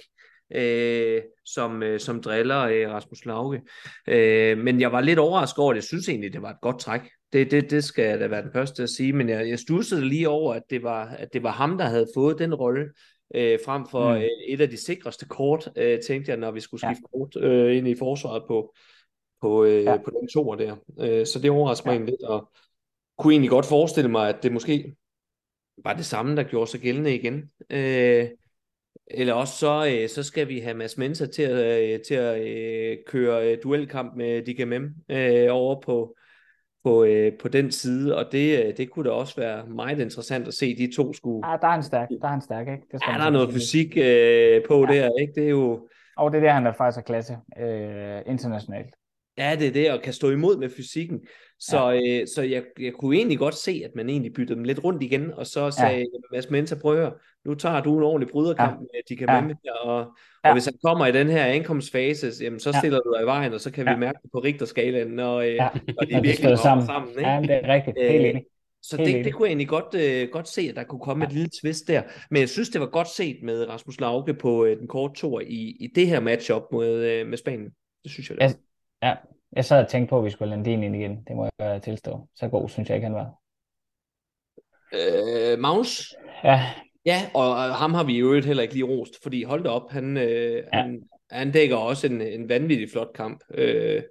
øh, 0.55 1.23
som, 1.45 1.83
øh, 1.83 2.01
som 2.01 2.23
driller 2.23 2.61
øh, 2.61 2.91
Rasmus 2.91 3.25
Lauke. 3.25 3.61
Øh, 4.09 4.59
men 4.59 4.81
jeg 4.81 4.93
var 4.93 5.01
lidt 5.01 5.19
overrasket 5.19 5.59
over 5.59 5.73
det. 5.73 5.79
Jeg 5.79 5.85
synes 5.85 6.09
egentlig, 6.09 6.33
det 6.33 6.43
var 6.43 6.51
et 6.51 6.61
godt 6.63 6.81
træk. 6.81 7.01
Det, 7.33 7.51
det, 7.51 7.71
det 7.71 7.85
skal 7.85 8.21
da 8.21 8.27
være 8.27 8.43
den 8.43 8.53
første 8.53 8.83
at 8.83 8.91
sige, 8.91 9.13
men 9.13 9.29
jeg, 9.29 9.49
jeg 9.49 9.59
stussede 9.59 10.09
lige 10.09 10.29
over, 10.29 10.55
at 10.55 10.63
det, 10.71 10.83
var, 10.83 11.07
at 11.09 11.29
det 11.33 11.43
var 11.43 11.53
ham, 11.53 11.79
der 11.79 11.85
havde 11.85 12.07
fået 12.17 12.39
den 12.39 12.55
rolle, 12.55 12.85
øh, 13.35 13.59
frem 13.65 13.87
for 13.91 14.11
Mm. 14.15 14.17
øh, 14.17 14.29
et 14.49 14.61
af 14.61 14.71
de 14.71 14.77
sikreste 14.77 15.27
kort, 15.27 15.69
øh, 15.77 16.01
tænkte 16.01 16.31
jeg, 16.31 16.39
når 16.39 16.51
vi 16.51 16.61
skulle 16.61 16.89
Ja. 16.89 16.95
skifte 16.95 17.09
kort 17.13 17.37
øh, 17.37 17.77
ind 17.77 17.89
i 17.89 17.95
forsvaret 17.95 18.43
på, 18.49 18.75
på, 19.43 19.65
øh, 19.65 19.85
Ja. 19.85 19.97
på 19.97 20.11
den 20.11 20.29
toer 20.29 20.57
der. 20.57 20.77
Øh, 21.01 21.27
så 21.27 21.39
det 21.39 21.51
overrasker 21.51 21.91
mig 21.91 21.99
Ja. 22.01 22.05
lidt, 22.05 22.23
og 22.23 22.51
kunne 23.19 23.33
egentlig 23.33 23.51
godt 23.51 23.67
forestille 23.67 24.11
mig, 24.11 24.29
at 24.29 24.43
det 24.43 24.53
måske 24.53 24.95
var 25.85 25.93
det 25.93 26.05
samme, 26.05 26.37
der 26.37 26.43
gjorde 26.43 26.71
sig 26.71 26.81
gældende 26.81 27.15
igen. 27.15 27.51
Øh, 27.71 28.29
eller 29.11 29.33
også 29.35 29.55
så, 29.59 29.97
øh, 30.03 30.09
så 30.09 30.23
skal 30.23 30.49
vi 30.49 30.59
have 30.59 30.75
Mads 30.75 30.99
Mensa 30.99 31.27
til 31.27 31.43
at, 31.43 31.83
øh, 31.95 32.01
til 32.01 32.15
at 32.15 32.41
øh, 32.49 32.97
køre 33.07 33.53
øh, 33.53 33.59
duelkamp 33.63 34.17
med 34.17 34.43
DKMM 34.43 34.95
øh, 35.09 35.47
over 35.51 35.81
på, 35.81 36.17
på, 36.85 37.05
øh, 37.05 37.33
på 37.43 37.49
den 37.49 37.73
side, 37.73 38.17
og 38.17 38.33
det, 38.33 38.65
øh, 38.67 38.77
det 38.77 38.91
kunne 38.91 39.05
da 39.05 39.11
også 39.15 39.37
være 39.37 39.67
meget 39.67 40.01
interessant 40.01 40.49
at 40.49 40.55
se 40.55 40.77
de 40.77 40.93
to 40.97 41.13
skulle. 41.13 41.49
Ja, 41.51 41.57
der 41.61 41.67
er 41.69 41.73
han 41.73 41.83
stærk, 41.83 42.09
der 42.21 42.27
er 42.27 42.33
han 42.33 42.41
stærk, 42.41 42.69
ikke? 42.69 42.83
Det 42.93 43.01
skal 43.01 43.13
Ja, 43.13 43.19
der 43.19 43.25
er 43.27 43.31
noget 43.31 43.53
fysik 43.53 43.97
øh, 43.97 44.63
på 44.69 44.87
Ja. 44.93 44.95
der, 44.95 45.11
ikke? 45.21 45.33
Det 45.35 45.45
er 45.45 45.51
jo, 45.51 45.89
Og 46.17 46.33
det 46.33 46.39
er 46.39 46.43
der, 46.43 46.53
han 46.53 46.67
er 46.67 46.73
faktisk 46.73 46.99
er 46.99 47.03
klasse 47.03 47.37
øh, 47.61 48.21
internationalt. 48.27 48.95
ja, 49.39 49.57
det 49.59 49.69
er 49.69 49.73
det, 49.73 49.87
at 49.87 50.03
kan 50.03 50.13
stå 50.13 50.31
imod 50.31 50.57
med 50.59 50.71
fysikken. 50.77 51.21
Så, 51.61 51.93
øh, 51.93 52.27
så 52.35 52.43
jeg, 52.43 52.63
jeg 52.81 52.93
kunne 52.93 53.17
egentlig 53.17 53.39
godt 53.39 53.55
se, 53.55 53.83
at 53.85 53.91
man 53.95 54.09
egentlig 54.09 54.33
byttede 54.33 54.57
dem 54.57 54.65
lidt 54.65 54.85
rundt 54.85 55.03
igen, 55.03 55.33
og 55.35 55.47
så 55.47 55.71
sagde 55.71 55.99
ja. 55.99 56.05
Mads 56.33 56.51
Mensa, 56.51 56.75
prøv 56.75 56.93
at 56.93 56.99
høre, 56.99 57.13
nu 57.45 57.55
tager 57.55 57.81
du 57.83 57.97
en 57.99 58.03
ordentlig 58.03 58.29
bryderkamp 58.33 58.73
ja. 58.73 58.79
med 58.81 59.01
de 59.09 59.17
kan 59.17 59.29
Ja. 59.29 59.41
med 59.41 59.55
her, 59.65 59.73
og, 59.73 59.99
og 59.99 60.07
Ja. 60.45 60.53
hvis 60.53 60.65
han 60.65 60.75
kommer 60.85 61.07
i 61.07 61.13
den 61.13 61.27
her 61.29 61.45
ankomstfase, 61.45 62.33
jamen, 62.41 62.61
så 62.61 62.71
Ja. 62.75 62.79
stiller 62.79 63.01
du 63.01 63.15
dig 63.17 63.23
i 63.23 63.27
vejen, 63.27 63.53
og 63.53 63.61
så 63.61 63.71
kan 63.71 63.85
vi 63.85 63.91
Ja. 63.91 63.97
mærke 63.97 64.19
det 64.23 64.31
på 64.33 64.39
Richterskalaen, 64.39 65.09
når, 65.11 65.37
øh, 65.37 65.55
Ja. 65.55 65.69
når 65.97 66.05
de 66.05 66.15
virkelig 66.23 66.37
kommer 66.43 66.57
sammen. 66.57 66.87
sammen. 66.87 67.11
ikke? 67.19 67.31
Ja, 67.31 67.41
det 67.43 67.51
er 67.51 67.75
rigtigt. 67.75 67.97
Helt 68.01 68.23
Øh, 68.25 68.31
enig. 68.31 68.45
Så 68.83 68.97
Helt 68.97 69.15
det, 69.17 69.25
det 69.25 69.35
kunne 69.35 69.47
jeg 69.47 69.51
egentlig 69.51 69.69
godt, 69.69 69.95
øh, 69.95 70.29
godt 70.33 70.49
se, 70.49 70.61
at 70.71 70.77
der 70.77 70.85
kunne 70.85 71.01
komme 71.01 71.25
et 71.25 71.33
lille 71.33 71.49
twist 71.63 71.89
der. 71.89 72.03
Men 72.31 72.41
jeg 72.41 72.49
synes, 72.49 72.69
det 72.69 72.81
var 72.81 72.87
godt 72.87 73.09
set 73.09 73.37
med 73.43 73.69
Rasmus 73.69 74.01
Lauke 74.01 74.35
på 74.35 74.65
øh, 74.65 74.79
den 74.79 74.89
korte 74.89 75.15
tur 75.21 75.41
i, 75.41 75.77
i 75.81 75.87
det 75.95 76.07
her 76.07 76.21
matchup 76.21 76.63
mod, 76.73 76.89
øh, 76.97 77.27
med 77.27 77.39
Spanien. 77.39 77.71
Det 78.03 78.11
synes 78.13 78.31
jeg, 78.31 78.39
det 78.39 78.45
var. 79.03 79.09
Ja, 79.09 79.15
jeg 79.53 79.65
sad 79.65 79.83
og 79.83 79.89
tænkte 79.89 80.11
på, 80.11 80.19
at 80.19 80.25
vi 80.25 80.31
skulle 80.31 80.51
lande 80.51 80.73
ind 80.73 80.97
igen. 80.97 81.25
Det 81.29 81.37
må 81.37 81.49
jeg 81.59 81.83
tilstå. 81.83 82.29
Så 82.35 82.49
god 82.49 82.69
synes 82.69 82.89
jeg 82.89 82.97
ikke, 82.97 83.07
han 83.07 83.15
var. 83.15 83.35
Øh, 84.93 85.59
Magnus? 85.59 86.15
Ja, 86.45 86.61
Ja, 87.09 87.31
og 87.35 87.51
og 87.51 87.75
ham 87.75 87.95
har 87.95 88.05
vi 88.05 88.15
i 88.15 88.21
øvrigt 88.21 88.47
heller 88.47 88.63
ikke 88.63 88.75
lige 88.75 88.85
rost, 88.85 89.23
fordi 89.23 89.43
hold 89.43 89.63
da 89.63 89.69
op, 89.69 89.91
han, 89.91 90.17
øh, 90.17 90.55
ja. 90.55 90.63
han, 90.73 91.03
han 91.31 91.53
dækker 91.53 91.77
også 91.77 92.07
en, 92.07 92.21
en 92.21 92.49
vanvittig 92.49 92.91
flot 92.91 93.13
kamp. 93.15 93.41
Øh, 93.55 94.03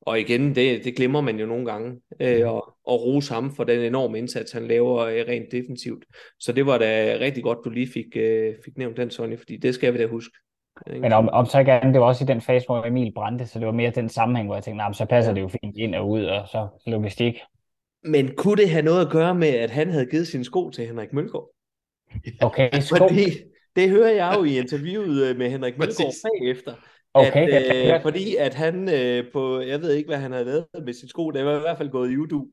og 0.00 0.20
igen, 0.20 0.54
det, 0.54 0.84
det 0.84 0.96
glemmer 0.96 1.20
man 1.20 1.38
jo 1.38 1.46
nogle 1.46 1.66
gange, 1.66 2.00
øh, 2.20 2.48
og, 2.48 2.74
og 2.84 3.02
rose 3.02 3.34
ham 3.34 3.54
for 3.54 3.64
den 3.64 3.80
enorme 3.80 4.18
indsats, 4.18 4.52
han 4.52 4.68
laver 4.68 4.98
øh, 4.98 5.24
rent 5.28 5.52
defensivt. 5.52 6.04
Så 6.38 6.52
det 6.52 6.66
var 6.66 6.78
da 6.78 7.16
rigtig 7.20 7.42
godt, 7.42 7.58
du 7.64 7.70
lige 7.70 7.88
fik, 7.92 8.16
øh, 8.16 8.54
fik 8.64 8.78
nævnt 8.78 8.96
den, 8.96 9.10
Sonny, 9.10 9.38
fordi 9.38 9.56
det 9.56 9.74
skal 9.74 9.92
vi 9.94 9.98
da 9.98 10.06
huske. 10.06 10.38
Men 10.86 11.12
om, 11.12 11.28
om 11.32 11.46
så 11.46 11.58
ikke 11.58 11.72
andet, 11.72 11.94
det 11.94 12.00
var 12.00 12.06
også 12.06 12.24
i 12.24 12.26
den 12.26 12.40
fase, 12.40 12.66
hvor 12.66 12.84
Emil 12.84 13.12
brændte, 13.14 13.46
så 13.46 13.58
det 13.58 13.66
var 13.66 13.72
mere 13.72 13.90
den 13.90 14.08
sammenhæng, 14.08 14.48
hvor 14.48 14.54
jeg 14.56 14.64
tænkte, 14.64 14.84
nah, 14.84 14.94
så 14.94 15.04
passer 15.04 15.32
det 15.34 15.40
jo 15.40 15.48
fint 15.48 15.76
ind 15.76 15.94
og 15.94 16.10
ud, 16.10 16.24
og 16.24 16.48
så 16.48 16.68
logistik. 16.86 17.34
Men 18.04 18.30
kunne 18.36 18.56
det 18.56 18.70
have 18.70 18.82
noget 18.84 19.06
at 19.06 19.12
gøre 19.12 19.34
med, 19.34 19.48
at 19.48 19.70
han 19.70 19.90
havde 19.90 20.06
givet 20.06 20.26
sine 20.28 20.44
sko 20.44 20.70
til 20.70 20.86
Henrik 20.86 21.12
Mølgaard? 21.12 21.48
Okay, 22.42 22.70
sko. 22.80 22.96
Fordi 22.96 23.26
det 23.76 23.90
hører 23.90 24.12
jeg 24.12 24.34
jo 24.38 24.44
i 24.44 24.58
interviewet 24.58 25.26
øh, 25.30 25.36
med 25.36 25.50
Henrik 25.50 25.78
Mølgaard 25.78 26.12
bagefter. 26.40 26.74
Okay, 27.14 27.48
at, 27.48 27.86
jeg- 27.86 27.94
øh, 27.96 28.02
fordi 28.02 28.36
at 28.36 28.54
han 28.54 28.88
øh, 28.94 29.24
på, 29.32 29.60
jeg 29.60 29.80
ved 29.80 29.92
ikke, 29.92 30.08
hvad 30.08 30.18
han 30.18 30.32
havde 30.32 30.44
lavet 30.44 30.66
med 30.84 30.92
sine 30.92 31.08
sko, 31.08 31.30
det 31.30 31.44
var 31.44 31.56
i 31.56 31.60
hvert 31.60 31.78
fald 31.78 31.90
gået 31.90 32.10
i 32.12 32.16
udu. 32.16 32.46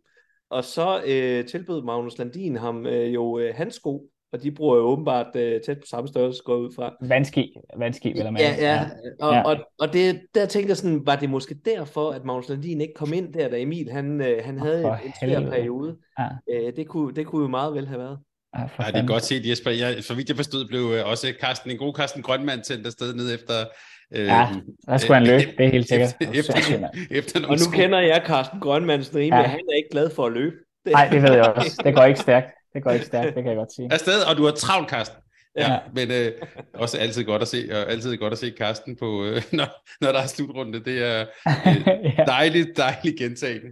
Og 0.49 0.63
så 0.63 1.01
øh, 1.07 1.45
tilbød 1.45 1.83
Magnus 1.83 2.17
Landin 2.17 2.55
ham 2.55 2.85
øh, 2.85 3.13
jo 3.13 3.39
øh, 3.39 3.55
hans 3.55 3.75
sko, 3.75 4.09
og 4.33 4.43
de 4.43 4.51
bruger 4.51 4.77
jo 4.77 4.81
åbenbart 4.83 5.35
øh, 5.35 5.61
tæt 5.61 5.77
på 5.77 5.85
samme 5.89 6.07
størrelse, 6.07 6.41
går 6.45 6.55
ud 6.55 6.71
fra. 6.75 6.93
Vandski, 7.01 7.53
vandski, 7.77 8.07
vil 8.07 8.17
jeg 8.17 8.33
Ja, 8.39 8.55
ja, 8.73 8.85
og, 9.21 9.33
Ja. 9.33 9.41
og, 9.43 9.57
og 9.79 9.93
det, 9.93 10.21
der 10.35 10.45
tænkte 10.45 10.69
jeg 10.69 10.77
sådan, 10.77 11.01
var 11.05 11.15
det 11.15 11.29
måske 11.29 11.55
derfor, 11.65 12.11
at 12.11 12.25
Magnus 12.25 12.49
Landin 12.49 12.81
ikke 12.81 12.93
kom 12.93 13.13
ind 13.13 13.33
der, 13.33 13.49
da 13.49 13.59
Emil 13.59 13.91
han, 13.91 14.21
øh, 14.21 14.45
han 14.45 14.59
havde 14.59 14.79
en, 15.05 15.13
svær 15.29 15.39
periode. 15.49 15.95
Ja. 16.19 16.27
Øh, 16.51 16.75
det, 16.75 16.87
kunne, 16.87 17.13
det 17.15 17.25
kunne 17.25 17.41
jo 17.41 17.47
meget 17.47 17.73
vel 17.73 17.87
have 17.87 17.99
været. 17.99 18.17
Ja, 18.57 18.61
Ja, 18.79 18.91
det 18.91 18.95
er 18.99 19.07
godt 19.07 19.23
set, 19.23 19.49
Jesper. 19.49 19.71
Jeg, 19.71 19.95
for 20.07 20.13
vidt 20.13 20.29
jeg 20.29 20.35
forstod, 20.35 20.67
blev 20.67 20.79
øh, 20.81 21.09
også 21.09 21.33
Carsten, 21.41 21.71
en 21.71 21.77
god 21.77 21.93
Carsten 21.93 22.21
Grønmand 22.21 22.63
sendt 22.63 22.85
afsted 22.85 23.13
ned 23.15 23.33
efter... 23.35 23.53
Øh, 24.15 24.25
Ja, 24.25 24.47
Der 24.85 24.97
skulle 24.97 25.17
han 25.17 25.27
løbe, 25.27 25.51
det 25.57 25.65
er 25.65 25.69
helt 25.71 25.87
sikkert. 25.89 26.15
Efter, 26.21 26.53
efter, 26.53 26.89
efter 27.11 27.39
Og 27.47 27.51
nu 27.51 27.57
sko. 27.57 27.71
kender 27.71 27.99
jeg 27.99 28.23
Carsten 28.25 28.59
Grønmandsen 28.59 29.15
rimelig, 29.17 29.31
Ja. 29.37 29.41
ja. 29.41 29.47
han 29.47 29.59
er 29.59 29.75
ikke 29.77 29.89
glad 29.91 30.09
for 30.09 30.25
at 30.25 30.31
løbe. 30.33 30.55
Nej, 30.91 31.07
det 31.11 31.21
ved 31.23 31.31
jeg 31.33 31.45
også. 31.45 31.81
Det 31.83 31.95
går 31.95 32.03
ikke 32.03 32.19
stærkt. 32.19 32.47
Det 32.73 32.83
går 32.83 32.91
ikke 32.91 33.05
stærkt, 33.05 33.25
det 33.35 33.43
kan 33.43 33.47
jeg 33.47 33.55
godt 33.55 33.73
sige. 33.73 33.93
afsted, 33.93 34.21
og 34.29 34.37
du 34.37 34.43
har 34.45 34.51
travlt, 34.51 34.89
Carsten. 34.89 35.17
Ja, 35.57 35.71
Ja. 35.71 35.79
men 35.95 36.11
øh, 36.11 36.31
også 36.73 36.97
altid 36.97 37.23
godt 37.23 37.41
at 37.41 37.47
se, 37.47 37.69
og 37.71 37.91
altid 37.91 38.17
godt 38.17 38.33
at 38.33 38.39
se 38.39 38.53
Carsten 38.57 38.95
på, 38.95 39.25
øh, 39.25 39.41
når, 39.51 39.67
når 40.01 40.11
der 40.11 40.19
er 40.19 40.27
slutrunde. 40.27 40.83
Det 40.85 41.03
er 41.03 41.21
øh, 41.21 41.87
ja. 42.17 42.23
dejligt, 42.27 42.77
dejligt 42.77 43.17
gentagende. 43.17 43.67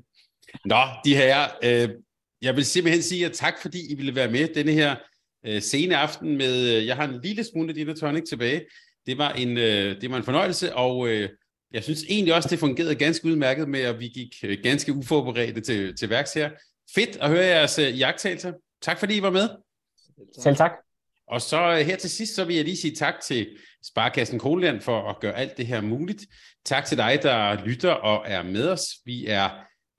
Nå, 0.65 0.81
de 1.05 1.15
her, 1.15 1.47
øh, 1.63 1.89
jeg 2.41 2.55
vil 2.55 2.65
simpelthen 2.65 3.01
sige 3.03 3.25
at 3.25 3.31
tak, 3.31 3.53
fordi 3.61 3.91
I 3.91 3.95
ville 3.95 4.15
være 4.15 4.31
med 4.31 4.47
denne 4.55 4.71
her 4.71 4.95
øh, 5.47 5.61
sene 5.61 5.97
aften 5.97 6.37
med, 6.37 6.75
øh, 6.77 6.87
jeg 6.87 6.95
har 6.95 7.07
en 7.07 7.19
lille 7.23 7.43
smule 7.43 7.73
Dina 7.73 7.93
Tonic 7.93 8.23
tilbage. 8.29 8.61
Det 9.05 9.17
var 9.17 9.29
en, 9.31 9.57
øh, 9.57 10.01
det 10.01 10.11
var 10.11 10.17
en 10.17 10.23
fornøjelse, 10.23 10.75
og 10.75 11.07
øh, 11.07 11.29
jeg 11.73 11.83
synes 11.83 12.03
egentlig 12.09 12.33
også, 12.35 12.49
det 12.49 12.59
fungerede 12.59 12.95
ganske 12.95 13.25
udmærket 13.27 13.69
med, 13.69 13.79
at 13.79 13.99
vi 13.99 14.07
gik 14.07 14.35
øh, 14.43 14.57
ganske 14.63 14.93
uforberedte 14.93 15.61
til, 15.61 15.95
til 15.97 16.09
værks 16.09 16.33
her. 16.33 16.49
Fedt 16.95 17.17
at 17.21 17.29
høre 17.29 17.45
jeres 17.45 17.79
øh, 17.79 17.99
jagttagelser. 17.99 18.53
Tak 18.81 18.99
fordi 18.99 19.17
I 19.17 19.21
var 19.21 19.29
med. 19.29 19.49
Selv 20.39 20.55
tak. 20.55 20.71
Og 21.27 21.41
så 21.41 21.71
øh, 21.71 21.77
her 21.77 21.97
til 21.97 22.09
sidst, 22.09 22.35
så 22.35 22.45
vil 22.45 22.55
jeg 22.55 22.65
lige 22.65 22.77
sige 22.77 22.95
tak 22.95 23.13
til 23.23 23.57
Sparkassen 23.83 24.39
Kronland 24.39 24.81
for 24.81 25.09
at 25.09 25.19
gøre 25.19 25.35
alt 25.37 25.57
det 25.57 25.67
her 25.67 25.81
muligt. 25.81 26.25
Tak 26.65 26.85
til 26.85 26.97
dig, 26.97 27.19
der 27.23 27.65
lytter 27.65 27.91
og 27.91 28.23
er 28.27 28.43
med 28.43 28.69
os. 28.69 28.83
Vi 29.05 29.25
er 29.27 29.49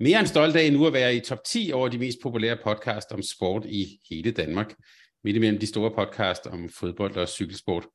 mere 0.01 0.19
end 0.19 0.27
stolte 0.27 0.61
af 0.61 0.73
nu 0.73 0.87
at 0.87 0.93
være 0.93 1.17
i 1.17 1.21
top 1.21 1.45
10 1.47 1.71
over 1.75 1.89
de 1.89 1.99
mest 1.99 2.19
populære 2.23 2.59
podcast 2.65 3.13
om 3.13 3.23
sport 3.23 3.67
i 3.67 4.01
hele 4.11 4.31
Danmark. 4.31 4.75
Midt 5.25 5.37
imellem 5.37 5.61
de 5.61 5.67
store 5.67 5.91
podcast 5.95 6.47
om 6.47 6.69
fodbold 6.69 7.17
og 7.17 7.29
cykelsport. 7.29 7.87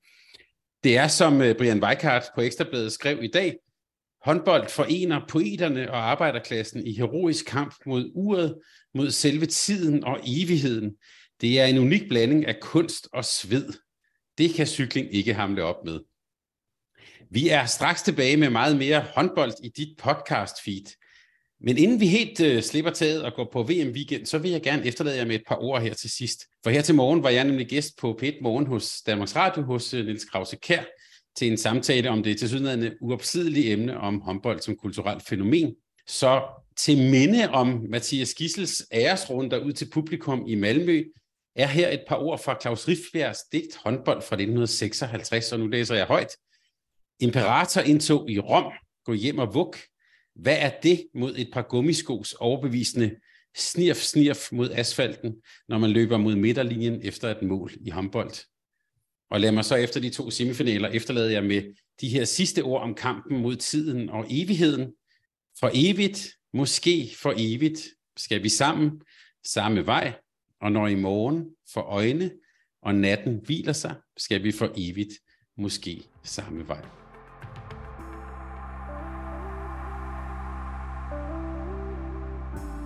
Det 0.83 0.97
er, 0.97 1.07
som 1.07 1.41
øh, 1.41 1.57
Brian 1.57 1.83
Weikart 1.83 2.23
på 2.35 2.41
Ekstrabladet 2.41 2.91
skrev 2.91 3.23
i 3.23 3.27
dag, 3.27 3.55
håndbold 4.25 4.69
forener 4.69 5.21
poeterne 5.29 5.91
og 5.91 6.11
arbejderklassen 6.11 6.87
i 6.87 6.93
heroisk 6.93 7.45
kamp 7.45 7.73
mod 7.85 8.11
uret, 8.15 8.55
mod 8.95 9.11
selve 9.11 9.45
tiden 9.45 10.03
og 10.03 10.19
evigheden. 10.23 10.91
Det 11.41 11.59
er 11.59 11.65
en 11.65 11.77
unik 11.77 12.01
blanding 12.09 12.45
af 12.45 12.59
kunst 12.61 13.07
og 13.13 13.25
sved. 13.25 13.73
Det 14.37 14.53
kan 14.53 14.67
cykling 14.67 15.13
ikke 15.13 15.33
hamle 15.33 15.63
op 15.63 15.85
med. 15.85 15.99
Vi 17.31 17.49
er 17.49 17.65
straks 17.65 18.01
tilbage 18.01 18.37
med 18.37 18.49
meget 18.49 18.77
mere 18.77 19.05
håndbold 19.15 19.53
i 19.63 19.69
dit 19.69 19.97
podcast 19.97 20.55
feed. 20.63 20.85
Men 21.61 21.77
inden 21.77 21.99
vi 21.99 22.07
helt 22.07 22.39
øh, 22.39 22.63
slipper 22.63 22.91
taget 22.91 23.23
og 23.23 23.33
går 23.33 23.49
på 23.53 23.63
VM-weekend, 23.63 24.25
så 24.25 24.37
vil 24.37 24.51
jeg 24.51 24.61
gerne 24.61 24.85
efterlade 24.85 25.17
jer 25.17 25.25
med 25.25 25.35
et 25.35 25.43
par 25.47 25.55
ord 25.55 25.81
her 25.81 25.93
til 25.93 26.09
sidst. 26.09 26.45
For 26.63 26.69
her 26.69 26.81
til 26.81 26.95
morgen 26.95 27.23
var 27.23 27.29
jeg 27.29 27.43
nemlig 27.43 27.67
gæst 27.67 27.97
på 27.99 28.19
P1 28.23 28.41
Morgen 28.41 28.67
hos 28.67 29.01
Danmarks 29.01 29.35
Radio 29.35 29.63
hos 29.63 29.93
øh, 29.93 30.05
Niels 30.05 30.25
Krause 30.25 30.55
Kær 30.55 30.83
til 31.35 31.51
en 31.51 31.57
samtale 31.57 32.09
om 32.09 32.23
det 32.23 32.39
tilsyneladende 32.39 32.95
uopsidelige 33.01 33.71
emne 33.71 33.97
om 33.97 34.21
håndbold 34.21 34.61
som 34.61 34.75
kulturelt 34.75 35.27
fænomen. 35.27 35.75
Så 36.07 36.41
til 36.79 36.97
minde 36.97 37.49
om 37.49 37.85
Mathias 37.89 38.33
Gissels 38.33 38.83
æresrunder 38.91 39.59
ud 39.59 39.73
til 39.73 39.89
publikum 39.89 40.47
i 40.47 40.55
Malmø, 40.55 41.03
er 41.55 41.67
her 41.67 41.89
et 41.89 42.03
par 42.07 42.15
ord 42.15 42.43
fra 42.43 42.57
Claus 42.61 42.87
Riffbjergs 42.87 43.39
digt 43.51 43.75
håndbold 43.75 44.21
fra 44.21 44.35
1956, 44.35 45.51
og 45.51 45.59
nu 45.59 45.67
læser 45.67 45.95
jeg 45.95 46.05
højt. 46.05 46.29
Imperator 47.19 47.81
indtog 47.81 48.29
i 48.29 48.39
Rom, 48.39 48.71
gå 49.05 49.13
hjem 49.13 49.37
og 49.37 49.53
vuk. 49.53 49.77
Hvad 50.35 50.57
er 50.59 50.71
det 50.83 51.07
mod 51.15 51.35
et 51.37 51.49
par 51.53 51.61
gummiskos 51.61 52.33
overbevisende 52.33 53.15
snirf, 53.55 53.97
snirf 53.97 54.51
mod 54.51 54.71
asfalten, 54.71 55.35
når 55.67 55.77
man 55.77 55.89
løber 55.89 56.17
mod 56.17 56.35
midterlinjen 56.35 57.01
efter 57.03 57.29
et 57.35 57.41
mål 57.41 57.71
i 57.81 57.89
håndbold? 57.89 58.31
Og 59.31 59.39
lad 59.39 59.51
mig 59.51 59.65
så 59.65 59.75
efter 59.75 59.99
de 59.99 60.09
to 60.09 60.29
semifinaler 60.29 60.89
efterlade 60.89 61.33
jer 61.33 61.41
med 61.41 61.63
de 62.01 62.09
her 62.09 62.25
sidste 62.25 62.63
ord 62.63 62.81
om 62.81 62.95
kampen 62.95 63.41
mod 63.41 63.55
tiden 63.55 64.09
og 64.09 64.25
evigheden. 64.29 64.93
For 65.59 65.71
evigt, 65.73 66.36
måske 66.53 67.09
for 67.21 67.33
evigt, 67.37 67.79
skal 68.17 68.43
vi 68.43 68.49
sammen, 68.49 69.01
samme 69.45 69.85
vej, 69.85 70.13
og 70.61 70.71
når 70.71 70.87
i 70.87 70.95
morgen 70.95 71.45
for 71.73 71.81
øjne 71.81 72.31
og 72.81 72.95
natten 72.95 73.41
hviler 73.45 73.73
sig, 73.73 73.95
skal 74.17 74.43
vi 74.43 74.51
for 74.51 74.71
evigt, 74.75 75.13
måske 75.57 76.03
samme 76.23 76.67
vej. 76.67 76.81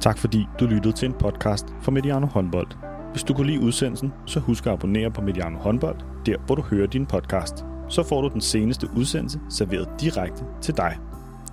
Tak 0.02 0.18
fordi 0.18 0.46
du 0.60 0.66
lyttede 0.66 0.96
til 0.96 1.06
en 1.06 1.14
podcast 1.14 1.66
fra 1.82 1.92
Mediano 1.92 2.28
Håndbold. 2.28 2.68
Hvis 3.12 3.24
du 3.24 3.34
kunne 3.34 3.48
lide 3.48 3.60
udsendelsen, 3.60 4.12
så 4.28 4.40
husk 4.40 4.66
at 4.66 4.72
abonnere 4.72 5.12
på 5.12 5.22
Mediano 5.22 5.58
Håndbold, 5.58 6.00
der 6.26 6.46
hvor 6.46 6.56
du 6.56 6.62
hører 6.62 6.88
din 6.88 7.06
podcast. 7.06 7.56
Så 7.90 8.04
får 8.10 8.22
du 8.22 8.28
den 8.28 8.42
seneste 8.42 8.88
udsendelse 8.98 9.40
serveret 9.50 10.02
direkte 10.02 10.46
til 10.62 10.78
dig. 10.78 11.11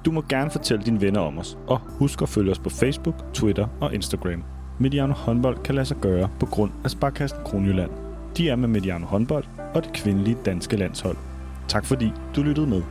Du 0.08 0.12
må 0.12 0.22
gerne 0.28 0.50
fortælle 0.50 0.84
dine 0.84 1.00
venner 1.00 1.20
om 1.20 1.38
os, 1.38 1.58
og 1.66 1.78
husk 1.78 2.22
at 2.22 2.28
følge 2.28 2.50
os 2.50 2.58
på 2.58 2.70
Facebook, 2.70 3.14
Twitter 3.34 3.66
og 3.80 3.94
Instagram. 3.94 4.44
Mediano 4.78 5.12
Håndbold 5.12 5.58
kan 5.64 5.74
lade 5.74 5.86
sig 5.86 5.96
gøre 5.96 6.28
på 6.40 6.46
grund 6.46 6.70
af 6.84 6.90
Sparkassen 6.90 7.38
Kronjylland. 7.44 7.90
De 8.36 8.48
er 8.48 8.56
med 8.56 8.68
Mediano 8.68 9.06
håndbold 9.06 9.44
og 9.74 9.84
det 9.84 9.92
kvindelige 9.92 10.36
danske 10.44 10.76
landshold. 10.76 11.16
Tak 11.68 11.84
fordi 11.84 12.12
du 12.36 12.42
lyttede 12.42 12.66
med. 12.66 12.82